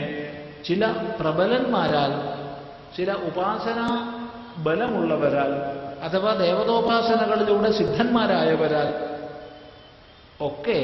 [0.65, 0.87] ചില
[1.21, 2.13] പ്രബലന്മാരാൽ
[2.97, 3.89] ചില ഉപാസനാ
[4.59, 5.53] ബലമുള്ളവരാൽ
[6.03, 8.89] അഥവാ ദേവതോപാസനകളിലൂടെ സിദ്ധന്മാരായവരാൽ
[10.41, 10.79] ഒക്കെ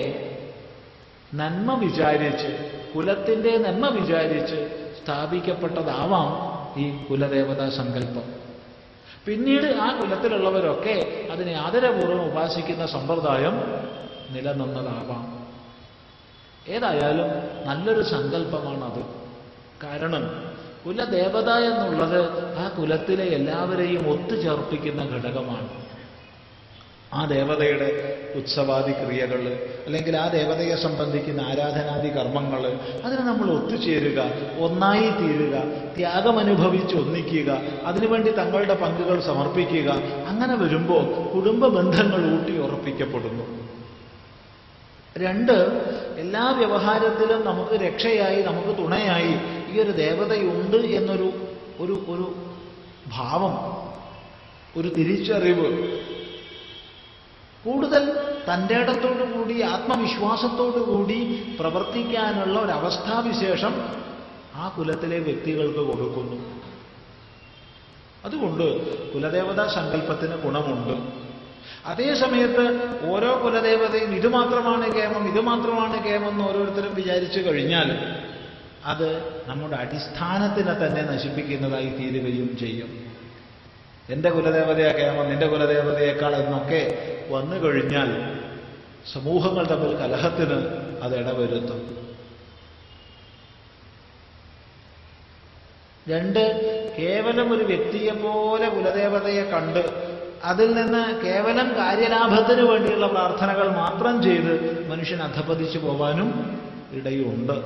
[1.35, 2.51] നന്മ വിചാരിച്ച്
[2.95, 4.59] കുലത്തിന്റെ നന്മ വിചാരിച്ച്
[5.01, 6.29] സ്ഥാപിക്കപ്പെട്ടതാവാം
[6.77, 8.50] ഈ കുലദേവതാ സങ്കല്പം.
[9.27, 13.57] പിന്നീട് ആ കുലത്തിലുള്ളവരൊക്കെ അതിനെ ആദരപൂർവം ഉപാസിക്കുന്ന സമ്പ്രദായം
[14.35, 15.25] നിലനിന്നതാവാം
[16.69, 17.29] ഏതായാലും
[17.67, 19.03] നല്ലൊരു സങ്കല്പമാണത്.
[19.85, 20.25] കാരണം
[20.85, 22.21] കുലദേവത എന്നുള്ളത്
[22.59, 25.69] ആ കുലത്തിലെ എല്ലാവരെയും ഒത്തുചേർപ്പിക്കുന്ന ഘടകമാണ്.
[27.13, 27.89] ആ ദേവതയുടെ
[28.35, 29.41] ഉത്സവാദി ക്രിയകൾ
[29.87, 32.63] അല്ലെങ്കിൽ ആ ദേവതയെ സംബന്ധിക്കുന്ന ആരാധനാദി കർമ്മങ്ങൾ
[33.05, 34.21] അതിനെ നമ്മൾ ഒത്തുചേരുക
[34.61, 35.55] ഒന്നായി തീരുക
[35.97, 37.51] ത്യാഗമനുഭവിച്ച് ഒന്നിക്കുക
[37.85, 39.89] അതിനുവേണ്ടി തങ്ങളുടെ പങ്കുകൾ സമർപ്പിക്കുക
[40.29, 41.03] അങ്ങനെ വരുമ്പോൾ
[41.35, 43.47] കുടുംബ ബന്ധങ്ങൾ ഊട്ടി ഉറപ്പിക്കപ്പെടുന്നു.
[45.17, 45.57] രണ്ട്
[46.19, 49.35] എല്ലാ വ്യവഹാരത്തിലും നമുക്ക് രക്ഷയായി നമുക്ക് തുണയായി
[49.73, 51.29] ഈ ഒരു ദേവതയുണ്ട് എന്നൊരു
[51.81, 52.27] ഒരു ഒരു
[53.09, 53.55] ഭാവം
[54.77, 55.69] ഒരു തിരിച്ചറിവ്
[57.65, 58.05] കൂടുതൽ
[58.53, 59.25] തന്റെ ഇടത്തോടു
[60.85, 61.19] കൂടി
[61.61, 63.75] പ്രവർത്തിക്കാനുള്ള ഒരു അവസ്ഥാവിശേഷം
[64.55, 66.37] ആ കുലത്തിലെ വ്യക്തികൾക്ക് കൊടുക്കുന്നു.
[68.25, 68.67] അതുകൊണ്ട്
[69.13, 70.95] കുലദേവതാ സങ്കല്പത്തിന് ഗുണമുണ്ട്.
[71.87, 72.65] അതേ സമയത്ത്
[73.11, 77.91] ഓരോ കുലദേവതയും ഇതുമാത്രമാണ് കേമം ഇതുമാത്രമാണ് കേമം എന്ന് ഓരോരുത്തരും വിചാരിച്ചു കഴിഞ്ഞാൽ
[78.85, 79.09] അത്
[79.49, 83.10] നമ്മുടെ അടിസ്ഥാനത്തിനെ തന്നെ നശിപ്പിക്കുന്നതായി തീരുകയും ചെയ്യും.
[84.13, 86.81] എന്റെ കുലദേവതയൊക്കെ കേമം നിന്റെ കുലദേവതയേക്കാൾ എന്നൊക്കെ
[87.31, 88.09] വന്നു കഴിഞ്ഞാൽ
[89.13, 90.59] സമൂഹങ്ങൾ തമ്മിൽ കലഹത്തിന്
[91.03, 91.81] അത് ഇടവരുത്തും.
[96.09, 96.43] രണ്ട്
[96.99, 99.83] കേവലം ഒരു വ്യക്തിയെ പോലെ കുലദേവതയെ കണ്ട്
[100.51, 104.53] അതിൽ നിന്ന് കേവലം കാര്യലാഭത്തിന് വേണ്ടിയുള്ള പ്രാർത്ഥനകൾ മാത്രം ചെയ്ത്
[104.91, 106.29] മനുഷ്യൻ അധപതിച്ചു പോവാനും
[106.99, 107.57] ഇടയുണ്ട്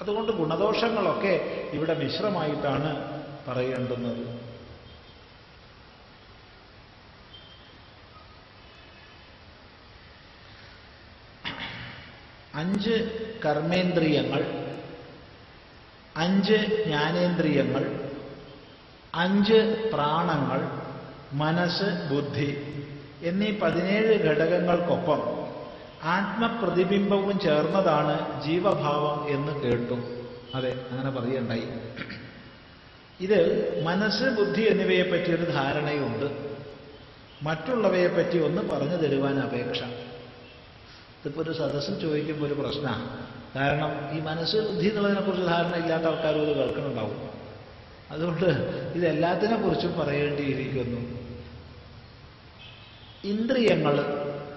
[0.00, 1.34] അതുകൊണ്ട് ഗുണദോഷങ്ങളൊക്കെ
[1.72, 2.90] ഇവിടെ മിശ്രമായിട്ടാണ്
[3.48, 4.49] പറയേണ്ടുന്നത്.
[12.60, 12.94] അഞ്ച്
[13.44, 14.42] കർമ്മേന്ദ്രിയങ്ങൾ
[16.16, 17.84] അഞ്ച് ജ്ഞാനേന്ദ്രിയങ്ങൾ
[19.14, 20.60] അഞ്ച് പ്രാണങ്ങൾ
[21.32, 22.50] മനസ്സ് ബുദ്ധി
[23.22, 25.20] എന്നീ പതിനേഴ് ഘടകങ്ങൾക്കൊപ്പം
[26.02, 29.96] ആത്മപ്രതിബിംബവും ചേർന്നതാണ് ജീവഭാവം എന്ന് കേട്ടു.
[30.54, 31.66] അതെ അങ്ങനെ പറയണ്ടായി.
[33.20, 33.38] ഇത്
[33.82, 36.28] മനസ്സ് ബുദ്ധി എന്നിവയെ പറ്റിയൊരു ധാരണയുണ്ട്.
[37.42, 39.82] മറ്റുള്ളവയെ പറ്റി ഒന്ന് പറഞ്ഞു തരുവാൻ അപേക്ഷ.
[41.20, 43.26] ഇതിപ്പോൾ ഒരു സദസ്സിൽ ചോദിക്കുമ്പോൾ ഒരു പ്രശ്നമാണ്
[43.56, 47.30] കാരണം ഈ മനസ്സ് ബുദ്ധി എന്നുള്ളതിനെക്കുറിച്ച് ധാരണ ഇല്ലാത്ത ആൾക്കാരും ഇത് കേൾക്കുന്നുണ്ടാവും.
[48.10, 48.46] അതുകൊണ്ട്
[48.94, 51.20] ഇതെല്ലാത്തിനെ കുറിച്ചും പറയേണ്ടിയിരിക്കുന്നു.
[53.24, 53.96] ഇന്ദ്രിയങ്ങൾ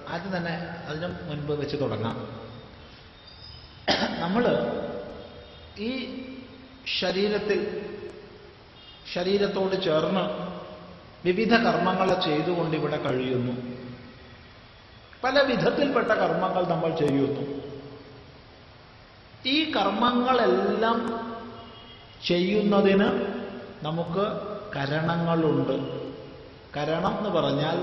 [0.10, 0.54] ആദ്യം തന്നെ
[0.88, 2.44] അതിന് മുൻപ് വെച്ച് തുടങ്ങാം.
[4.20, 4.44] നമ്മൾ
[5.80, 5.92] ഈ
[7.00, 7.90] ശരീരത്തിൽ
[9.14, 10.54] ശരീരത്തോട് ചേർന്ന്
[11.26, 13.73] വിവിധ കർമ്മങ്ങളെ ചെയ്തുകൊണ്ട് ഇവിടെ കഴിയുന്നു.
[15.24, 17.64] പല വിധത്തിൽപ്പെട്ട കർമ്മങ്ങൾ നമ്മൾ ചെയ്യുന്നു.
[19.46, 21.00] ഈ കർമ്മങ്ങളെല്ലാം
[22.26, 23.36] ചെയ്യുന്നതിന്
[23.84, 24.26] നമുക്ക്
[24.76, 26.04] കരണങ്ങളുണ്ട്.
[26.78, 27.78] കരണം എന്ന് പറഞ്ഞാൽ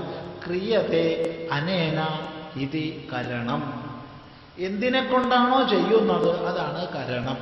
[0.45, 1.03] ക്രിയത്തെ
[1.51, 3.91] അനേന ഇതി കരണം.
[4.59, 7.37] എന്തിനെ കൊണ്ടാണോ ചെയ്യുന്നത് അതാണ് കരണം.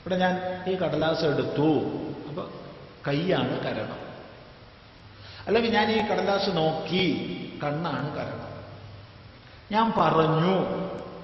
[0.00, 1.70] ഇവിടെ ഞാൻ ഈ കടലാസ് എടുത്തു.
[2.28, 2.42] അപ്പൊ
[3.08, 3.98] കൈയാണ് കരണം.
[5.46, 7.04] അല്ലെങ്കിൽ ഞാൻ ഈ കടലാസ് നോക്കി
[7.62, 8.47] കണ്ണാണ് കരണം.
[9.72, 10.66] ഞാൻ പറഞ്ഞു.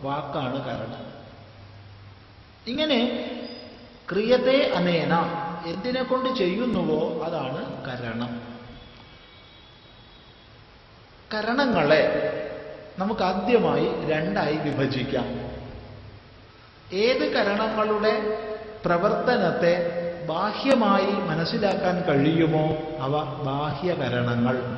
[0.02, 1.14] വാക്കാണ് കാരണം.
[2.66, 3.30] ഇങ്ങനെ
[4.12, 5.14] ക്രിയത്തെ അനേന
[5.66, 8.40] എന്തിനെ കൊണ്ട് ചെയ്യുന്നുവോ അതാണ് കരണം.
[11.34, 12.30] കരണങ്ങളെ
[12.98, 15.54] നമുക്ക് ആദ്യമായി രണ്ടായി വിഭജിക്കാം.
[16.92, 18.38] ഏത് കരണങ്ങളുടെ
[18.86, 24.73] പ്രവർത്തനത്തെ ബാഹ്യമായി മനസ്സിലാക്കാൻ കഴിയുമോ അവ ബാഹ്യകരണങ്ങൾ.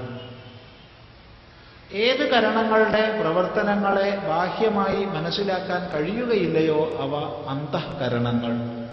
[1.93, 7.17] ഏത് കരണങ്ങളുടെ പ്രവർത്തനങ്ങളെ ബാഹ്യമായി മനസ്സിലാക്കാൻ കഴിയുകയില്ലയോ അവ
[7.49, 8.87] അന്തഃകരണങ്ങൾ.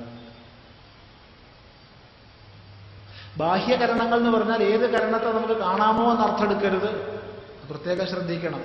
[3.38, 7.22] ബാഹ്യകരണങ്ങൾ എന്ന് പറഞ്ഞാൽ ഏത് കരണത്തെ നമുക്ക് കാണാമോ എന്ന് അർത്ഥമെടുക്കരുത്
[7.70, 8.62] പ്രത്യേകം ശ്രദ്ധിക്കണം.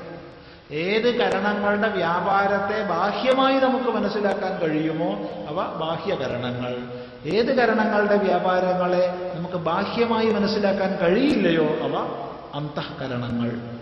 [0.70, 5.12] ഏത് കരണങ്ങളുടെ വ്യാപാരത്തെ ബാഹ്യമായി നമുക്ക് മനസ്സിലാക്കാൻ കഴിയുമോ
[5.48, 6.82] അവ ബാഹ്യകരണങ്ങൾ.
[7.26, 12.24] ഏത് കരണങ്ങളുടെ വ്യാപാരങ്ങളെ നമുക്ക് ബാഹ്യമായി മനസ്സിലാക്കാൻ കഴിയില്ലയോ അവ
[12.54, 13.77] അന്തഃകരണങ്ങൾ.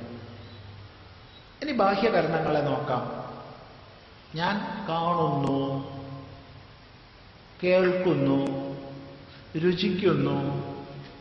[1.66, 3.24] ഇനി ബാഹ്യകരണങ്ങളെ നോക്കാം.
[4.34, 5.84] ഞാൻ കാണുന്നു
[7.62, 8.46] കേൾക്കുന്നു
[9.58, 10.36] രുചിക്കുന്നു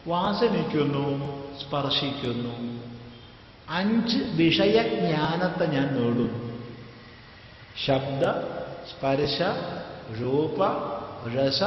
[0.07, 1.05] വാസനിക്കുന്നു
[1.61, 2.81] സ്പർശിക്കുന്നു.
[3.69, 6.61] അഞ്ച് വിഷയജ്ഞാനത്തെ ഞാൻ നേടുന്നു
[7.85, 8.23] ശബ്ദ
[8.91, 9.41] സ്പർശ
[10.21, 10.67] രൂപ
[11.35, 11.63] രസ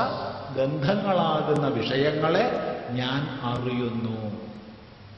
[0.56, 2.46] ഗന്ധങ്ങളാകുന്ന വിഷയങ്ങളെ
[2.90, 4.46] ഞാൻ അറിയുന്നു.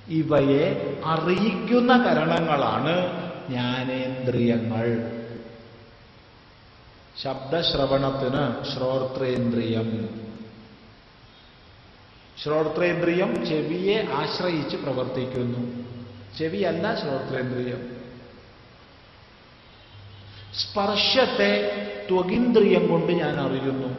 [0.08, 4.86] ഇവയെ അറിയിക്കുന്ന കരണങ്ങളാണ് ജ്ഞാനേന്ദ്രിയങ്ങൾ.
[7.16, 9.88] ശബ്ദശ്രവണത്തിന് ശ്രോത്രേന്ദ്രിയം
[12.42, 15.62] ശ്രോത്രേന്ദ്രിയം ചെവിയെ ആശ്രയിച്ച് പ്രവർത്തിക്കുന്നു.
[16.38, 17.82] ചെവിയല്ല ശ്രോത്രേന്ദ്രിയം
[20.54, 21.52] സ്പർശത്തെ
[22.10, 23.90] ത്വഗിന്ദ്രിയം കൊണ്ട് ഞാൻ അറിയുന്നു.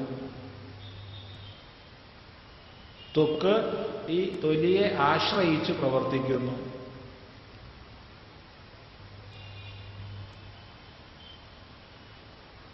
[3.18, 3.56] ത്വക്ക്
[4.10, 6.70] ഈ തൊലിയെ ആശ്രയിച്ച് പ്രവർത്തിക്കുന്നു.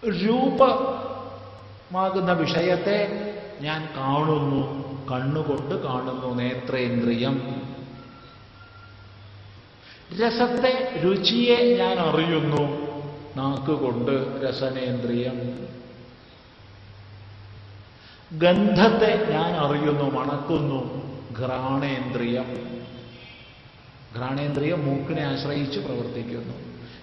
[0.05, 4.87] രൂപമാകുന്ന വിഷയത്തെ ഞാൻ കാണുന്നു.
[5.11, 7.61] കണ്ണുകൊണ്ട് കാണുന്നു നേത്രേന്ദ്രിയം.
[10.21, 12.87] രസത്തെ രുചിയെ ഞാൻ അറിയുന്നു.
[13.37, 15.67] നാക്കുകൊണ്ട് രസനേന്ദ്രിയം.
[18.33, 21.01] ഗന്ധത്തെ ഞാൻ അറിയുന്നു മണക്കുന്നു.
[21.39, 22.67] ഘ്രാണേന്ദ്രിയം.
[24.17, 26.53] ഘ്രാണേന്ദ്രിയം മൂക്കിനെ ആശ്രയിച്ച് പ്രവർത്തിക്കുന്നു.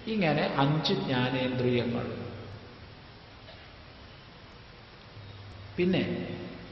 [0.07, 2.24] ഇങ്ങനെ അഞ്ച് ജ്ഞാനേന്ദ്രിയങ്ങൾ.
[5.77, 6.27] പിന്നെ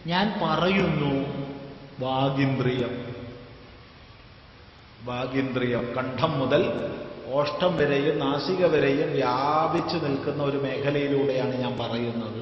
[0.08, 1.12] ഞാൻ പറയുന്നു
[2.00, 3.14] വാഗിന്ദ്രിയം
[5.04, 6.64] വാഗിന്ദ്രിയം കണ്ഠം മുതൽ
[7.28, 12.40] ഓഷ്ടം വരെയും നാസിക വരെയും വ്യാപിച്ചു നിൽക്കുന്ന ഒരു മേഖലയിലൂടെയാണ് ഞാൻ പറയുന്നത്.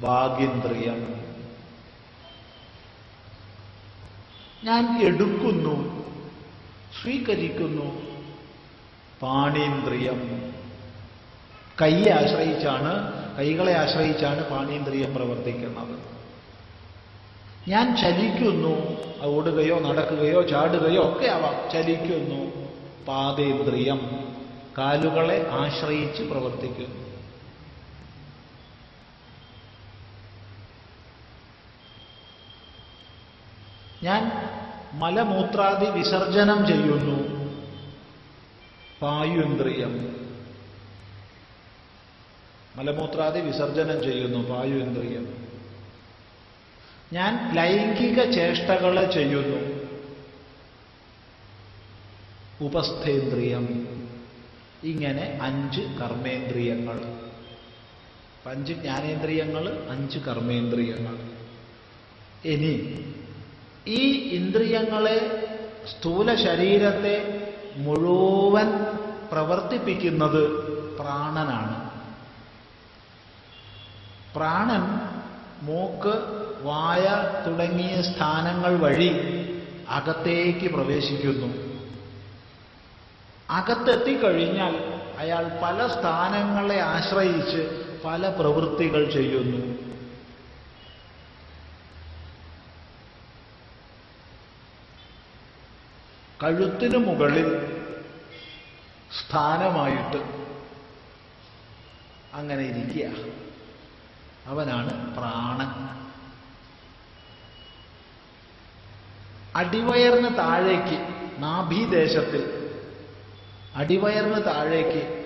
[0.00, 1.22] വാഗിന്ദ്രിയം
[4.64, 5.76] ഞാൻ എടുക്കുന്നു
[7.02, 7.88] സ്വീകരിക്കുന്നു.
[9.22, 10.52] പാണീന്ദ്രിയം.
[11.80, 12.92] കൈയെ ആശ്രയിച്ചാണ്
[13.38, 15.94] കൈകളെ ആശ്രയിച്ചാണ് പാണീന്ദ്രിയം പ്രവർത്തിക്കുന്നത്.
[17.68, 18.74] ഞാൻ ചലിക്കുന്നു
[19.26, 21.56] ഓടുകയോ നടക്കുകയോ ചാടുകയോ ഒക്കെ ആവാം.
[21.72, 22.40] ചലിക്കുന്നു
[23.08, 24.00] പാദേന്ദ്രിയം
[24.78, 26.98] കാലുകളെ ആശ്രയിച്ച് പ്രവർത്തിക്കുന്നു.
[34.02, 34.22] ഞാൻ
[35.00, 37.18] മലമൂത്രാദി വിസർജനം ചെയ്യുന്നു
[39.02, 40.21] പായുന്ദ്രിയം
[42.76, 45.42] മലമൂത്രാദി വിസർജനം ചെയ്യുന്നു വായു ഇന്ദ്രിയം
[47.12, 49.82] ഞാൻ ലൈംഗിക ചേഷ്ടകൾ ചെയ്യുന്നു.
[52.60, 53.88] ഉപസ്ഥേന്ദ്രിയം.
[54.84, 57.00] ഇങ്ങനെ അഞ്ച് കർമ്മേന്ദ്രിയങ്ങൾ.
[58.50, 61.16] അഞ്ച് ജ്ഞാനേന്ദ്രിയങ്ങൾ അഞ്ച് കർമ്മേന്ദ്രിയങ്ങൾ.
[62.44, 63.04] ഇനി
[63.86, 65.48] ഈ ഇന്ദ്രിയങ്ങളെ
[65.90, 67.46] സ്ഥൂല ശരീരത്തെ
[67.76, 68.66] മുഴുവൻ
[69.32, 70.42] പ്രവർത്തിപ്പിക്കുന്നത്
[70.96, 71.91] പ്രാണനാണ്.
[74.36, 74.84] പ്രാണൻ
[75.62, 76.14] മൂക്ക്
[76.62, 77.04] വായ
[77.46, 79.10] തുടങ്ങിയ സ്ഥാനങ്ങൾ വഴി
[79.88, 81.48] അകത്തേക്ക് പ്രവേശിക്കുന്നു.
[83.50, 84.74] അകത്തെത്തിക്കഴിഞ്ഞാൽ
[85.18, 87.62] അയാൾ പല സ്ഥാനങ്ങളെ ആശ്രയിച്ച്
[88.04, 89.92] പല പ്രവൃത്തികൾ ചെയ്യുന്നു.
[96.44, 97.48] കഴുത്തിനു മുകളിൽ
[99.20, 100.20] സ്ഥാനമായിട്ട്
[102.34, 103.06] അങ്ങനെ ഇരിക്കുക.
[104.46, 105.92] അവനാണ് പ്രാണൻ.
[109.56, 112.70] അടിവയറിന് താഴേക്ക് നാഭീദേശത്തിൽ
[113.74, 115.18] അടിവയറിന് താഴേക്ക്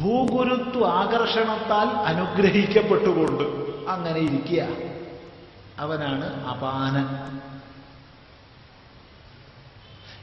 [0.00, 3.44] ഭൂഗുരുത്വ ആകർഷണത്താൽ അനുഗ്രഹിക്കപ്പെട്ടുകൊണ്ട്
[3.88, 4.62] അങ്ങനെ ഇരിക്കുക.
[5.78, 7.38] അവനാണ് അപാനൻ.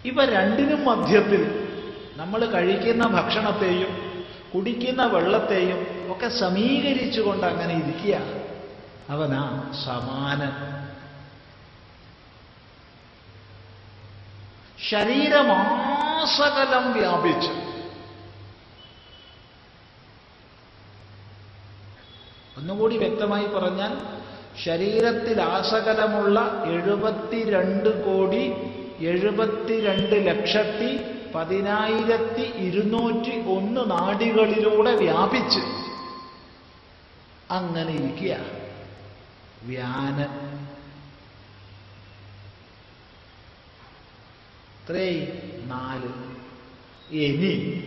[0.05, 1.69] ഇവ രണ്ടിനും മധ്യത്തിൽ
[2.17, 4.08] നമ്മൾ കഴിക്കുന്ന ഭക്ഷണത്തെയും
[4.55, 8.15] കുടിക്കുന്ന വെള്ളത്തെയും ഒക്കെ സമീകരിച്ചുകൊണ്ട് അങ്ങനെ ഇരിക്കുക.
[9.09, 10.79] അവനാ സമാനൻ.
[14.89, 17.69] ശരീരമാസകലം വ്യാപിച്ച്.
[22.57, 24.19] ഒന്നുകൂടി വ്യക്തമായി പറഞ്ഞാൽ
[24.65, 28.53] ശരീരത്തിൽ ആസകലമുള്ള എഴുപത്തിരണ്ട് കോടി
[28.99, 35.59] എഴുപത്തിരണ്ട് ലക്ഷത്തി പതിനായിരത്തി ഇരുന്നൂറ്റി ഒന്ന് നാടികളിലൂടെ വ്യാപിച്ച്
[37.53, 38.37] അങ്ങനെ ഇരിക്കുക.
[39.63, 40.49] വ്യാനൻ.
[44.89, 45.07] ത്രേ
[45.65, 46.29] നാല്.
[47.15, 47.85] ഇനി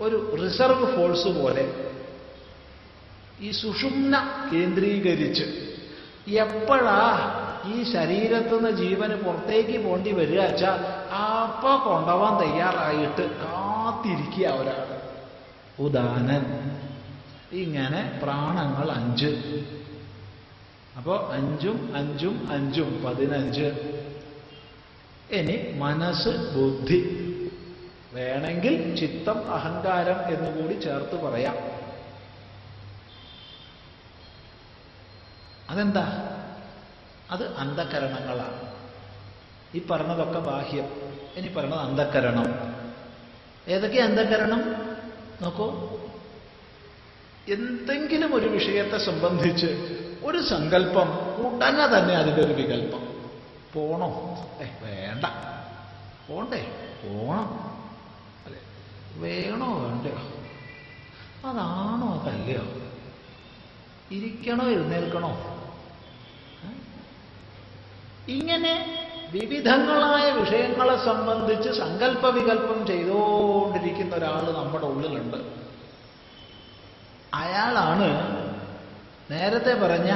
[0.00, 1.90] ഒരു റിസർവ് ഫോഴ്സ് പോലെ
[3.40, 5.44] ഈ സുഷുമ്ന കേന്ദ്രീകരിച്ച്
[6.30, 15.00] എപ്പോഴാ ഈ ശരീരത്തു നിന്ന് ജീവന് പുറത്തേക്ക് പോണ്ടി വരിക വെച്ചാൽ അപ്പൊ കൊണ്ടുപോകാൻ തയ്യാറായിട്ട് കാത്തിരിക്കുക ഒരാൾ.
[15.78, 16.70] ഉദാനൻ
[17.52, 19.62] ഇങ്ങനെ പ്രാണങ്ങൾ അഞ്ച്.
[20.96, 24.00] അപ്പോ അഞ്ചും അഞ്ചും അഞ്ചും പതിനഞ്ച്.
[25.30, 27.20] ഇനി മനസ്സ് ബുദ്ധി.
[28.12, 31.56] വേണമെങ്കിൽ ചിത്തം അഹങ്കാരം എന്നുകൂടി ചേർത്ത് പറയാം.
[35.70, 36.33] അതെന്താ?
[37.30, 38.74] അത് അന്ധകരണങ്ങളാണ്.
[39.74, 40.84] ഈ പറഞ്ഞതൊക്കെ ബാഹ്യം.
[41.36, 42.46] ഇനി പറഞ്ഞത് അന്ധകരണം.
[43.68, 44.74] ഏതൊക്കെ അന്ധകരണം?
[45.42, 45.70] നോക്കൂ.
[47.48, 49.66] എന്തെങ്കിലും ഒരു വിഷയത്തെ സംബന്ധിച്ച്
[50.22, 53.30] ഒരു സങ്കല്പം ഉടനെ തന്നെ അതിന്റെ ഒരു വികല്പം.
[53.74, 54.06] പോണോ?
[54.82, 55.24] വേണ്ട.
[56.28, 56.90] പോണ്ടേ?
[57.04, 57.74] പോണം.
[58.46, 58.60] അല്ലെ
[59.16, 59.78] വേണോ?
[59.78, 60.16] വേണ്ടയോ?
[61.50, 62.22] അതാണോ?
[62.22, 62.62] അതല്ലയോ?
[64.10, 64.66] ഇരിക്കണോ?
[64.66, 65.60] എഴുന്നേൽക്കണോ?
[68.28, 75.36] ഇങ്ങനെ വിവിധങ്ങളായ വിഷയങ്ങളെ സംബന്ധിച്ച് സങ്കല്പ വികല്പം ചെയ്തുകൊണ്ടിരിക്കുന്ന ഒരാൾ നമ്മുടെ ഉള്ളിലുണ്ട്.
[77.34, 78.08] അയാളാണ്
[79.30, 80.12] നേരത്തെ പറഞ്ഞ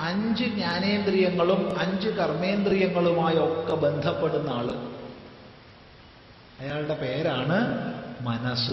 [0.00, 4.70] അഞ്ച് ജ്ഞാനേന്ദ്രിയങ്ങളും അഞ്ച് കർമ്മേന്ദ്രിയങ്ങളുമായി ഒക്കെ ബന്ധപ്പെടുന്ന ആൾ.
[6.60, 7.58] അയാളുടെ പേരാണ്
[8.20, 8.72] മനസ്സ്.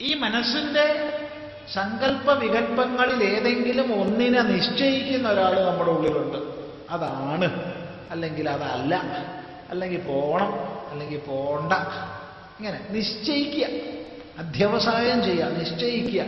[0.00, 0.86] ഈ മനസ്സിന്റെ
[1.74, 6.38] സങ്കല്പ വികല്പങ്ങളിൽ ഏതെങ്കിലും ഒന്നിനെ നിശ്ചയിക്കുന്ന ഒരാൾ നമ്മുടെ ഉള്ളിലുണ്ട്.
[6.90, 7.74] അതാണ്.
[8.10, 9.02] അല്ലെങ്കിൽ അതല്ല.
[9.70, 10.52] അല്ലെങ്കിൽ പോണം.
[10.90, 11.72] അല്ലെങ്കിൽ പോണ്ട.
[12.58, 13.66] ഇങ്ങനെ നിശ്ചയിക്കുക.
[14.38, 15.44] അധ്യവസായം ചെയ്യുക.
[15.44, 16.22] നിശ്ചയിക്കുക.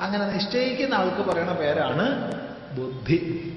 [0.00, 2.32] അങ്ങനെ നിശ്ചയിക്കുന്ന ആൾക്ക് പറയുന്ന പേരാണ്
[2.76, 3.48] ബുദ്ധി.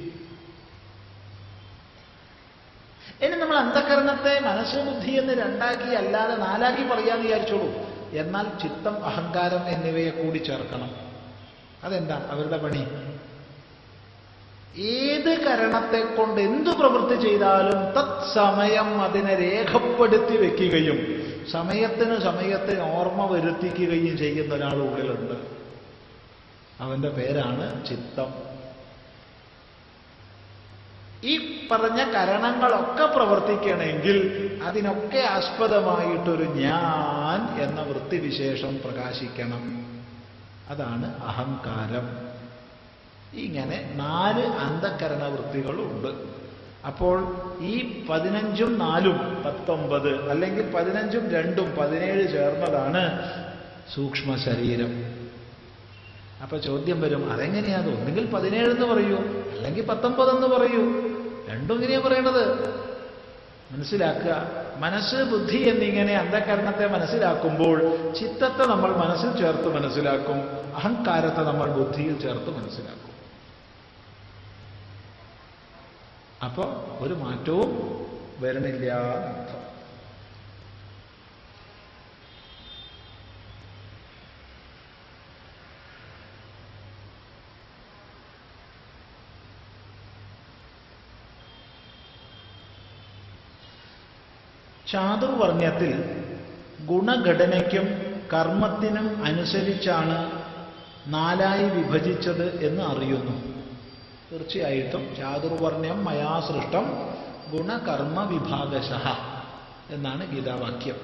[3.22, 7.72] ഇനി നമ്മൾ അന്ധകരണത്തെ മനസ്സ് ബുദ്ധി എന്ന് രണ്ടാക്കി അല്ലാതെ നാലാക്കി പറയാന്ന് വിചാരിച്ചോളൂ.
[8.14, 11.14] എന്നാൽ ചിത്തം അഹങ്കാരം എന്നിവയെ കൂടി ചേർക്കണം.
[11.86, 12.28] അതെന്താ?
[12.30, 12.88] അവരുടെ പണി.
[14.78, 24.56] ഏത് കരണത്തെ കൊണ്ട് എന്തു പ്രവൃത്തി ചെയ്താലും തത്സമയം അതിനെ രേഖപ്പെടുത്തി വെക്കുകയും സമയത്തിന് സമയത്തിന് ഓർമ്മ വരുത്തിക്കുകയും ചെയ്യുന്ന
[24.56, 25.34] ഒരാൾ ഉള്ളിലുണ്ട്.
[26.80, 28.34] അവന്റെ പേരാണ് ചിത്തം.
[31.24, 39.85] ഈ പറഞ്ഞ കരണങ്ങളൊക്കെ പ്രവർത്തിക്കണമെങ്കിൽ അതിനൊക്കെ ആസ്പദമായിട്ടൊരു ഞാൻ എന്ന വൃത്തിവിശേഷം പ്രകാശിക്കണം.
[40.69, 42.05] അതാണ് അഹങ്കാരം.
[43.33, 46.11] ഇങ്ങനെ നാല് അന്ധകരണ വൃത്തികളുണ്ട്
[46.87, 47.17] അപ്പോൾ
[47.61, 53.03] ഈ പതിനഞ്ചും നാലും പത്തൊമ്പത് അല്ലെങ്കിൽ പതിനഞ്ചും രണ്ടും പതിനേഴ് ചേർന്നതാണ്
[53.95, 54.91] സൂക്ഷ്മ ശരീരം
[56.43, 57.89] അപ്പൊ ചോദ്യം വരും അതെങ്ങനെയാ അത്?
[57.89, 59.17] ഒന്നുകിൽ പതിനേഴ് എന്ന് പറയൂ
[59.51, 60.83] അല്ലെങ്കിൽ പത്തൊമ്പതെന്ന് പറയൂ.
[61.49, 62.43] രണ്ടും ഇങ്ങനെയാ പറയണത്.
[63.71, 64.65] മനസ്സിലാക്കുക.
[64.77, 67.79] മനസ്സ് ബുദ്ധി എന്നിങ്ങനെ അന്ധകരണത്തെ മനസ്സിലാക്കുമ്പോൾ
[68.13, 70.37] ചിത്തത്തെ നമ്മൾ മനസ്സിൽ ചേർത്ത് മനസ്സിലാക്കും.
[70.75, 73.05] അഹങ്കാരത്തെ നമ്മൾ ബുദ്ധിയിൽ ചേർത്ത് മനസ്സിലാക്കും.
[76.45, 76.63] അപ്പൊ
[76.99, 77.69] ഒരു മാറ്റവും
[78.39, 78.91] വരണില്ല.
[78.93, 79.55] എന്നർത്ഥം
[94.91, 95.91] ചാതുർവർണ്യത്തിൽ
[96.90, 97.86] ഗുണഘടനയ്ക്കും
[98.34, 100.18] കർമ്മത്തിനും അനുസരിച്ചാണ്
[101.07, 103.36] നാലായി വിഭജിച്ചത് എന്ന് അറിയുന്നു.
[104.30, 106.86] തീർച്ചയായിട്ടും ചാതുർവർണ്യം മയാ സൃഷ്ടം
[107.52, 108.91] ഗുണകർമ്മ വിഭാഗശ
[109.95, 110.99] എന്നാണ് ഗീതാവാക്യം.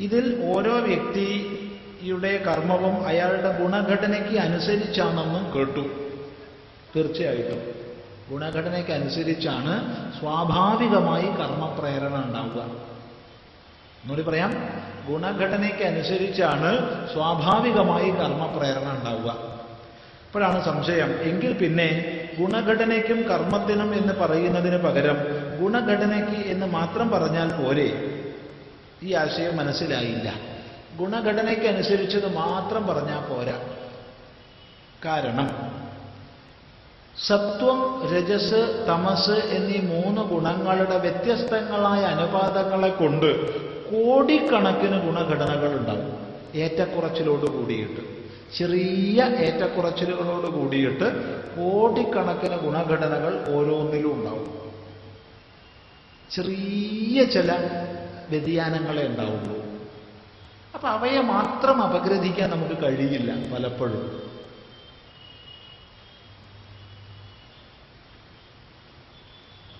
[0.00, 5.84] ഇതിൽ ഓരോ വ്യക്തിയുടെ കർമ്മവും അയാളുടെ ഗുണഘടനയ്ക്ക് അനുസരിച്ചാണെന്നും കേട്ടു.
[6.94, 7.60] തീർച്ചയായിട്ടും.
[8.32, 9.72] ഗുണഘടനയ്ക്ക് അനുസരിച്ചാണ്
[10.20, 12.62] സ്വാഭാവികമായി കർമ്മപ്രേരണ ഉണ്ടാവുക.
[14.02, 14.52] എന്നോട് പറയാം.
[15.08, 16.70] ഗുണഘടനയ്ക്കനുസരിച്ചാണ്
[17.12, 19.30] സ്വാഭാവികമായി കർമ്മപ്രേരണ ഉണ്ടാവുക.
[20.26, 21.20] അപ്പോഴാണ് സംശയം.
[21.22, 21.88] എങ്കിൽ പിന്നെ
[22.38, 25.16] ഗുണഘടനയ്ക്കും കർമ്മത്തിനും എന്ന് പറയുന്നതിന് പകരം
[25.62, 28.18] ഗുണഘടനയ്ക്ക് എന്ന് മാത്രം പറഞ്ഞാൽ പോരെ?
[29.02, 30.34] ഈ ആശയം മനസ്സിലായില്ല.
[30.96, 33.60] ഗുണഘടനയ്ക്കനുസരിച്ചത് മാത്രം പറഞ്ഞാൽ പോരാ.
[35.04, 35.81] കാരണം
[37.16, 43.30] സത്വം രജസ് തമസ് എന്നീ മൂന്ന് ഗുണങ്ങളുടെ വ്യത്യസ്തങ്ങളായ അനുപാതങ്ങളെ കൊണ്ട്
[43.90, 46.10] കോടിക്കണക്കിന് ഗുണഘടനകൾ ഉണ്ടാകും
[46.54, 48.02] ഏറ്റക്കുറച്ചിലോട് കൂടിയിട്ട്
[48.58, 51.06] ചെറിയ ഏറ്റക്കുറച്ചിലുകളോട് കൂടിയിട്ട്
[51.56, 54.48] കോടിക്കണക്കിന് ഗുണഘടനകൾ ഓരോന്നിലും ഉണ്ടാവും
[56.30, 57.50] ചെറിയ ചില
[58.30, 59.56] വ്യതിയാനങ്ങളെ ഉണ്ടാവുള്ളൂ.
[60.74, 64.31] അപ്പൊ അവയെ മാത്രം അപഗ്രഥിക്കാൻ നമുക്ക് കഴിയില്ല പലപ്പോഴും.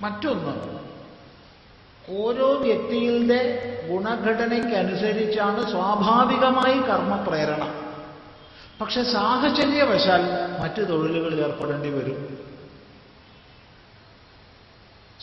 [0.03, 0.55] മറ്റൊന്ന്
[2.09, 3.41] ഓരോ വ്യക്തിയുടെ
[3.91, 7.63] ഗുണഘടനയ്ക്കനുസരിച്ചാണ് സ്വാഭാവികമായി കർമ്മപ്രേരണ.
[8.81, 10.23] പക്ഷെ സാഹചര്യവശാൽ
[10.63, 12.19] മറ്റു തൊഴിലുകളിൽ ഏർപ്പെടേണ്ടി വരും.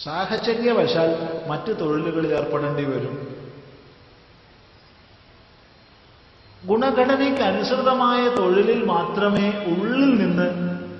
[0.04, 1.10] സാഹചര്യവശാൽ
[1.48, 3.16] മറ്റു തൊഴിലുകളിൽ ഏർപ്പെടേണ്ടി വരും.
[6.66, 10.48] ഗുണഘടനയ്ക്ക് അനുസൃതമായ തൊഴിലിൽ മാത്രമേ ഉള്ളിൽ നിന്ന്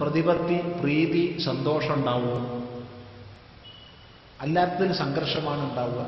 [0.02, 2.59] പ്രതിപത്തി പ്രീതി സന്തോഷം ഉണ്ടാവൂ
[4.42, 6.02] അല്ലാത്തതിൽ സംഘർഷമാണ് ഉണ്ടാവുക.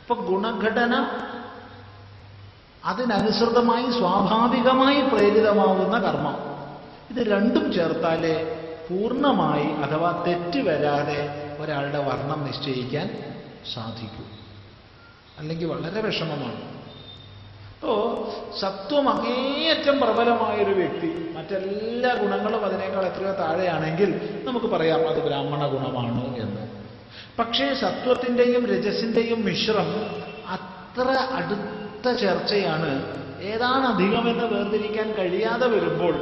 [0.00, 1.20] അപ്പൊ ഗുണഘടന
[2.84, 6.54] അതിനനുസൃതമായി സ്വാഭാവികമായി പ്രേരിതമാവുന്ന കർമ്മം.
[7.10, 8.60] ഇത് രണ്ടും ചേർത്താലേ
[8.90, 13.34] പൂർണമായി അഥവാ തെറ്റ് വരാതെ ഒരാളുടെ വർണം നിശ്ചയിക്കാൻ
[13.74, 14.24] സാധിക്കൂ.
[15.38, 16.73] അല്ലെങ്കിൽ വളരെ വിഷമമാണ്.
[17.84, 17.94] ഓ
[18.60, 26.62] സത്വം അങ്ങേയറ്റം പ്രബലമായൊരു വ്യക്തി മറ്റെല്ലാ ഗുണങ്ങളും അതിനേക്കാൾ എത്രയോ താഴെയാണെങ്കിൽ നമുക്ക് പറയാം അത് ബ്രാഹ്മണ ഗുണമാണ് എന്ന്.
[27.38, 29.88] പക്ഷേ സത്വത്തിന്റെയും രജസിന്റെയും മിശ്രം
[30.48, 32.90] അത്ര അടുത്ത ചർച്ചയാണ്.
[33.42, 36.14] ഏതാണ് അധികമെന്ന് വേർതിരിക്കാൻ കഴിയാതെ വരുമ്പോൾ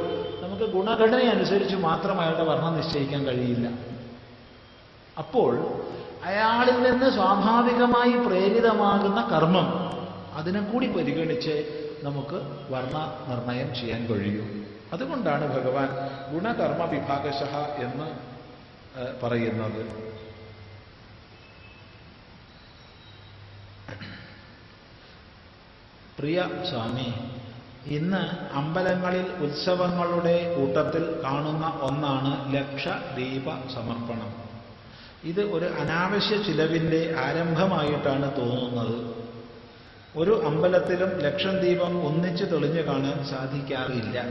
[0.43, 3.67] നമുക്ക് ഗുണഘടന അനുസരിച്ച് മാത്രം അയാളുടെ വർണം നിശ്ചയിക്കാൻ കഴിയില്ല.
[5.17, 5.57] അപ്പോൾ
[6.25, 9.93] അയാളിൽ നിന്ന് സ്വാഭാവികമായി പ്രേരിതമാകുന്ന കർമ്മം
[10.33, 11.55] അതിനെ കൂടി പരിഗണിച്ച്
[12.03, 12.37] നമുക്ക്
[12.69, 12.95] വർണ
[13.29, 14.45] നിർണയം ചെയ്യാൻ കഴിയൂ.
[14.93, 15.89] അതുകൊണ്ടാണ് ഭഗവാൻ
[16.33, 17.43] ഗുണകർമ്മ വിഭാഗശ
[17.85, 18.07] എന്ന്
[19.23, 19.83] പറയുന്നത്.
[26.19, 27.07] പ്രിയ സ്വാമി
[27.87, 32.87] ഇന്ന് അമ്പലങ്ങളിൽ ഉത്സവങ്ങളുടെ കൂട്ടത്തിൽ കാണുന്ന ഒന്നാണ് ലക്ഷ
[33.17, 34.31] ദീപ സമർപ്പണം
[35.23, 39.22] ഇത് ഒരു അനാവശ്യ ചിലവിന്റെ ആരംഭമായിട്ടാണ് തോന്നുന്നത്.
[40.15, 44.25] ഒരു അമ്പലത്തിലും ലക്ഷം ദീപം ഒന്നിച്ച് തെളിഞ്ഞു കാണാൻ സാധിക്കാറില്ല.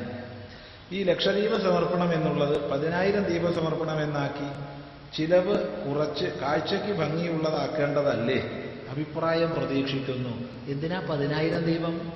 [0.92, 4.72] ഈ ലക്ഷദീപ സമർപ്പണം എന്നുള്ളത് പതിനായിരം ദീപ സമർപ്പണം എന്നാക്കി
[5.16, 8.64] ചിലവ് കുറച്ച് കാഴ്ചയ്ക്ക് ഭംഗിയുള്ളതാക്കേണ്ടതല്ലേ?
[8.90, 10.48] അഭിപ്രായം പ്രതീക്ഷിക്കുന്നു.
[10.68, 12.12] എന്തിനാ പതിനായിരം ദീപം?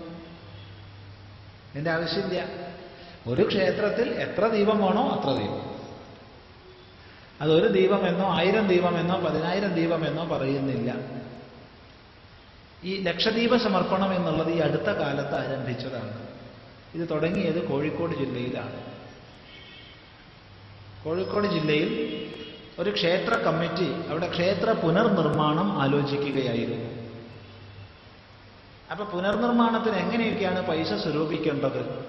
[1.74, 2.46] എന്റെ ആവശ്യമില്ല.
[3.26, 5.76] ഒരു ക്ഷേത്രത്തിൽ എത്ര ദീപം വേണോ അത്ര ദീപം.
[7.40, 11.15] അതൊരു ദീപമെന്നോ ആയിരം ദീപമെന്നോ പതിനായിരം ദീപമെന്നോ പറയുന്നില്ല.
[12.84, 16.26] ഈ ലക്ഷദ്വീപ സമർപ്പണം എന്നുള്ളത് ഈ അടുത്ത കാലത്ത് ആരംഭിച്ചതാണ്.
[16.94, 18.96] ഇത് തുടങ്ങിയത് കോഴിക്കോട് ജില്ലയിലാണ്.
[21.04, 21.90] കോഴിക്കോട് ജില്ലയിൽ
[22.78, 27.06] ഒരു ക്ഷേത്ര കമ്മിറ്റി അവിടെ ക്ഷേത്ര പുനർനിർമ്മാണം ആലോചിക്കുകയായിരുന്നു.
[28.90, 32.06] അപ്പൊ പുനർനിർമ്മാണത്തിന് എങ്ങനെയൊക്കെയാണ് പൈസ സ്വരൂപിക്കേണ്ടത്?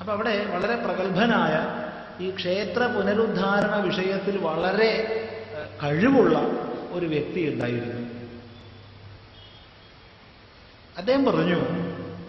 [0.00, 1.86] അപ്പൊ അവിടെ വളരെ പ്രഗത്ഭനായ
[2.24, 5.22] ഈ ക്ഷേത്ര പുനരുദ്ധാരണ വിഷയത്തിൽ വളരെ
[5.82, 6.38] കഴിവുള്ള
[6.92, 8.05] ഒരു വ്യക്തി ഉണ്ടായിരുന്നു.
[10.96, 11.86] അദ്ദേഹം പറഞ്ഞു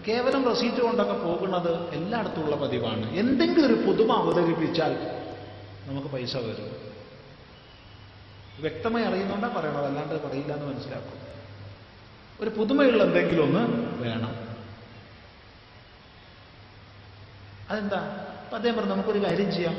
[0.08, 3.10] കേവലം റസീറ്റ് കൊണ്ടൊക്കെ പോകുന്നത് എല്ലായിടത്തുമുള്ള പതിവാണ്.
[3.10, 4.96] എന്തെങ്കിലും ഒരു പുതുമ അവതരിപ്പിച്ചാൽ
[5.86, 6.88] നമുക്ക് പൈസ വരും.
[8.60, 11.18] വ്യക്തമായി അറിയുന്നുണ്ടാ പറയണത് അല്ലാണ്ട് പറയില്ല എന്ന് മനസ്സിലാക്കും.
[12.40, 13.60] ഒരു പുതുമയുള്ള എന്തെങ്കിലും ഒന്ന്
[14.02, 14.48] വേണം.
[17.70, 17.98] അതെന്താ?
[18.44, 19.74] അപ്പൊ അദ്ദേഹം പറഞ്ഞു നമുക്കൊരു കാര്യം ചെയ്യാം.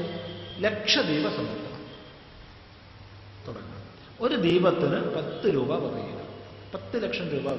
[0.61, 1.85] ലക്ഷദീപ സമർപ്പണം
[3.47, 3.83] തുടങ്ങാം
[4.21, 6.21] ഒരു ദീപത്തിന് പത്ത് രൂപ പറയുക
[6.73, 7.49] പത്ത് ലക്ഷം രൂപ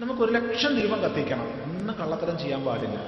[0.00, 1.62] നമുക്ക് ഒരു ലക്ഷം ദീപം കത്തിക്കണം.
[1.62, 3.00] ഒന്നും കള്ളത്തരം ചെയ്യാൻ പാടില്ല.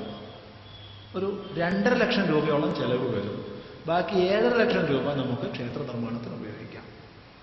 [1.17, 3.63] ഒരു രണ്ടര ലക്ഷം രൂപയോളം ചെലവ് വരും.
[3.87, 6.85] ബാക്കി ഏഴര ലക്ഷം രൂപ നമുക്ക് ക്ഷേത്ര നിർമ്മാണത്തിന് ഉപയോഗിക്കാം.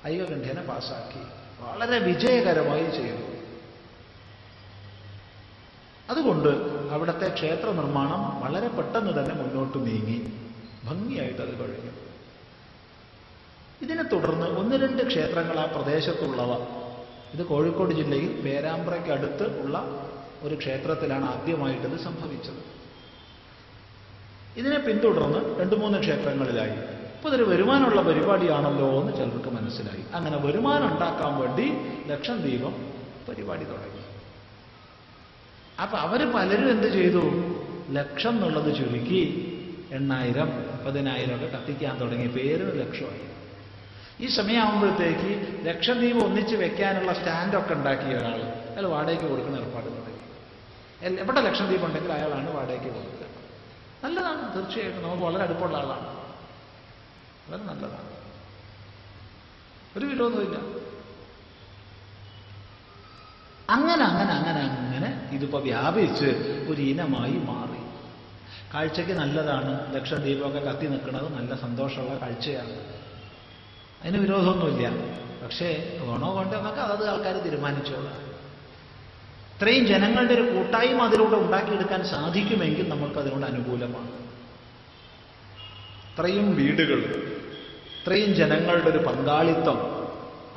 [0.08, 1.24] ഐകകണ്ഠേന പാസ്സാക്കി
[1.60, 3.40] വളരെ വിജയകരമായി ചെയ്തു.
[6.10, 6.50] അതുകൊണ്ട്
[6.92, 10.34] അവിടുത്തെ ക്ഷേത്ര നിർമ്മാണം വളരെ പെട്ടെന്ന് തന്നെ മുന്നോട്ട് നീങ്ങി.
[10.84, 11.92] ഭംഗിയായിട്ട് അത് കഴിഞ്ഞു.
[13.82, 16.80] ഇതിനെ തുടർന്ന് ഒന്ന് രണ്ട് ക്ഷേത്രങ്ങൾ ആ പ്രദേശത്തുള്ളവ
[17.34, 20.06] ഇത് കോഴിക്കോട് ജില്ലയിൽ പേരാമ്പ്രയ്ക്ക് അടുത്ത് ഉള്ള
[20.43, 22.80] ഒരു ക്ഷേത്രത്തിലാണ് ആദ്യമായിട്ടത് സംഭവിച്ചത്.
[24.57, 26.99] ഇതിനെ പിന്തുടർന്ന് രണ്ട് മൂന്ന് ക്ഷേത്രങ്ങളിലായി.
[27.18, 30.03] അപ്പൊ ഇതൊരു വരുമാനമുള്ള പരിപാടിയാണല്ലോ എന്ന് ചിലർക്ക് മനസ്സിലായി.
[30.14, 31.72] അങ്ങനെ വരുമാനം ഉണ്ടാക്കാൻ വേണ്ടി
[32.07, 32.93] ലക്ഷം ദീപം
[33.30, 33.99] പരിപാടി തുടങ്ങി.
[35.81, 37.22] അപ്പൊ അവർ പലരും എന്ത് ചെയ്തു?
[37.91, 39.45] ലക്ഷം എന്നുള്ളത് ചുരുക്കി
[39.91, 40.49] എണ്ണായിരം
[40.85, 42.27] പതിനായിരം ഒക്കെ കത്തിക്കാൻ തുടങ്ങി.
[42.27, 43.28] പേരിന് ലക്ഷമായി.
[44.20, 50.10] ഈ സമയമാകുമ്പോഴത്തേക്ക് ലക്ഷദ്വീപ് ഒന്നിച്ച് വെക്കാനുള്ള സ്റ്റാൻഡൊക്കെ ഉണ്ടാക്കിയ ഒരാൾ അയാൾ വാടകയ്ക്ക് കൊടുക്കുന്ന ഏർപ്പാട് തുടങ്ങി
[51.02, 53.28] എൽ- എവിടെ ലക്ഷദ്വീപ് ഉണ്ടെങ്കിൽ അയാളാണ് വാടകയ്ക്ക് കൊടുക്കുക.
[54.04, 55.04] നല്ലതാണ് തീർച്ചയായിട്ടും.
[55.04, 56.08] നമുക്ക് വളരെ അടുപ്പമുള്ള ആളാണ്.
[57.50, 58.10] വളരെ നല്ലതാണ്.
[59.98, 60.56] ഒരു വിരോധമില്ല
[63.70, 66.26] അങ്ങനെ അങ്ങനെ അങ്ങനെ അങ്ങനെ ഇതിപ്പോ വ്യാപിച്ച്
[66.70, 67.80] ഒരു ഇനമായി മാറി.
[68.74, 72.99] കാഴ്ചയ്ക്ക് നല്ലതാണ് ലക്ഷദ്വീപമൊക്കെ കത്തി നിൽക്കുന്നത് നല്ല സന്തോഷമുള്ള കാഴ്ചയാണ്.
[74.02, 74.88] അതിന് വിരോധമൊന്നുമില്ല.
[75.44, 78.18] പക്ഷേ വേണോ വേണ്ടോ എന്നൊക്കെ അതത് ആൾക്കാർ തീരുമാനിച്ചോളാം.
[79.56, 84.12] ഇത്രയും ജനങ്ങളുടെ ഒരു കൂട്ടായ്മ അതിലൂടെ ഉണ്ടാക്കിയെടുക്കാൻ സാധിക്കുമെങ്കിൽ നമ്മൾക്ക് അതിനോട് അനുകൂലമാണ്.
[86.10, 87.00] ഇത്രയും വീടുകൾ
[88.00, 90.00] ഇത്രയും ജനങ്ങളുടെ ഒരു പങ്കാളിത്തം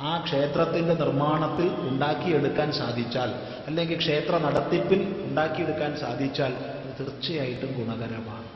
[0.01, 3.29] ആ ക്ഷേത്രത്തിന്റെ നിർമ്മാണത്തിൽ ഉണ്ടാക്കിയെടുക്കാൻ സാധിച്ചാൽ
[3.67, 6.53] അല്ലെങ്കിൽ ക്ഷേത്ര നടത്തിപ്പിൽ ഉണ്ടാക്കിയെടുക്കാൻ സാധിച്ചാൽ
[6.99, 8.52] തീർച്ചയായിട്ടും ഗുണകരമാണ്.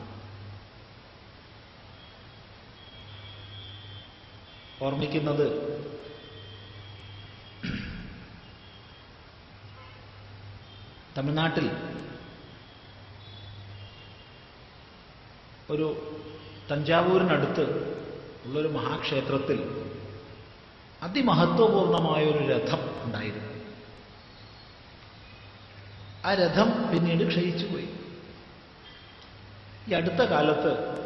[4.82, 5.46] ഓർമ്മിക്കുന്നത്
[11.16, 11.70] തമിഴ്നാട്ടിൽ
[15.70, 15.86] ഒരു
[16.70, 17.64] തഞ്ചാവൂരിനടുത്ത്
[18.46, 19.88] ഉള്ളൊരു മഹാക്ഷേത്രത്തിൽ
[21.02, 23.48] അതിമഹത്വപൂർണമായ ഒരു രഥം ഉണ്ടായിരുന്നു.
[26.24, 27.88] ആ രഥം പിന്നീട് ക്ഷയിച്ചുപോയി.
[29.88, 30.98] ഈ അടുത്ത കാലത്ത്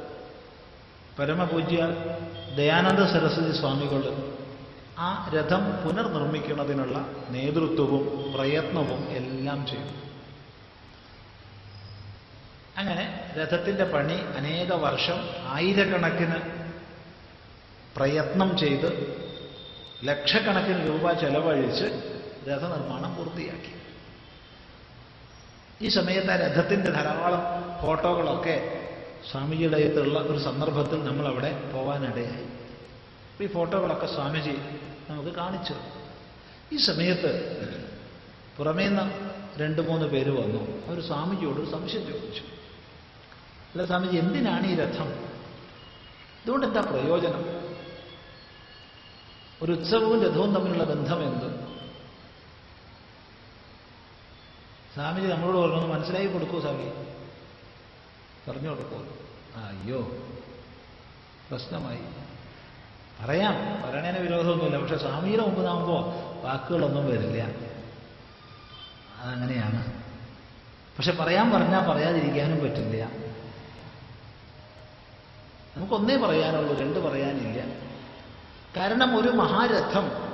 [1.18, 1.89] പരമപൂജ്യ
[2.56, 4.32] ദയാനന്ദ സരസ്വതി സ്വാമികൾ
[4.98, 10.02] ആ രഥം പുനർനിർമ്മിക്കുന്നതിനുള്ള നേതൃത്വവും പ്രയത്നവും എല്ലാം ചെയ്തു.
[12.76, 16.62] അങ്ങനെ രഥത്തിന്റെ പണി അനേക വർഷം ആയിരക്കണക്കിന്
[17.97, 19.22] പ്രയത്നം ചെയ്ത്
[20.05, 21.84] ലക്ഷക്കണക്കിന് രൂപ ചെലവഴിച്ച്
[22.48, 23.74] രഥനിർമ്മാണം പൂർത്തിയാക്കി.
[25.82, 27.43] ഈ സമയത്ത് ആ രഥത്തിന്റെ ധാരാളം
[27.82, 28.82] ഫോട്ടോകളൊക്കെ
[29.31, 32.47] സ്വാമിജിയുടെ അടുത്തുള്ള ഒരു സന്ദർഭത്തിൽ നമ്മൾ അവിടെ പോവാനിടയായി.
[33.44, 34.57] ഈ ഫോട്ടോകളൊക്കെ സ്വാമിജി
[35.11, 35.74] നമുക്ക് കാണിച്ചു.
[36.73, 37.31] ഈ സമയത്ത്
[38.59, 40.86] പുറമേ നിന്ന് രണ്ട് മൂന്ന് പേര് വന്നു.
[40.86, 42.43] അവർ സ്വാമിജിയോട് ഒരു സംശയം ചോദിച്ചു.
[43.73, 45.09] അല്ല സ്വാമിജി എന്തിനാണ് ഈ രഥം?
[46.44, 47.44] ഇതുകൊണ്ട് എന്താ പ്രയോജനം?
[49.62, 51.73] ഒരു ഉത്സവവും രഥവും തമ്മിലുള്ള ബന്ധം എന്ത്
[54.94, 57.11] സ്വാമിജി നമ്മളോട് പറഞ്ഞു മനസ്സിലാക്കി കൊടുക്കൂ സ്വാമി.
[58.48, 58.97] പറഞ്ഞു കൊടുക്കൂ
[59.56, 60.01] അയ്യോ
[61.51, 61.98] പ്രശ്നമായി.
[63.24, 66.02] പറയാം പറയണേന് വിരോധമൊന്നുമില്ല പക്ഷെ സ്വാമിയുടെ മുമ്പ് നാകുമ്പോൾ
[66.47, 67.43] വാക്കുകളൊന്നും വരില്ല.
[69.19, 69.93] അതങ്ങനെയാണ്.
[70.98, 73.05] പക്ഷെ പറയാൻ പറഞ്ഞാൽ പറയാതിരിക്കാനും പറ്റില്ല.
[75.77, 77.62] നമുക്കൊന്നേ പറയാനുള്ളൂ രണ്ട് പറയാനില്ല.
[78.77, 80.32] കാരണം ഒരു മഹാരഥം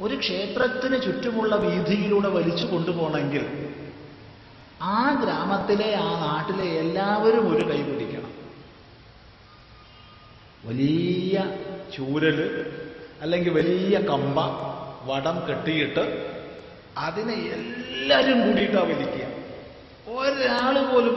[0.00, 3.66] ഒരു ക്ഷേത്രത്തിന് ചുറ്റുമുള്ള വീതിയിലൂടെ വലിച്ചു കൊണ്ടുപോകണമെങ്കിൽ
[4.82, 8.32] ആ ഗ്രാമത്തിലെ ആ നാട്ടിലെ എല്ലാവരും ഒരു കൈ പിടിക്കണം.
[10.64, 11.44] വലിയ
[11.96, 12.40] ചൂരൽ
[13.20, 14.40] അല്ലെങ്കിൽ വലിയ കമ്പ
[15.04, 16.36] വടം കെട്ടിയിട്ട്
[16.98, 19.26] അതിനെ എല്ലാവരും കൂടിയിട്ടാ വലിക്കുക.
[20.16, 21.16] ഒരാൾ പോലും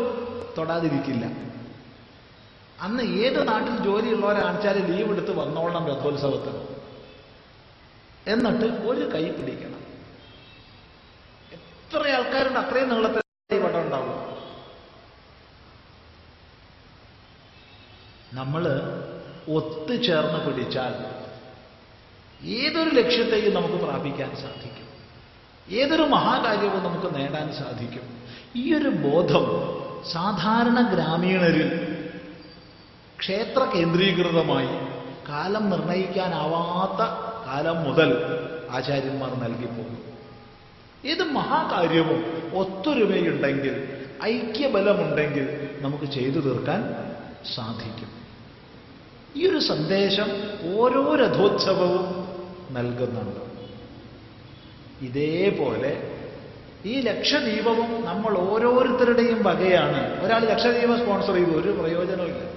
[0.58, 1.50] തൊടാതിരിക്കില്ല.
[2.82, 6.62] അന്ന് ഏത് നാട്ടിൽ ജോലിയുള്ളവരാണിച്ചാൽ ലീവ് എടുത്ത് വന്നോളണം രഥോത്സവത്തിന്.
[8.28, 9.82] എന്നിട്ട് ഒരു കൈ പിടിക്കണം.
[11.52, 13.29] എത്ര ആൾക്കാരുണ്ട് അത്രയും നീളത്തിൽ
[13.78, 14.40] ഉണ്ടാവും
[18.34, 18.68] നമ്മൾ
[19.54, 21.20] ഒത്തുചേർന്ന് പിടിച്ചാൽ
[22.48, 24.90] ഏതൊരു ലക്ഷ്യത്തെയും നമുക്ക് പ്രാപിക്കാൻ സാധിക്കും.
[25.70, 28.24] ഏതൊരു മഹാകാര്യവും നമുക്ക് നേടാൻ സാധിക്കും.
[28.56, 29.46] ഈ ഒരു ബോധം
[30.12, 31.90] സാധാരണ ഗ്രാമീണരിൽ
[33.20, 37.02] ക്ഷേത്ര കേന്ദ്രീകൃതമായി കാലം നിർണയിക്കാനാവാത്ത
[37.48, 38.10] കാലം മുതൽ
[38.72, 40.09] ആചാര്യന്മാർ നൽകിപ്പോകും.
[41.06, 46.82] ഏത് മഹാകാര്യവും ഒത്തൊരുമയുണ്ടെങ്കിൽ ഐക്യബലമുണ്ടെങ്കിൽ നമുക്ക് ചെയ്തു തീർക്കാൻ
[47.56, 48.10] സാധിക്കും.
[49.36, 50.28] ഈ ഒരു സന്ദേശം
[50.76, 52.30] ഓരോ രഥോത്സവവും
[52.72, 53.40] നൽകുന്നുണ്ട്.
[55.06, 56.16] ഇതേപോലെ
[56.86, 60.26] ഈ ലക്ഷദ്വീപവും നമ്മൾ ഓരോരുത്തരുടെയും വകയാണ്.
[60.26, 62.50] ഒരാൾ ലക്ഷദ്വീപം സ്പോൺസർ ചെയ്തു ഒരു പ്രയോജനമില്ല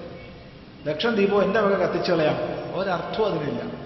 [0.86, 2.36] ലക്ഷം ദീപം എന്റെ വക കത്തിച്ചളയാം
[2.80, 3.81] ഒരർത്ഥവും അതിനില്ല.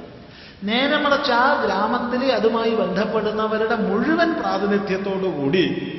[0.62, 5.92] നേരെ മറിച്ച് ആ ഗ്രാമത്തിലെ അതുമായി ബന്ധപ്പെടുന്നവരുടെ മുഴുവൻ പ്രാതിനിധ്യത്തോടുകൂടി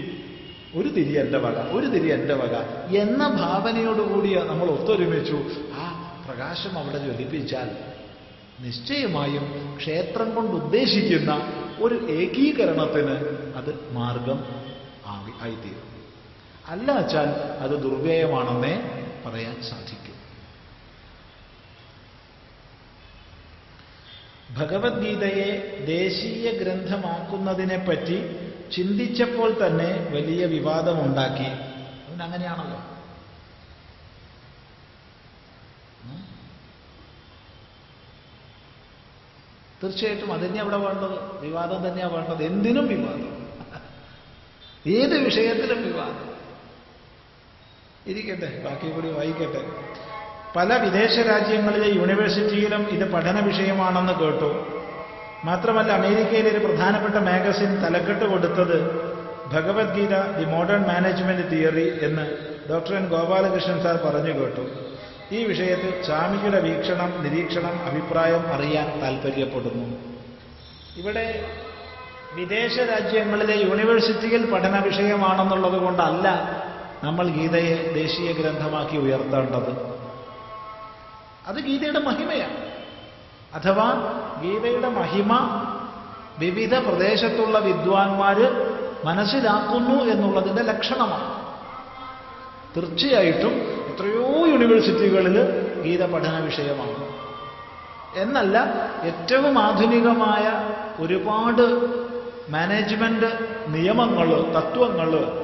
[0.76, 2.56] ഒരു തിരി എന്റെ വക ഒരു തിരി എന്റെ വക
[2.96, 5.38] എന്ന ഭാവനയോടുകൂടി നമ്മൾ ഒത്തൊരുമിച്ചു.
[5.74, 5.84] ആ
[6.28, 7.70] പ്രകാശം അവിടെ ജ്വലിപ്പിച്ചാൽ
[8.60, 11.42] നിശ്ചയമായും ക്ഷേത്രം കൊണ്ട് ഉദ്ദേശിക്കുന്ന
[11.82, 13.16] ഒരു ഏകീകരണത്തിന്
[13.56, 14.40] അത് മാർഗം
[15.08, 15.84] ആയി ആയിത്തീരും.
[16.70, 17.30] അല്ല വച്ചാൽ
[17.60, 18.74] അത് ദുർവ്യയമാണെന്നേ
[19.26, 20.07] പറയാൻ സാധിക്കും.
[24.52, 31.68] ഭഗവത്ഗീതയെ ദേശീയ ഗ്രന്ഥമാക്കുന്നതിനെപ്പറ്റി ചിന്തിച്ചപ്പോൾ തന്നെ വലിയ വിവാദമുണ്ടാക്കി.
[32.07, 32.84] അതിനങ്ങനെയാണല്ലോ.
[39.84, 41.40] തീർച്ചയായിട്ടും അതന്നെ അവിടെ വേണ്ടത്?
[41.40, 42.44] വിവാദം തന്നെയാണ് വേണ്ടത്.
[42.44, 43.48] എന്തിനും വിവാദം.
[44.88, 46.38] ഏത് വിഷയത്തിലും വിവാദം.
[48.07, 49.88] ഇരിക്കട്ടെ ബാക്കി കൂടി വായിക്കട്ടെ.
[50.58, 54.66] പല വിദേശ രാജ്യങ്ങളിലെ യൂണിവേഴ്സിറ്റിയിലും ഇത് പഠന വിഷയമാണെന്ന് കേട്ടു.
[55.46, 58.78] മാത്രമല്ല അമേരിക്കയിലെ ഒരു പ്രധാനപ്പെട്ട മാഗസിൻ തലക്കെട്ട് കൊടുത്തത്
[59.54, 62.32] Bhagavad Gita the modern management theory എന്ന്
[62.70, 64.62] ഡോക്ടർ എൻ ഗോപാലകൃഷ്ണൻ സാർ പറഞ്ഞു കേട്ടു.
[65.36, 69.98] ഈ വിഷയത്തിൽ സ്വാമിജിയുടെ വീക്ഷണം നിരീക്ഷണം അഭിപ്രായം അറിയാൻ താൽപ്പര്യപ്പെടുന്നു.
[70.98, 71.46] ഇവിടെ
[72.34, 76.28] വിദേശ രാജ്യങ്ങളിലെ യൂണിവേഴ്സിറ്റിയിൽ പഠന വിഷയമാണെന്നുള്ളത് കൊണ്ടല്ല
[77.04, 79.97] നമ്മൾ ഗീതയെ ദേശീയ ഗ്രന്ഥമാക്കി ഉയർത്തേണ്ടത്.
[81.48, 82.68] അത് ഗീതയുടെ മഹിമയാണ്.
[83.56, 83.94] അഥവാ
[84.41, 85.34] ഗീതയുടെ മഹിമ
[86.40, 91.48] വിവിധ പ്രദേശത്തുള്ള വിദ്വാൻമാര് മനസ്സിലാക്കുന്നു എന്നുള്ളതിന്റെ ലക്ഷണമാണ്.
[92.76, 93.52] തീർച്ചയായിട്ടും
[93.88, 95.38] എത്രയോ യൂണിവേഴ്സിറ്റികളിൽ
[95.82, 97.07] ഗീത പഠന വിഷയമാണ്.
[98.19, 98.57] എന്നല്ല
[99.03, 101.98] ഏറ്റവും ആധുനികമായ ഒരുപാട്
[102.52, 105.44] മാനേജ്മെന്റ് നിയമങ്ങൾ തത്വങ്ങൾ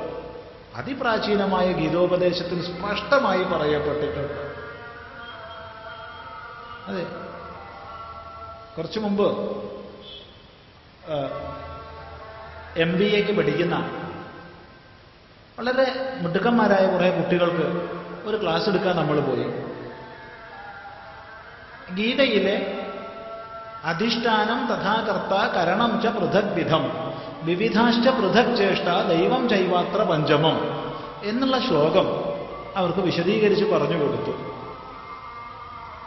[0.75, 4.52] അതിപ്രാചീനമായ ഗീതോപദേശത്തിൽ സ്പഷ്ടമായി പറയപ്പെട്ടിട്ടുണ്ട്.
[6.87, 7.03] അതെ.
[8.77, 9.27] കുറച്ചു മുമ്പ്
[12.77, 13.75] എം ബി എക്ക് പഠിക്കുന്ന
[15.59, 17.65] വളരെ മിടുക്കന്മാരായ കുറേ കുട്ടികൾക്ക്
[18.25, 19.45] ഒരു ക്ലാസ് എടുക്കാൻ നമ്മൾ പോയി.
[21.93, 22.55] ഗീതയിലെ
[23.83, 26.83] അധിഷ്ഠാനം തഥാകർത്ത കരണം ച പൃഥക് വിധം
[27.43, 30.57] വിവിധാശ്ച പൃഥക് ചേഷ്ട ദൈവം ചൈവാത്ര പഞ്ചമം
[31.23, 32.07] എന്നുള്ള ശ്ലോകം
[32.75, 34.52] അവർക്ക് വിശദീകരിച്ച് പറഞ്ഞു കൊടുത്തു.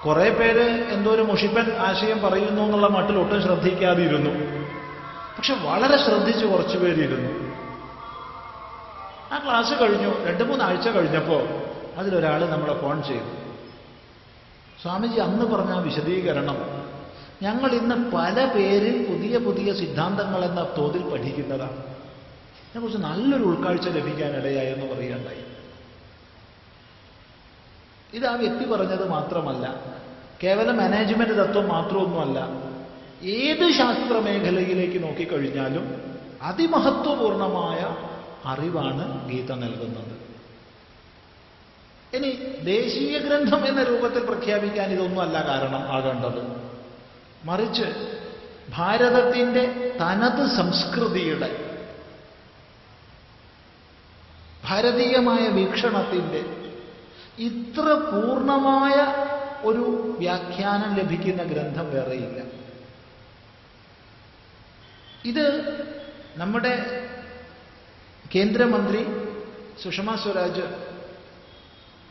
[0.07, 4.31] കുറെ പേര് എന്തോ ഒരു മുഷിപ്പൻ ആശയം പറയുന്നു എന്നുള്ള മട്ടിൽ ഒട്ടും ശ്രദ്ധിക്കാതിരുന്നു.
[5.39, 7.57] പക്ഷെ വളരെ ശ്രദ്ധിച്ച് കുറച്ചു പേരിരുന്നു.
[9.35, 10.27] ആ ക്ലാസ് കഴിഞ്ഞു.
[10.27, 11.49] രണ്ട് മൂന്നാഴ്ച കഴിഞ്ഞപ്പോൾ
[11.97, 13.47] അതിലൊരാൾ നമ്മളെ ഫോൺ ചെയ്തു.
[14.83, 16.87] സ്വാമിജി അന്ന് പറഞ്ഞ വിശദീകരണം
[17.43, 21.79] ഞങ്ങൾ ഇന്ന് പല പേരിൽ പുതിയ പുതിയ സിദ്ധാന്തങ്ങൾ എന്ന തോതിൽ പഠിക്കുന്നതാണ്.
[21.79, 25.46] അതിനെക്കുറിച്ച് നല്ലൊരു ഉൾക്കാഴ്ച ലഭിക്കാനിടയായി എന്ന് പറയുകയുണ്ടായി
[28.17, 29.75] ഇത് ആ വ്യക്തി പറഞ്ഞത് മാത്രമല്ല.
[30.43, 32.49] കേവലം മാനേജ്മെന്റ് തത്വം മാത്രമൊന്നുമല്ല.
[33.27, 36.03] ഏത് ശാസ്ത്ര മേഖലയിലേക്ക് നോക്കിക്കഴിഞ്ഞാലും
[36.43, 37.97] അതിമഹത്വപൂർണമായ
[38.45, 40.17] അറിവാണ് ഗീത നൽകുന്നത്.
[42.17, 42.31] ഇനി
[42.65, 46.57] ദേശീയ ഗ്രന്ഥം എന്ന രൂപത്തിൽ പ്രഖ്യാപിക്കാൻ ഇതൊന്നുമല്ല കാരണം ആകേണ്ടത്.
[47.45, 48.17] മറിച്ച്
[48.75, 51.77] ഭാരതത്തിന്റെ തനത് സംസ്കൃതിയുടെ
[54.65, 56.56] ഭാരതീയമായ വീക്ഷണത്തിന്റെ
[57.39, 58.95] ഇത്ര പൂർണമായ
[59.67, 62.43] ഒരു വ്യാഖ്യാനം ലഭിക്കുന്ന ഗ്രന്ഥം വേറെയില്ല.
[65.25, 65.47] ഇത്
[66.37, 66.75] നമ്മുടെ
[68.35, 69.07] കേന്ദ്രമന്ത്രി
[69.83, 70.97] സുഷമ സ്വരാജ്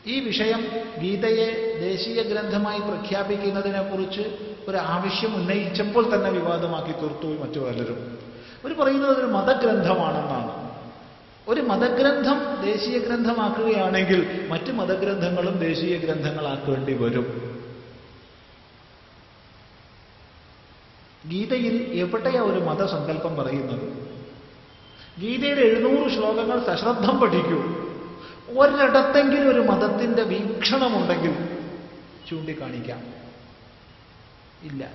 [0.09, 0.61] ഈ വിഷയം
[0.99, 8.19] ഗീതയെ ദേശീയ ഗ്രന്ഥമായി പ്രഖ്യാപിക്കുന്നതിനെക്കുറിച്ച് ഒരു ആവശ്യം ഉന്നയിച്ചപ്പോൾ തന്നെ വിവാദമാക്കി തീർത്തു മറ്റു പലരും.
[8.63, 10.44] അവർ പറയുന്നത് ഒരു മതഗ്രന്ഥമാണെന്നാണ്.
[11.47, 17.55] ഒരു മതഗ്രന്ഥം ദേശീയ ഗ്രന്ഥമാക്കുകയാണെങ്കിൽ മറ്റ് മതഗ്രന്ഥങ്ങളും ദേശീയ ഗ്രന്ഥങ്ങളാക്കേണ്ടി വരും.
[21.27, 24.07] ഗീതയിൽ എവിടെയാ ഒരു മതസങ്കല്പം പറയുന്നത്?
[25.19, 27.85] ഗീതയുടെ എഴുന്നൂറ് ശ്ലോകങ്ങൾ സശ്രദ്ധം പഠിക്കൂ.
[28.49, 31.49] ഒരിടത്തെങ്കിലും ഒരു മതത്തിന്റെ വീക്ഷണമുണ്ടെങ്കിൽ
[32.29, 33.03] ചൂണ്ടിക്കാണിക്കാം.
[34.63, 34.89] ഇല്ല.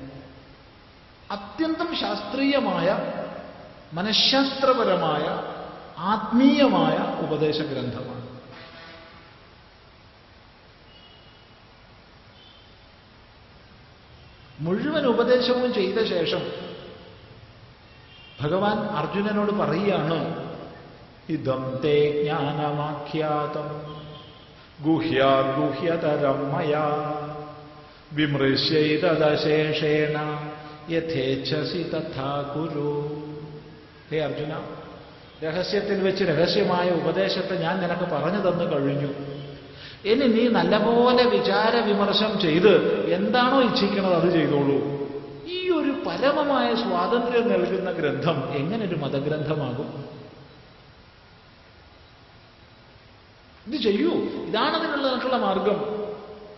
[1.31, 2.99] അത്യന്തം ശാസ്ത്രീയമായ
[3.93, 5.50] മനഃശാസ്ത്രപരമായ
[6.09, 8.27] ആത്മീയമായ ഉപദേശ ഗ്രന്ഥമാണ്
[14.59, 16.43] മുഴുവൻ ഉപദേശവും ചെയ്ത ശേഷം
[18.41, 20.49] ഭഗവാൻ അർജുനനോട് പറയുകയാണ്
[21.29, 24.01] ഇതം തേ ജ്ഞാനമാഖ്യാതം
[24.81, 27.17] ഗുഹ്യാഗുഹ്യതരം മയാ
[28.13, 30.19] വിമൃശ്യൈതശേഷേണ
[30.91, 33.21] യഥേച്ഛസി തഥാ കുരു.
[34.09, 34.80] ഹേ അർജുന
[35.45, 39.15] രഹസ്യത്തിൽ വെച്ച് രഹസ്യമായ ഉപദേശത്തെ ഞാൻ നിനക്ക് പറഞ്ഞു തന്നു കഴിഞ്ഞു.
[40.05, 45.01] ഇനി നീ നല്ലപോലെ വിചാര വിമർശം ചെയ്ത് എന്താണോ ഇച്ഛിക്കുന്നത് അത് ചെയ്തോളൂ.
[45.47, 50.05] ഈ ഒരു പരമമായ സ്വാതന്ത്ര്യം നൽകുന്ന ഗ്രന്ഥം എങ്ങനെ ഒരു മതഗ്രന്ഥമാകും?
[53.67, 54.11] ഇത് ചെയ്യൂ.
[54.47, 56.01] ഇതാണ് നിങ്ങളുള്ള മാർഗം.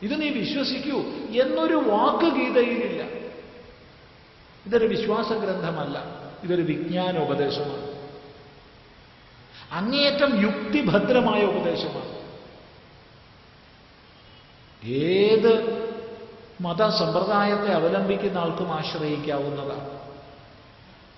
[0.02, 0.98] ഇത് നീ വിശ്വസിക്കൂ
[1.42, 3.02] എന്നൊരു വാക്ക് ഗീതയിലില്ല.
[4.66, 6.04] ഇതൊരു വിശ്വാസ ഗ്രന്ഥമല്ല
[6.44, 7.91] ഇതൊരു വിജ്ഞാനോപദേശമാണ്.
[9.72, 12.22] അങ്ങേയറ്റം യുക്തിഭദ്രമായ ഉപദേശമാണ്.
[14.84, 15.82] ഏത്
[16.60, 20.02] മതസമ്പ്രദായത്തെ അവലംബിക്കുന്ന ആൾക്കും ആശ്രയിക്കാവുന്നതാണ്.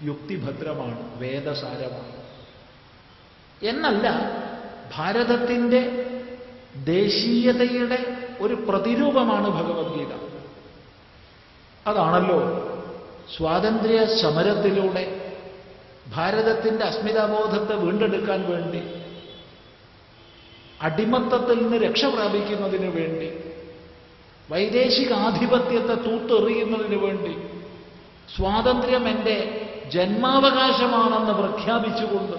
[0.02, 2.24] യുക്തിഭദ്രമാണ് വേദസാരമാണ്.
[3.62, 4.06] എന്നല്ല
[4.94, 5.81] ഭാരതത്തിന്റെ
[6.76, 10.14] ദേശീയതയുടെ ഒരു പ്രതിരൂപമാണ് ഭഗവത്ഗീത.
[11.86, 12.39] അതാണല്ലോ
[13.36, 15.24] സ്വാതന്ത്ര്യ സമരത്തിലൂടെ
[16.12, 18.82] ഭാരതത്തിന്റെ അസ്മിതാബോധത്തെ വീണ്ടെടുക്കാൻ വേണ്ടി
[20.81, 23.28] അടിമത്തത്തിൽ നിന്ന് രക്ഷ പ്രാപിക്കുന്നതിന് വേണ്ടി
[24.51, 27.35] വൈദേശികാധിപത്യത്തെ തൂത്തെറിയുന്നതിന് വേണ്ടി
[28.28, 29.36] സ്വാതന്ത്ര്യം എന്റെ
[29.90, 32.36] ജന്മാവകാശമാണെന്ന് പ്രഖ്യാപിച്ചുകൊണ്ട്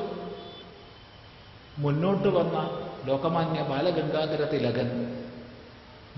[1.78, 2.58] മുന്നോട്ട് വന്ന
[3.08, 4.90] ലോകമാന്യ ബാലഗംഗാധര തിലകൻ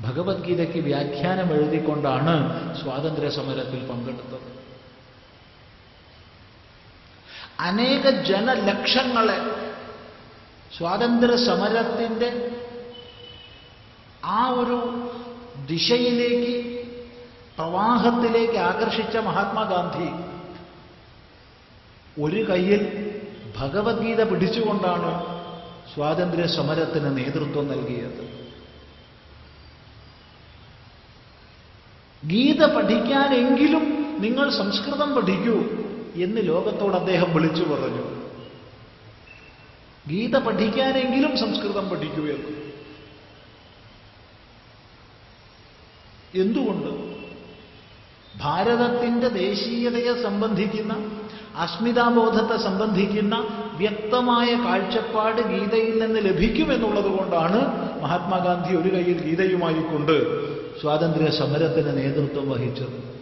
[0.03, 2.35] ഭഗവത്ഗീതയ്ക്ക് വ്യാഖ്യാനം എഴുതിക്കൊണ്ടാണ്
[2.81, 4.56] സ്വാതന്ത്ര്യ സമരത്തിൽ പങ്കെടുത്തത്.
[7.59, 9.37] അനേക ജനലക്ഷങ്ങളെ
[10.77, 12.29] സ്വാതന്ത്ര്യ സമരത്തിന്റെ
[14.23, 14.77] ആ ഒരു
[15.65, 16.55] ദിശയിലേക്ക്
[17.57, 20.09] പ്രവാഹത്തിലേക്ക് ആകർഷിച്ച മഹാത്മാഗാന്ധി
[22.21, 22.81] ഒരു കയ്യിൽ
[23.57, 25.11] ഭഗവത്ഗീത പിടിച്ചുകൊണ്ടാണ്
[25.93, 28.23] സ്വാതന്ത്ര്യ സമരത്തിന് നേതൃത്വം നൽകിയത്.
[32.23, 33.85] ഗീത പഠിക്കാനെങ്കിലും
[34.19, 35.86] നിങ്ങൾ സംസ്കൃതം പഠിക്കൂ.
[36.23, 38.17] എന്ന് ലോകത്തോട് അദ്ദേഹം വിളിച്ചു പറഞ്ഞു.
[40.07, 42.67] ഗീത പഠിക്കാനെങ്കിലും സംസ്കൃതം പഠിക്കുകയുള്ളൂ.
[46.41, 47.17] എന്തുകൊണ്ട്?
[48.41, 50.93] ഭാരതത്തിന്റെ ദേശീയതയെ സംബന്ധിക്കുന്ന
[51.55, 57.59] അസ്മിതാബോധത്തെ സംബന്ധിക്കുന്ന വ്യക്തമായ കാഴ്ചപ്പാട് ഗീതയിൽ നിന്ന് ലഭിക്കുമെന്നുള്ളത് കൊണ്ടാണ്
[58.01, 60.15] മഹാത്മാഗാന്ധി ഒരു കയ്യിൽ ഗീതയുമായി കൊണ്ട്
[60.81, 63.17] സ്വാതന്ത്ര്യ സമരത്തിന് നേതൃത്വം വഹിച്ചത്.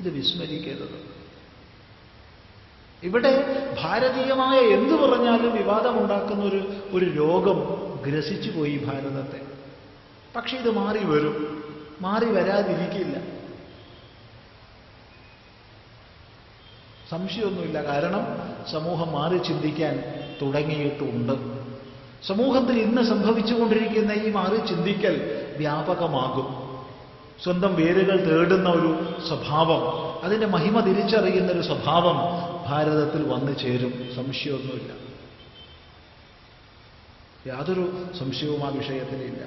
[0.00, 1.20] ഇത് വിസ്മരിക്കരുത്.
[3.02, 3.32] ഇവിടെ
[3.82, 7.60] ഭാരതീയമായ എന്തു പറഞ്ഞാലും വിവാദമുണ്ടാക്കുന്ന ഒരു ഒരു രോഗം
[8.06, 9.40] ഗ്രസിച്ചു പോയി ഭാരതത്തെ.
[10.36, 11.64] പക്ഷെ ഇത് മാറി വരും.
[12.00, 13.18] മാറി വരാതിരിക്കില്ല.
[17.10, 17.84] സംശയമൊന്നുമില്ല.
[17.84, 18.26] കാരണം
[18.72, 20.04] സമൂഹം മാറി ചിന്തിക്കാൻ
[20.42, 21.32] തുടങ്ങിയിട്ടുണ്ട്
[22.26, 26.59] സമൂഹത്തിൽ ഇന്ന് സംഭവിച്ചുകൊണ്ടിരിക്കുന്ന ഈ മാറി ചിന്തിക്കൽ വ്യാപകമാകും.
[27.44, 29.82] സ്വന്തം വേരുകൾ തേടുന്ന ഒരു സ്വഭാവം
[30.24, 32.16] അതിന്റെ മഹിമ തിരിച്ചറിയുന്ന ഒരു സ്വഭാവം
[32.68, 33.92] ഭാരതത്തിൽ വന്നു ചേരും.
[34.16, 34.92] സംശയമൊന്നുമില്ല.
[37.46, 39.42] യാതൊരു സംശയവും ആ വിഷയത്തിലില്ല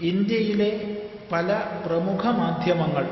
[0.00, 0.70] ഇന്ത്യയിലെ
[1.32, 3.04] പല പ്രമുഖ മാധ്യമങ്ങൾ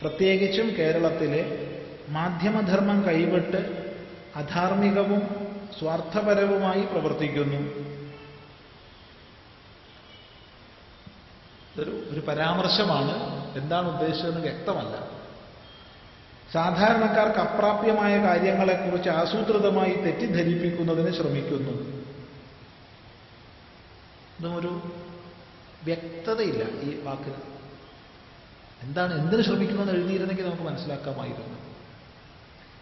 [0.00, 1.72] പ്രത്യേകിച്ചും കേരളത്തിലെ
[2.08, 3.81] മാധ്യമധർമ്മം കൈവിട്ട്
[4.36, 5.22] അധാർമികവും
[5.78, 7.92] സ്വാർത്ഥപരവുമായി പ്രവർത്തിക്കുന്നു.
[11.74, 13.32] ഇതൊരു ഒരു പരാമർശമാണ്.
[13.56, 15.22] എന്താണ് ഉദ്ദേശിച്ചതെന്ന് വ്യക്തമല്ല.
[16.52, 21.72] സാധാരണക്കാർക്ക് അപ്രാപ്യമായ കാര്യങ്ങളെക്കുറിച്ച് ആസൂത്രിതമായി തെറ്റിദ്ധരിപ്പിക്കുന്നതിന് ശ്രമിക്കുന്നു.
[24.38, 24.92] ഇതും ഒരു
[25.84, 27.52] വ്യക്തതയില്ല ഈ വാക്കിന്.
[28.82, 31.61] എന്താണ് എന്തിനു ശ്രമിക്കുന്നതെന്ന് എഴുതിയിരുന്നെങ്കിൽ നമുക്ക് മനസ്സിലാക്കാമായിരുന്നു.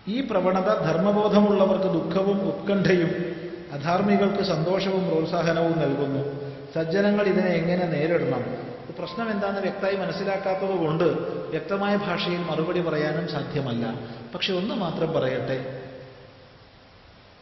[0.08, 3.36] ഈ പ്രവണത ധർമ്മബോധമുള്ളവർക്ക് ദുഃഖവും ഉത്കണ്ഠയും
[3.72, 6.50] അധാർമികൾക്ക് സന്തോഷവും പ്രോത്സാഹനവും നൽകുന്നു.
[6.74, 8.70] സജ്ജനങ്ങൾ ഇതിനെ എങ്ങനെ നേരിടണം?
[8.98, 11.04] പ്രശ്നം എന്താണെന്ന് വ്യക്തമായി മനസ്സിലാക്കാത്തത് കൊണ്ട്
[11.50, 13.94] വ്യക്തമായ ഭാഷയിൽ മറുപടി പറയാനും സാധ്യമല്ല.
[14.34, 15.82] പക്ഷെ ഒന്ന് മാത്രം പറയട്ടെ.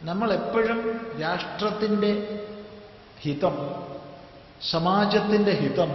[0.03, 2.41] നമ്മൾ എപ്പോഴും രാഷ്ട്രത്തിന്റെ
[3.21, 3.75] ഹിതം
[4.71, 5.87] സമാജത്തിന്റെ ഹിതം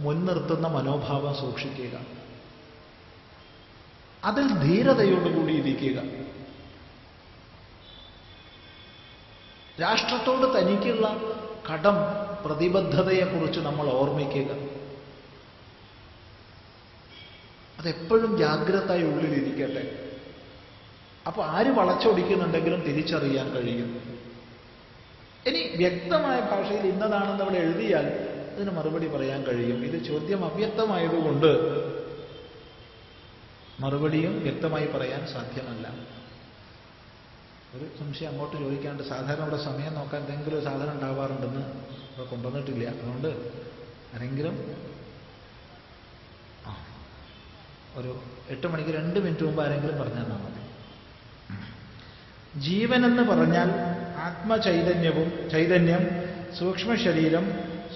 [0.00, 2.13] മുൻനിർത്തുന്ന മനോഭാവം സൂക്ഷിക്കുക.
[4.24, 6.02] അതിൽ ധീരതയോടുകൂടി ഇരിക്കുക.
[9.80, 11.16] രാഷ്ട്രത്തോട് തനിക്കുള്ള
[11.72, 11.94] കടം
[12.44, 14.52] പ്രതിബദ്ധതയെക്കുറിച്ച് നമ്മൾ ഓർമ്മിക്കുക.
[17.78, 20.14] അതെപ്പോഴും ജാഗ്രതയായി ഉള്ളിലിരിക്കട്ടെ.
[21.26, 24.18] അപ്പൊ ആര് വളച്ചൊടിക്കുന്നുണ്ടെങ്കിലും തിരിച്ചറിയാൻ കഴിയും.
[25.46, 28.06] ഇനി വ്യക്തമായ ഭാഷയിൽ ഇന്നതാണെന്ന് അവിടെ എഴുതിയാൽ
[28.54, 29.84] അതിന് മറുപടി പറയാൻ കഴിയും.
[29.84, 31.93] ഇത് ചോദ്യം അവ്യക്തമായതുകൊണ്ട്
[33.80, 35.86] മറുപടിയും വ്യക്തമായി പറയാൻ സാധ്യമല്ല.
[37.74, 41.62] ഒരു സംശയം അങ്ങോട്ട് ചോദിക്കാണ്ട് സാധാരണ ഇവിടെ സമയം നോക്കാൻ എന്തെങ്കിലും ഒരു സാധനം ഉണ്ടാവാറുണ്ടെന്ന്
[42.10, 42.84] ഇവിടെ കൊണ്ടുവന്നിട്ടില്ല.
[42.88, 43.28] അതുകൊണ്ട്
[44.14, 44.56] ആരെങ്കിലും
[47.96, 48.20] ഒരു
[48.50, 50.62] എട്ട് മണിക്ക് രണ്ട് മിനിറ്റ് മുമ്പ് ആരെങ്കിലും പറഞ്ഞാൽ മതി
[53.10, 53.70] എന്ന് പറഞ്ഞാൽ
[54.16, 56.02] ആത്മചൈതന്യവും ചൈതന്യം
[56.58, 57.44] സൂക്ഷ്മ ശരീരം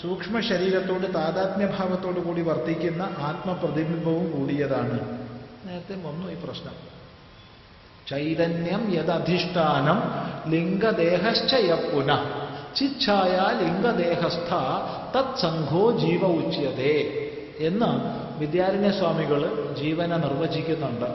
[0.03, 5.18] സൂക്ഷ്മ ശരീരത്തോട് താതാത്മ്യഭാവത്തോടു കൂടി വർത്തിക്കുന്ന ആത്മപ്രതിബിംബവും കൂടിയതാണ്.
[5.69, 6.77] നേരത്തെ വന്നു ഈ പ്രശ്നം.
[8.09, 9.99] ചൈതന്യം യദധിഷ്ഠാനം
[10.51, 12.11] ലിംഗദേഹശ്ചയ പുന
[12.77, 14.51] ചിച്ഛായ ലിംഗദേഹസ്ഥ
[15.15, 16.97] തത്സംഘോ ജീവ ഉച്യതേ
[17.61, 17.91] എന്ന്
[18.39, 19.41] വിദ്യാരണ്യ സ്വാമികൾ
[19.81, 21.09] ജീവനെ നിർവചിക്കുന്നുണ്ട്.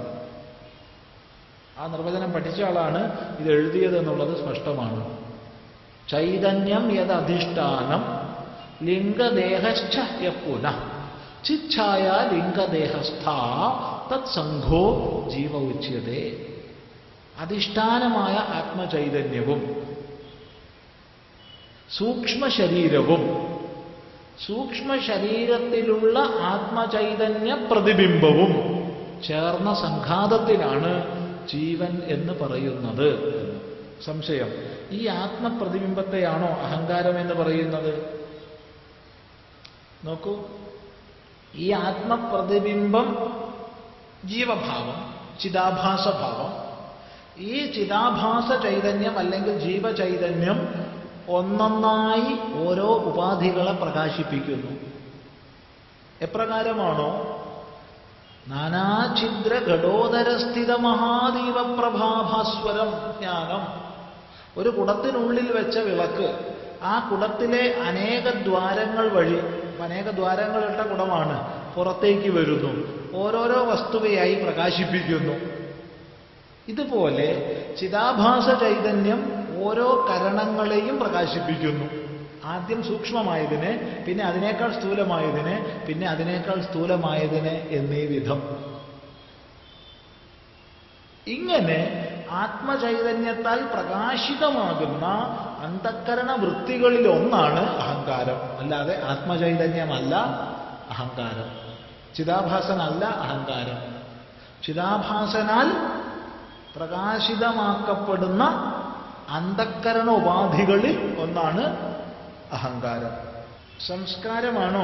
[1.79, 3.01] ആ നിർവചനം പഠിച്ച ആളാണ്
[3.39, 5.03] ഇത് എഴുതിയതെന്നുള്ളത് സ്പഷ്ടമാണ്.
[6.09, 8.01] ചൈതന്യം യദധിഷ്ഠാനം
[8.87, 9.97] ലിംഗദേഹശ്ച
[10.45, 10.65] പുന
[11.45, 13.25] ചിച്ഛായ ലിംഗദേഹസ്ഥ
[14.13, 16.45] തത്സംഘോ ജീവ ഉച്യതേ
[17.39, 19.83] അധിഷ്ഠാനമായ ആത്മചൈതന്യവും
[21.97, 23.53] സൂക്ഷ്മ ശരീരവും
[24.47, 28.53] സൂക്ഷ്മ ശരീരത്തിലുള്ള ആത്മചൈതന്യ പ്രതിബിംബവും
[29.27, 33.09] ചേർന്ന സംഘാതത്തിലാണ് ജീവൻ എന്ന് പറയുന്നത്.
[34.05, 34.53] സംശയം.
[34.91, 38.21] ഈ ആത്മപ്രതിബിംബത്തെയാണോ അഹങ്കാരം എന്ന് പറയുന്നത്?
[40.05, 40.43] നോക്കൂ.
[41.55, 43.17] ഈ ആത്മപ്രതിബിംബം
[44.25, 46.63] ജീവഭാവം ചിതാഭാസഭാവം.
[47.37, 50.85] ഈ ചിതാഭാസ ചൈതന്യം അല്ലെങ്കിൽ ജീവചൈതന്യം
[51.29, 54.71] ഒന്നൊന്നായി ഓരോ ഉപാധികളെ പ്രകാശിപ്പിക്കുന്നു.
[56.21, 57.39] എപ്രകാരമാണോ?
[58.47, 63.83] നാനാഛിദ്ര ഘടോദരസ്ഥിത മഹാദീപ പ്രഭാഭാസ്വരം ജ്ഞാനം.
[64.57, 69.39] ഒരു കുടത്തിനുള്ളിൽ വെച്ച വിളക്ക് ആ കുടത്തിലെ അനേക ദ്വാരങ്ങൾ വഴി
[69.81, 73.03] അനേക ദ്വാരങ്ങളിട്ട കുടമാണ് പുറത്തേക്ക് വരുന്നു.
[73.17, 75.63] ഓരോരോ വസ്തുവയായി പ്രകാശിപ്പിക്കുന്നു.
[76.67, 77.27] ഇതുപോലെ
[77.81, 82.03] ചിതാഭാസ ചൈതന്യം ഓരോ കരണങ്ങളെയും പ്രകാശിപ്പിക്കുന്നു.
[82.45, 88.73] ആദ്യം സൂക്ഷ്മമായതിനെ പിന്നെ അതിനേക്കാൾ സ്ഥൂലമായതിനെ പിന്നെ അതിനേക്കാൾ സ്ഥൂലമായതിനെ എന്നീ വിധം.
[91.27, 95.05] ഇങ്ങനെ ആത്മചൈതന്യത്താൽ പ്രകാശിതമാകുന്ന
[95.61, 98.59] അന്ധക്കരണ വൃത്തികളിൽ ഒന്നാണ് അഹങ്കാരം.
[98.59, 100.15] അല്ലാതെ ആത്മചൈതന്യമല്ല
[100.89, 101.62] അഹങ്കാരം.
[102.15, 104.03] ചിതാഭാസനല്ല അഹങ്കാരം.
[104.63, 105.99] ചിതാഭാസനാൽ
[106.75, 108.43] പ്രകാശിതമാക്കപ്പെടുന്ന
[109.29, 111.63] അന്ധക്കരണ ഉപാധികളിൽ ഒന്നാണ്
[112.51, 113.33] അഹങ്കാരം.
[113.87, 114.83] സംസ്കാരമാണോ?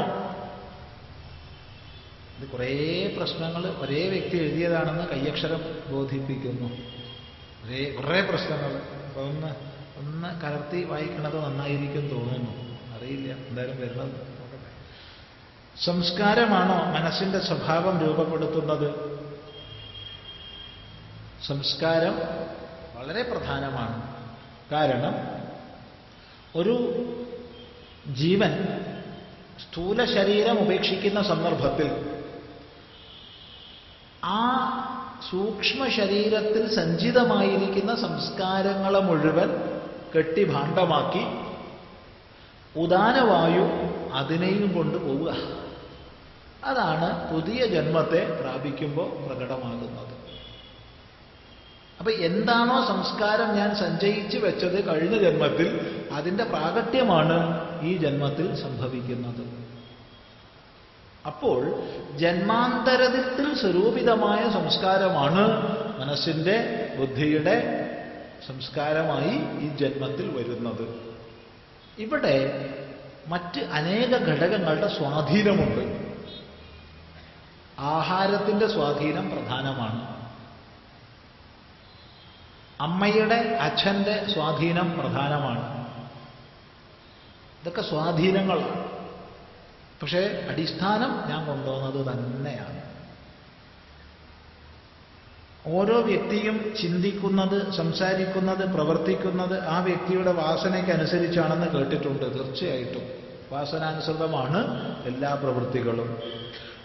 [2.40, 6.70] ഇത് കുറേ പ്രശ്നങ്ങൾ ഒരേ വ്യക്തി എഴുതിയതാണെന്ന് കയ്യക്ഷരം ബോധിപ്പിക്കുന്നു.
[7.66, 8.82] ഒരേ കുറേ പ്രശ്നങ്ങൾ.
[9.22, 9.48] ഒന്ന്
[9.98, 12.52] ഒന്ന് കലർത്തി വായിക്കുന്നത് നന്നായിരിക്കും തോന്നുന്നു.
[12.98, 13.34] അറിയില്ല.
[13.34, 14.39] എന്തായാലും വരുന്നത്
[15.86, 19.20] സംസ്കാരമാണോ മനസ്സിന്റെ സ്വഭാവം രൂപപ്പെടുത്തുന്നത്?
[21.48, 22.16] സംസ്കാരം
[22.96, 24.20] വളരെ പ്രധാനമാണ്.
[24.72, 25.16] കാരണം
[26.56, 26.76] ഒരു
[28.14, 28.68] ജീവൻ
[29.60, 32.20] സ്ഥൂല ശരീരം ഉപേക്ഷിക്കുന്ന സന്ദർഭത്തിൽ
[34.26, 34.42] ആ
[35.30, 39.50] സൂക്ഷ്മ ശരീരത്തിൽ സഞ്ചിതമായിരിക്കുന്ന സംസ്കാരങ്ങളെ മുഴുവൻ
[40.16, 41.24] കെട്ടിഭാണ്ഡമാക്കി
[42.80, 43.66] ഉദാനവായു
[44.14, 45.69] അതിനെയും കൊണ്ട് പോവുക.
[46.66, 50.10] അതാണ് പുതിയ ജന്മത്തെ പ്രാപിക്കുമ്പോൾ പ്രകടമാകുന്നത്.
[52.00, 57.38] അപ്പൊ എന്താണോ സംസ്കാരം ഞാൻ സഞ്ചയിച്ചു വെച്ചത് കഴിഞ്ഞ ജന്മത്തിൽ അതിന്റെ പ്രാകട്യമാണ്
[57.82, 59.60] ഈ ജന്മത്തിൽ സംഭവിക്കുന്നത്.
[61.26, 61.84] അപ്പോൾ
[62.18, 65.44] ജന്മാന്തരത്തിൽ സ്വരൂപിതമായ സംസ്കാരമാണ്
[66.00, 66.58] മനസ്സിന്റെ
[67.00, 67.56] ബുദ്ധിയുടെ
[68.48, 71.00] സംസ്കാരമായി ഈ ജന്മത്തിൽ വരുന്നത്.
[71.98, 72.36] ഇവിടെ
[73.28, 76.09] മറ്റ് അനേക ഘടകങ്ങളുടെ സ്വാധീനമുണ്ട്.
[77.80, 80.20] ആഹാരത്തിന്റെ സ്വാധീനം പ്രധാനമാണ്.
[82.82, 85.80] അമ്മയുടെ അച്ഛന്റെ സ്വാധീനം പ്രധാനമാണ്.
[87.62, 88.90] ഇതൊക്കെ സ്വാധീനങ്ങളാണ്
[90.02, 92.80] പക്ഷേ അടിസ്ഥാനം ഞാൻ കൊണ്ടുവന്നത് തന്നെയാണ്.
[95.68, 102.36] ഓരോ വ്യക്തിയും ചിന്തിക്കുന്നത് സംസാരിക്കുന്നത് പ്രവർത്തിക്കുന്നത് ആ വ്യക്തിയുടെ വാസനയ്ക്കനുസരിച്ചാണെന്ന് കേട്ടിട്ടുണ്ട്.
[102.36, 103.02] തീർച്ചയായിട്ടും.
[103.52, 106.40] വാസനാനുസൃതമാണ് എല്ലാ പ്രവൃത്തികളും.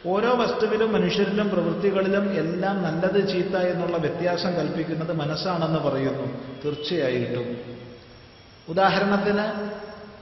[0.07, 6.55] ഓരോ വസ്തുവിലും മനുഷ്യരിലും പ്രവൃത്തികളിലും എല്ലാം നല്ലത് ചീത്ത എന്നുള്ള വ്യത്യാസം കൽപ്പിക്കുന്നത് മനസ്സാണെന്ന് പറയുന്നു.
[6.65, 7.57] തീർച്ചയായിട്ടും.
[8.69, 9.71] ഉദാഹരണത്തിന്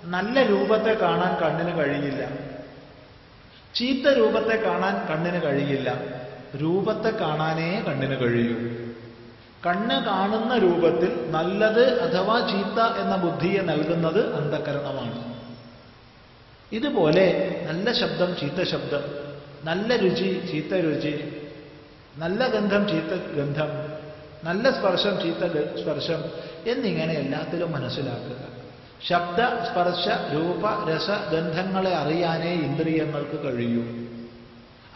[0.05, 2.29] നല്ല രൂപത്തെ കാണാൻ കണ്ണിന് കഴിയില്ല.
[3.75, 6.01] ചീത്ത രൂപത്തെ കാണാൻ കണ്ണിന് കഴിയില്ല.
[6.57, 8.57] രൂപത്തെ കാണാനേ കണ്ണിന് കഴിയൂ.
[9.67, 15.35] കണ്ണ് കാണുന്ന രൂപത്തിൽ നല്ലത് അഥവാ ചീത്ത എന്ന ബുദ്ധിയെ നൽകുന്നത് അന്ധകരണമാണ്.
[16.73, 19.22] ഇതുപോലെ നല്ല ശബ്ദം ചീത്ത ശബ്ദം
[19.65, 21.15] നല്ല രുചി ചീത്ത രുചി
[22.17, 23.71] നല്ല ഗന്ധം ചീത്ത ഗന്ധം
[24.45, 25.43] നല്ല സ്പർശം ചീത്ത
[25.83, 26.21] സ്പർശം
[26.71, 28.41] എന്നിങ്ങനെ എല്ലാത്തിലും മനസ്സിലാക്കുക.
[29.09, 33.85] ശബ്ദ സ്പർശ രൂപ രസ ഗന്ധങ്ങളെ അറിയാനേ ഇന്ദ്രിയങ്ങൾക്ക് കഴിയൂ.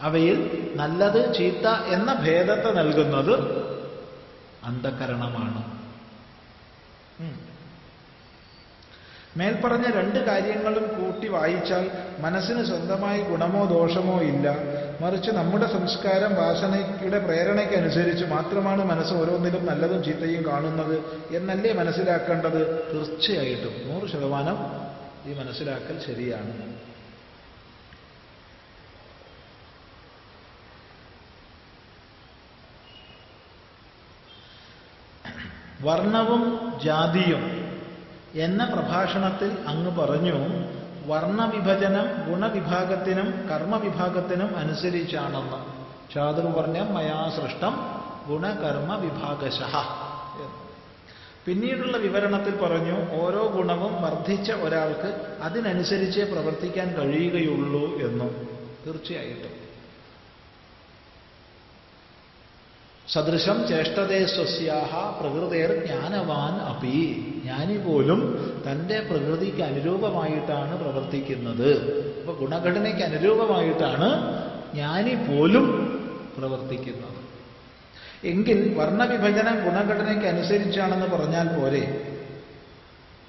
[0.01, 0.37] അവയിൽ
[0.75, 3.33] നല്ലത് ചീത്ത എന്ന ഭേദത്തെ നൽകുന്നത്
[4.63, 5.61] അന്ധകരണമാണ്.
[9.37, 14.55] മേൽപ്പറഞ്ഞ രണ്ട് കാര്യങ്ങളും കൂട്ടി വായിച്ചാൽ മനസ്സിന് സ്വന്തമായി ഗുണമോ ദോഷമോ ഇല്ല.
[15.01, 20.97] മറിച്ച് നമ്മുടെ സംസ്കാരം വാസനയുടെ പ്രേരണയ്ക്കനുസരിച്ച് മാത്രമാണ് മനസ്സ് ഓരോന്നിലും നല്ലതും ചീത്തയും കാണുന്നത്
[21.35, 22.59] എന്നല്ലേ മനസ്സിലാക്കേണ്ടത്?
[22.93, 23.75] തീർച്ചയായിട്ടും.
[23.89, 24.57] നൂറ് ശതമാനം
[25.31, 26.77] ഈ മനസ്സിലാക്കൽ ശരിയാണ്.
[35.81, 37.66] വർണവും ജാതിയും
[38.37, 40.37] എന്ന പ്രഭാഷണത്തിൽ അങ്ങ് പറഞ്ഞു
[41.05, 45.59] വർണവിഭജനം ഗുണവിഭാഗത്തിനും കർമ്മവിഭാഗത്തിനും അനുസരിച്ചാണെന്ന്.
[46.13, 47.73] ചാതുർവർണ മയാ സൃഷ്ടം
[48.27, 49.59] ഗുണകർമ്മ വിഭാഗശ
[51.45, 58.31] പിന്നീടുള്ള വിവരണത്തിൽ പറഞ്ഞു ഓരോ ഗുണവും വർദ്ധിച്ച ഒരാൾക്ക് അതിനനുസരിച്ചേ പ്രവർത്തിക്കാൻ കഴിയുകയുള്ളൂ എന്നും.
[58.85, 59.66] തീർച്ചയായിട്ടും.
[63.13, 67.13] സദൃശം ചേഷ്ടതേ സ്വസ്യാഹ പ്രകൃതേർ ജ്ഞാനവാൻ അപി.
[67.43, 68.19] ജ്ഞാനി പോലും
[68.67, 71.71] തന്റെ പ്രകൃതിക്ക് അനുരൂപമായിട്ടാണ് പ്രവർത്തിക്കുന്നത്.
[72.19, 74.09] അപ്പൊ ഗുണഘടനയ്ക്ക് അനുരൂപമായിട്ടാണ്
[74.73, 75.65] ജ്ഞാനി പോലും
[76.37, 77.17] പ്രവർത്തിക്കുന്നത്.
[78.23, 82.13] എങ്കിൽ വർണവിഭജനം ഗുണഘടനയ്ക്ക് അനുസരിച്ചാണെന്ന് പറഞ്ഞാൽ പോരെ?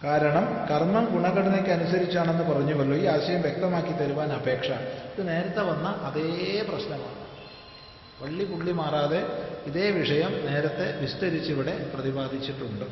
[0.04, 2.96] കാരണം കർമ്മം ഗുണഘടനയ്ക്ക് അനുസരിച്ചാണെന്ന് പറഞ്ഞുവല്ലോ.
[2.96, 4.70] ഈ ആശയം വ്യക്തമാക്കി തരുവാൻ അപേക്ഷ.
[5.18, 7.27] ഇത് നേരത്തെ വന്ന അതേ പ്രശ്നമാണ്.
[8.20, 9.18] വള്ളി പുള്ളി മാറാതെ
[9.66, 12.86] ഇതേ വിഷയം നേരത്തെ വിസ്തരിച്ചിവിടെ പ്രതിപാദിച്ചിട്ടുണ്ട്.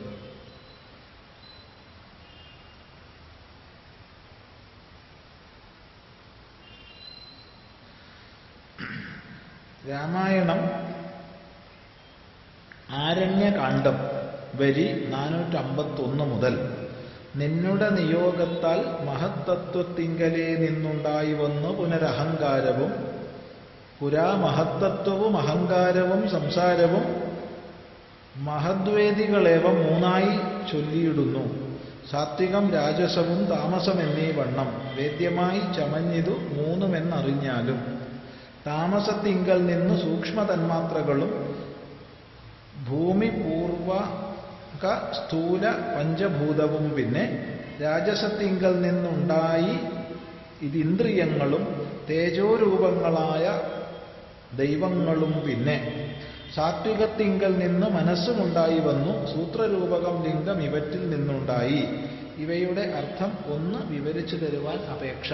[9.90, 10.61] രാമായണം
[13.05, 13.97] ആരണ്യകാന്ഡം
[14.61, 16.55] വരി നാനൂറ്റമ്പത്തൊന്ന് മുതൽ
[17.40, 22.93] നിന്നുടെ നിയോഗത്താൽ മഹത്തത്വത്തിങ്കലേ നിന്നുണ്ടായി വന്നു പുനരഹങ്കാരവും
[24.01, 27.05] പുരാ മഹത്തത്വവും അഹങ്കാരവും സംസാരവും
[28.47, 30.32] മഹദ്വേദികളേവം മൂന്നായി
[30.70, 31.44] ചൊല്ലിയിടുന്നു.
[32.10, 37.78] സാത്വികം രാജസവും താമസം എന്നീ വണ്ണം വേദ്യമായി ചമഞ്ഞിതു മൂന്നുമെന്നറിഞ്ഞാലും
[38.66, 41.32] താമസത്തിങ്കൽ നിന്ന് സൂക്ഷ്മ തന്മാത്രകളും
[42.89, 43.90] ഭൂമി പൂർവ
[44.82, 44.86] ക
[45.18, 45.64] സ്ഥൂല
[45.94, 47.24] പഞ്ചഭൂതവും പിന്നെ
[47.82, 49.74] രാജസത്തിങ്കൽ നിന്നുണ്ടായി
[50.62, 51.64] ഇത് ഇന്ദ്രിയങ്ങളും
[52.10, 53.44] തേജോരൂപങ്ങളായ
[54.55, 56.02] ദൈവങ്ങളും പിന്നെ.
[56.55, 59.27] സാത്വികത്തിങ്കൽ നിന്ന് മനസ്സുമുണ്ടായി വന്നു.
[59.27, 61.85] സൂത്രരൂപകം ലിംഗം ഇവറ്റിൽ നിന്നുണ്ടായി.
[62.36, 65.32] ഇവയുടെ അർത്ഥം ഒന്ന് വിവരിച്ചു തരുവാൻ അപേക്ഷ.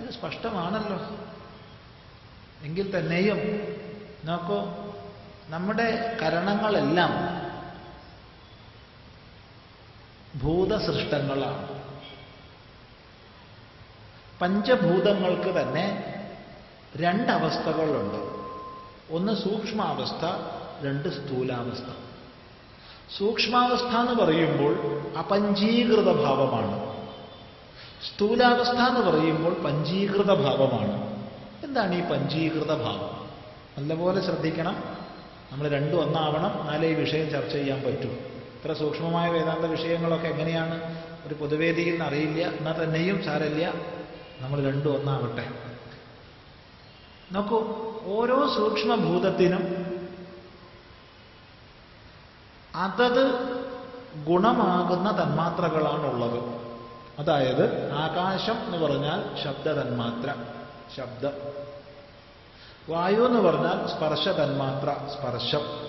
[0.00, 1.16] ഇത് സ്പഷ്ടമാണല്ലോ.
[2.62, 3.38] എങ്കിൽ തന്നെയും
[4.24, 4.88] നോക്കൂ
[5.48, 7.38] നമ്മുടെ കരണങ്ങളെല്ലാം
[10.42, 11.82] ഭൂതസൃഷ്ടങ്ങളാണ്.
[14.40, 16.14] പഞ്ചഭൂതങ്ങൾക്ക് തന്നെ
[16.96, 18.37] രണ്ടവസ്ഥകളുണ്ട്.
[19.10, 20.24] ഒന്ന് സൂക്ഷ്മാവസ്ഥ
[20.86, 21.84] രണ്ട് സ്ഥൂലാവസ്ഥ.
[23.18, 26.88] സൂക്ഷ്മാവസ്ഥ എന്ന് പറയുമ്പോൾ അപഞ്ചീകൃത ഭാവമാണ്.
[28.06, 31.26] സ്ഥൂലാവസ്ഥ എന്ന് പറയുമ്പോൾ പഞ്ചീകൃത ഭാവമാണ്.
[31.64, 33.28] എന്താണ് ഈ പഞ്ചീകൃത ഭാവം?
[33.78, 34.82] നല്ലപോലെ ശ്രദ്ധിക്കണം.
[35.52, 38.08] നമ്മൾ രണ്ടും ഒന്നാവണം എന്നാലേ ഈ വിഷയം ചർച്ച ചെയ്യാൻ പറ്റൂ.
[38.08, 41.02] ഇത്ര സൂക്ഷ്മമായ വേദാന്ത വിഷയങ്ങളൊക്കെ എങ്ങനെയാണ്?
[41.26, 43.72] ഒരു പൊതുവേദിയിൽ നിന്ന് അറിയില്ല എന്നാൽ തന്നെയും സാരല്ല
[44.40, 45.48] നമ്മൾ രണ്ടും ഒന്നാവട്ടെ.
[47.32, 49.88] നോക്കൂ ഓരോ സൂക്ഷ്മഭൂതത്തിനും
[52.74, 53.58] അതത്
[54.26, 56.58] ഗുണമാകുന്ന തന്മാത്രകളാണുള്ളത്.
[57.18, 60.34] അതായത് ആകാശം എന്ന് പറഞ്ഞാൽ ശബ്ദ തന്മാത്ര
[60.96, 61.30] ശബ്ദം.
[62.88, 65.88] വായു എന്ന് പറഞ്ഞാൽ സ്പർശ തന്മാത്ര സ്പർശം.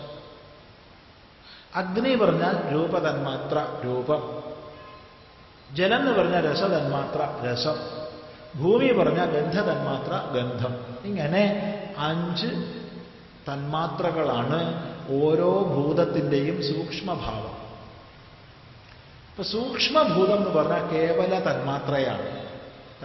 [1.75, 4.43] അഗ്നി പറഞ്ഞാൽ രൂപതന്മാത്ര രൂപം.
[5.73, 7.75] ജലം എന്ന് പറഞ്ഞാൽ രസതന്മാത്ര രസം.
[8.63, 10.75] ഭൂമി പറഞ്ഞാൽ ഗന്ധതന്മാത്ര ഗന്ധം.
[11.03, 12.79] ഇങ്ങനെ അഞ്ച്
[13.47, 14.89] തന്മാത്രകളാണ്
[15.23, 17.59] ഓരോ ഭൂതത്തിന്റെയും സൂക്ഷ്മഭാവം.
[19.29, 22.49] ഇപ്പൊ സൂക്ഷ്മഭൂതം എന്ന് പറഞ്ഞാൽ കേവല തന്മാത്രയാണ്.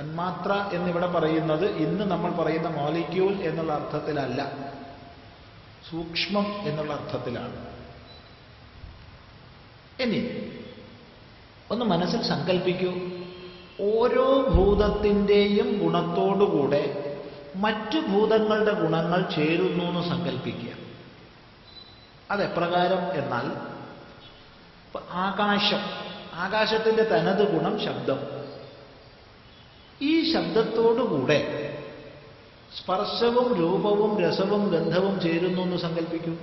[0.01, 4.53] തന്മാത്ര എന്നിവിടെ പറയുന്നത് ഇന്ന് നമ്മൾ പറയുന്ന മോളിക്യൂൾ എന്നുള്ള അർത്ഥത്തിലല്ല.
[5.91, 7.75] സൂക്ഷ്മം എന്നുള്ള അർത്ഥത്തിലാണ്.
[10.01, 10.51] ഇനി
[11.71, 12.93] ഒന്ന് മനസ്സിൽ സങ്കല്പിക്കൂ
[13.81, 17.03] ഓരോ ഭൂതത്തിന്റെയും ഗുണത്തോടുകൂടെ
[17.60, 20.72] മറ്റു ഭൂതങ്ങളുടെ ഗുണങ്ങൾ ചേരുന്നു എന്ന് സങ്കല്പിക്കുക
[22.31, 23.47] അതെപ്രകാരം എന്നാൽ
[25.18, 25.82] ആകാശം
[26.36, 28.18] ആകാശത്തിന്റെ തനത് ഗുണം ശബ്ദം.
[30.01, 31.39] ഈ ശബ്ദത്തോടുകൂടെ
[32.72, 36.35] സ്പർശവും രൂപവും രസവും ഗന്ധവും ചേരുന്നു എന്ന് സങ്കല്പിക്കൂ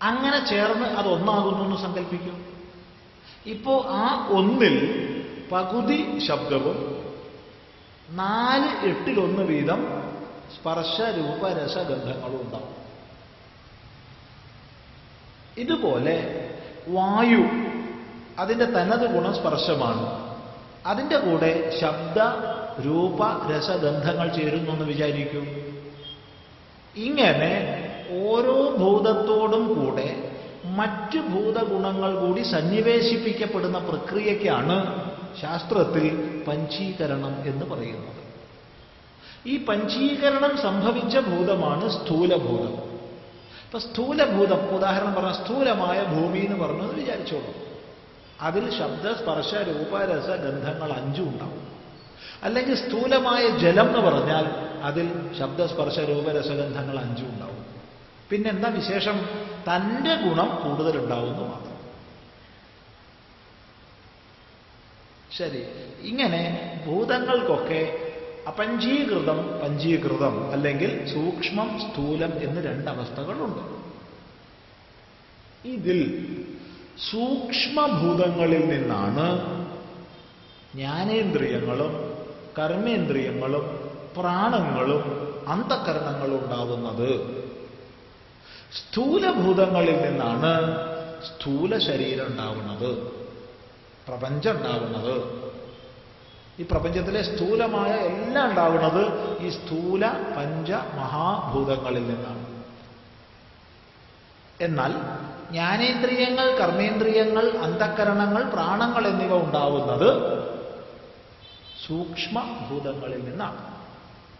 [0.00, 2.32] അങ്ങനെ ചേർന്ന് അത് ഒന്നാകുന്നു എന്ന് സങ്കല്പിക്കൂ
[3.46, 4.76] ഇപ്പോ ആ ഒന്നിൽ
[5.52, 6.78] പകുതി ശബ്ദവും
[8.14, 9.80] നാല് എട്ടിലൊന്ന് വീതം
[10.56, 11.42] സ്പർശ രൂപ
[11.90, 12.72] ഗന്ധങ്ങളും ഉണ്ടാവും.
[15.58, 16.16] ഇതുപോലെ
[16.88, 17.44] വായു
[18.38, 20.04] അതിന്റെ തനത് ഗുണം സ്പർശമാണ്
[20.86, 21.50] അതിന്റെ കൂടെ
[21.80, 22.18] ശബ്ദ
[22.86, 23.20] രൂപ
[23.50, 25.42] രസഗന്ധങ്ങൾ ചേരുന്നു എന്ന് വിചാരിക്കൂ.
[26.96, 27.52] ഇങ്ങനെ
[28.24, 30.08] ഓരോ ഭൂതത്തോടും കൂടെ
[30.64, 34.76] മറ്റ് ഭൂതഗുണങ്ങൾ കൂടി സന്നിവേശിപ്പിക്കപ്പെടുന്ന പ്രക്രിയയ്ക്കാണ്
[35.40, 38.14] ശാസ്ത്രത്തിൽ പഞ്ചീകരണം എന്ന് പറയുന്നത്.
[39.46, 42.94] ഈ പഞ്ചീകരണം സംഭവിച്ച ഭൂതമാണ് സ്ഥൂലഭൂതം.
[43.66, 47.54] അപ്പൊ സ്ഥൂലഭൂതം ഉദാഹരണം പറഞ്ഞ സ്ഥൂലമായ ഭൂമി എന്ന് പറഞ്ഞത് വിചാരിച്ചോളൂ.
[48.40, 51.68] അതിൽ ശബ്ദ സ്പർശ രൂപരസ ഗന്ധങ്ങൾ അഞ്ചും ഉണ്ടാവും.
[52.42, 54.44] അല്ലെങ്കിൽ സ്ഥൂലമായ ജലം എന്ന് പറഞ്ഞാൽ
[54.82, 57.66] അതിൽ ശബ്ദസ്പർശ രൂപരസഗന്ധങ്ങൾ അഞ്ചും ഉണ്ടാവും.
[58.30, 59.26] പിന്നെന്താ വിശേഷം?
[59.54, 61.73] തന്റെ ഗുണം കൂടുതലുണ്ടാവുമെന്ന് മാത്രം.
[65.38, 65.62] ശരി.
[66.02, 66.42] ഇങ്ങനെ
[66.86, 67.82] ഭൂതങ്ങൾക്കൊക്കെ
[68.46, 73.62] അപഞ്ചീകൃതം പഞ്ചീകൃതം അല്ലെങ്കിൽ സൂക്ഷ്മം സ്ഥൂലം എന്ന് രണ്ടവസ്ഥകളുണ്ട്.
[75.64, 76.00] ഇതിൽ
[77.10, 79.26] സൂക്ഷ്മഭൂതങ്ങളിൽ നിന്നാണ്
[80.74, 81.92] ജ്ഞാനേന്ദ്രിയങ്ങളും
[82.58, 83.64] കർമ്മേന്ദ്രിയങ്ങളും
[84.16, 85.04] പ്രാണങ്ങളും
[85.48, 87.10] അന്തകരണങ്ങളും ഉണ്ടാവുന്നത്
[88.72, 90.52] സ്ഥൂലഭൂതങ്ങളിൽ നിന്നാണ്
[91.28, 92.90] സ്ഥൂല ശരീരം ഉണ്ടാവുന്നത്
[94.08, 95.44] പ്രപഞ്ചം ഉണ്ടാകുന്നത്
[96.60, 99.02] ഈ പ്രപഞ്ചത്തിലെ സ്ഥൂലമായ എല്ലാം ഉണ്ടാകുന്നത്
[99.40, 102.44] ഈ സ്ഥൂല പഞ്ച മഹാഭൂതങ്ങളിൽ നിന്നാണ്.
[104.60, 104.92] എന്നാൽ
[105.50, 110.08] ജ്ഞാനേന്ദ്രിയങ്ങൾ കർമ്മേന്ദ്രിയങ്ങൾ അന്ധകരണങ്ങൾ പ്രാണങ്ങൾ എന്നിവ ഉണ്ടാവുന്നത്
[111.86, 113.74] സൂക്ഷ്മഭൂതങ്ങളിൽ നിന്നാണ്.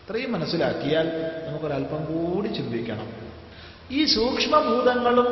[0.03, 1.07] ഇത്രയും മനസ്സിലാക്കിയാൽ
[1.49, 3.09] നമുക്കൊരല്പം കൂടി ചിന്തിക്കണം.
[3.91, 5.29] ഈ സൂക്ഷ്മഭൂതങ്ങളും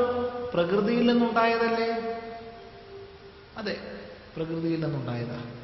[0.55, 1.91] പ്രകൃതിയിൽ നിന്നുണ്ടായതല്ലേ?
[3.57, 3.77] അതെ.
[4.37, 5.63] പ്രകൃതിയിൽ നിന്നുണ്ടായതാണ്.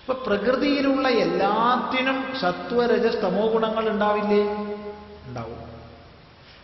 [0.00, 4.42] അപ്പൊ പ്രകൃതിയിലുള്ള എല്ലാത്തിനും സത്വരജസ്തമോ ഗുണങ്ങൾ ഉണ്ടാവില്ലേ?
[5.26, 5.60] ഉണ്ടാവും.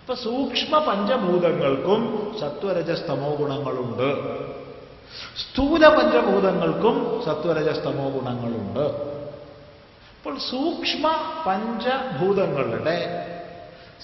[0.00, 4.38] ഇപ്പൊ സൂക്ഷ്മ പഞ്ചഭൂതങ്ങൾക്കും സത്വരജസ്തമോ ഗുണങ്ങളുണ്ട്.
[5.36, 9.16] സ്ഥൂല പഞ്ചഭൂതങ്ങൾക്കും സത്വരജസ്തമോ ഗുണങ്ങളുണ്ട്.
[10.18, 11.08] അപ്പോൾ സൂക്ഷ്മ
[11.46, 13.26] പഞ്ചഭൂതങ്ങളുടെ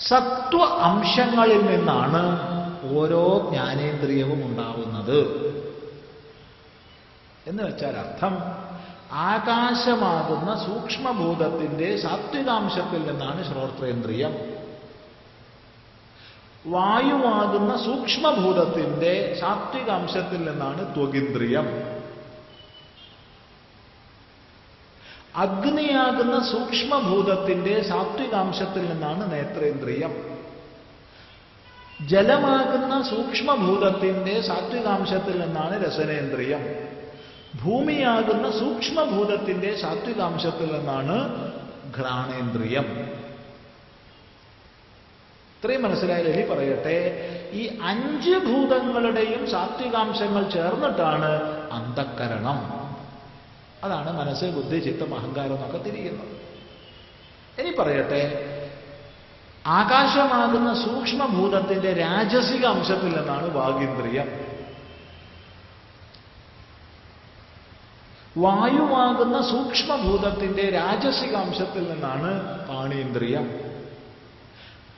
[0.09, 2.23] സത്വ അംശങ്ങളിൽ നിന്നാണ്
[2.97, 5.52] ഓരോ ജ്ഞാനേന്ദ്രിയവും ഉണ്ടാവുന്നത്.
[7.47, 8.39] എന്ന് വെച്ചാൽ അർത്ഥം
[9.13, 14.63] ആകാശമാകുന്ന സൂക്ഷ്മഭൂതത്തിന്റെ സാത്വികാംശത്തിൽ നിന്നാണ് ശ്രോത്രേന്ദ്രിയം.
[16.67, 21.67] വായുവാകുന്ന സൂക്ഷ്മഭൂതത്തിന്റെ സാത്വികാംശത്തിൽ നിന്നാണ് ത്വഗിന്ദ്രിയം.
[25.37, 30.33] അഗ്നിയാകുന്ന സൂക്ഷ്മഭൂതത്തിന്റെ സാത്വികാംശത്തിൽ നിന്നാണ് നേത്രേന്ദ്രിയം.
[32.07, 36.92] ജലമാകുന്ന സൂക്ഷ്മഭൂതത്തിന്റെ സാത്വികാംശത്തിൽ നിന്നാണ് രസനേന്ദ്രിയം.
[37.61, 41.17] ഭൂമിയാകുന്ന സൂക്ഷ്മഭൂതത്തിന്റെ സാത്വികാംശത്തിൽ നിന്നാണ്
[41.97, 42.87] ഘ്രാണേന്ദ്രിയം.
[45.57, 46.97] ഇത്രയും മനസ്സിലായാൽ ഇനി പറയട്ടെ
[47.53, 51.33] ഈ അഞ്ച് ഭൂതങ്ങളുടെയും സാത്വികാംശങ്ങൾ ചേർന്നിട്ടാണ്
[51.79, 52.59] അന്ധക്കരണം
[53.85, 56.35] അതാണ് മനസ്സ് ബുദ്ധി ചിത്തം അഹങ്കാരം എന്നൊക്കെ തിരിയുന്നത്.
[57.59, 58.23] ഇനി പറയട്ടെ
[59.67, 64.52] ആകാശമാകുന്ന സൂക്ഷ്മഭൂതത്തിന്റെ രാജസിക അംശത്തിൽ നിന്നാണ് വാഗീന്ദ്രിയം.
[68.37, 72.31] വായുവാകുന്ന സൂക്ഷ്മഭൂതത്തിന്റെ രാജസികാംശത്തിൽ നിന്നാണ്
[72.69, 73.47] പാണീന്ദ്രിയം.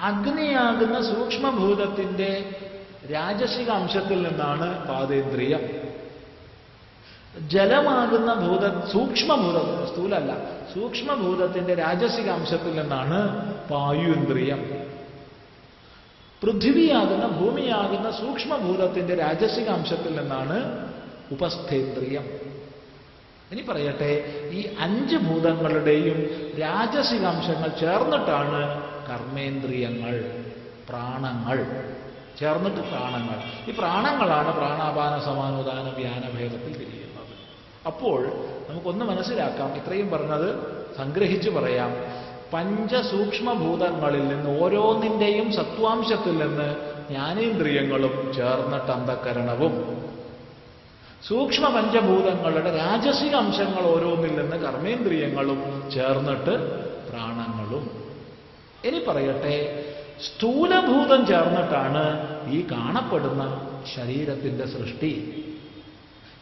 [0.00, 2.52] അഗ്നിയാകുന്ന സൂക്ഷ്മഭൂതത്തിന്റെ
[3.10, 5.60] രാജസികാംശത്തിൽ നിന്നാണ് പാതേന്ദ്രിയം.
[7.48, 10.32] ജലമാകുന്ന ഭൂത സൂക്ഷ്മഭൂതം സ്ഥൂലല്ല
[10.74, 13.18] സൂക്ഷ്മഭൂതത്തിന്റെ രാജസികാംശത്തിൽ നിന്നാണ്
[13.70, 14.58] പായുന്ദ്രിയം.
[16.42, 20.86] പൃഥ്വിയാകുന്ന ഭൂമിയാകുന്ന സൂക്ഷ്മഭൂതത്തിന്റെ രാജസികാംശത്തിൽ നിന്നാണ്
[21.32, 22.53] ഉപസ്ഥേന്ദ്രിയം.
[23.52, 24.10] ഇനി പറയട്ടെ
[24.50, 26.18] ഈ അഞ്ച് ഭൂതങ്ങളുടെയും
[26.58, 28.60] രാജസികാംശങ്ങൾ ചേർന്നിട്ടാണ്
[29.08, 30.14] കർമ്മേന്ദ്രിയങ്ങൾ
[30.88, 31.58] പ്രാണങ്ങൾ
[32.38, 33.38] ചേർന്നിട്ട് പ്രാണങ്ങൾ.
[33.68, 37.32] ഈ പ്രാണങ്ങളാണ് പ്രാണാപാന സമാനുദാന വ്യാനഭേദത്തിൽ തിരിയുന്നത്.
[37.86, 38.20] അപ്പോൾ
[38.68, 40.48] നമുക്കൊന്ന് മനസ്സിലാക്കാം ഇത്രയും പറഞ്ഞത്
[40.96, 41.92] സംഗ്രഹിച്ച് പറയാം.
[42.52, 46.68] പഞ്ചസൂക്ഷ്മഭൂതങ്ങളിൽ നിന്ന് ഓരോന്നിന്റെയും സത്വാംശത്തിൽ നിന്ന്
[47.10, 49.74] ജ്ഞാനേന്ദ്രിയങ്ങളും ചേർന്നിട്ട് അന്ധകരണവും
[51.28, 56.54] സൂക്ഷ്മ പഞ്ചഭൂതങ്ങളുടെ രാജസിക അംശങ്ങൾ ഓരോന്നിൽ നിന്ന് കർമ്മേന്ദ്രിയങ്ങളും ചേർന്നിട്ട്
[57.10, 57.84] പ്രാണങ്ങളും.
[58.84, 59.54] ഇനി പറയട്ടെ
[60.26, 62.04] സ്ഥൂലഭൂതം ചേർന്നിട്ടാണ്
[62.50, 63.42] ഈ കാണപ്പെടുന്ന
[63.94, 65.12] ശരീരത്തിന്റെ സൃഷ്ടി.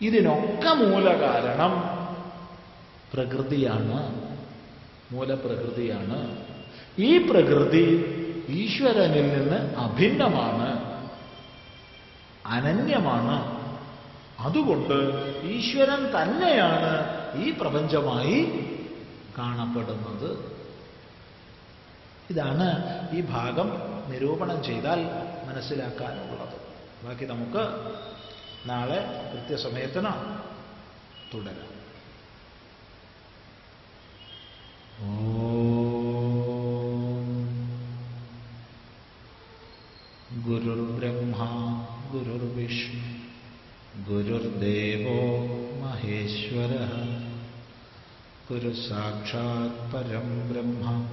[0.00, 1.72] ഇതിനൊക്കെ മൂലകാരണം
[3.14, 3.98] പ്രകൃതിയാണ്.
[5.12, 6.36] മൂലപ്രകൃതിയാണ്
[6.98, 7.86] ഈ പ്രകൃതി
[8.48, 10.68] ഈശ്വരനിൽ നിന്ന് അഭിന്നമാണ്
[12.46, 13.61] അനന്യമാണ്.
[14.42, 14.94] അതുകൊണ്ട്
[15.44, 16.92] ഈശ്വരൻ തന്നെയാണ്
[17.42, 18.44] ഈ പ്രപഞ്ചമായി
[19.38, 20.30] കാണപ്പെടുന്നത്.
[22.30, 22.68] ഇതാണ്
[23.12, 23.70] ഈ ഭാഗം
[24.10, 24.98] നിരൂപണം ചെയ്താൽ
[25.48, 26.62] മനസ്സിലാക്കാനുള്ളത്.
[27.06, 27.64] ബാക്കി നമുക്ക്
[28.68, 30.08] നാളെ കൃത്യസമയത്തിന്
[31.34, 31.72] തുടരാം.
[35.02, 35.71] ഗുരുർബ്രഹ്മ
[44.22, 47.22] गुरुर्देवो महेश्वरः।
[48.48, 51.06] गुरुसाक्षात् परं ब्रह्म।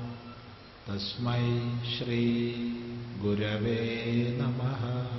[0.88, 5.19] तस्मै श्रीगुरवे नमः।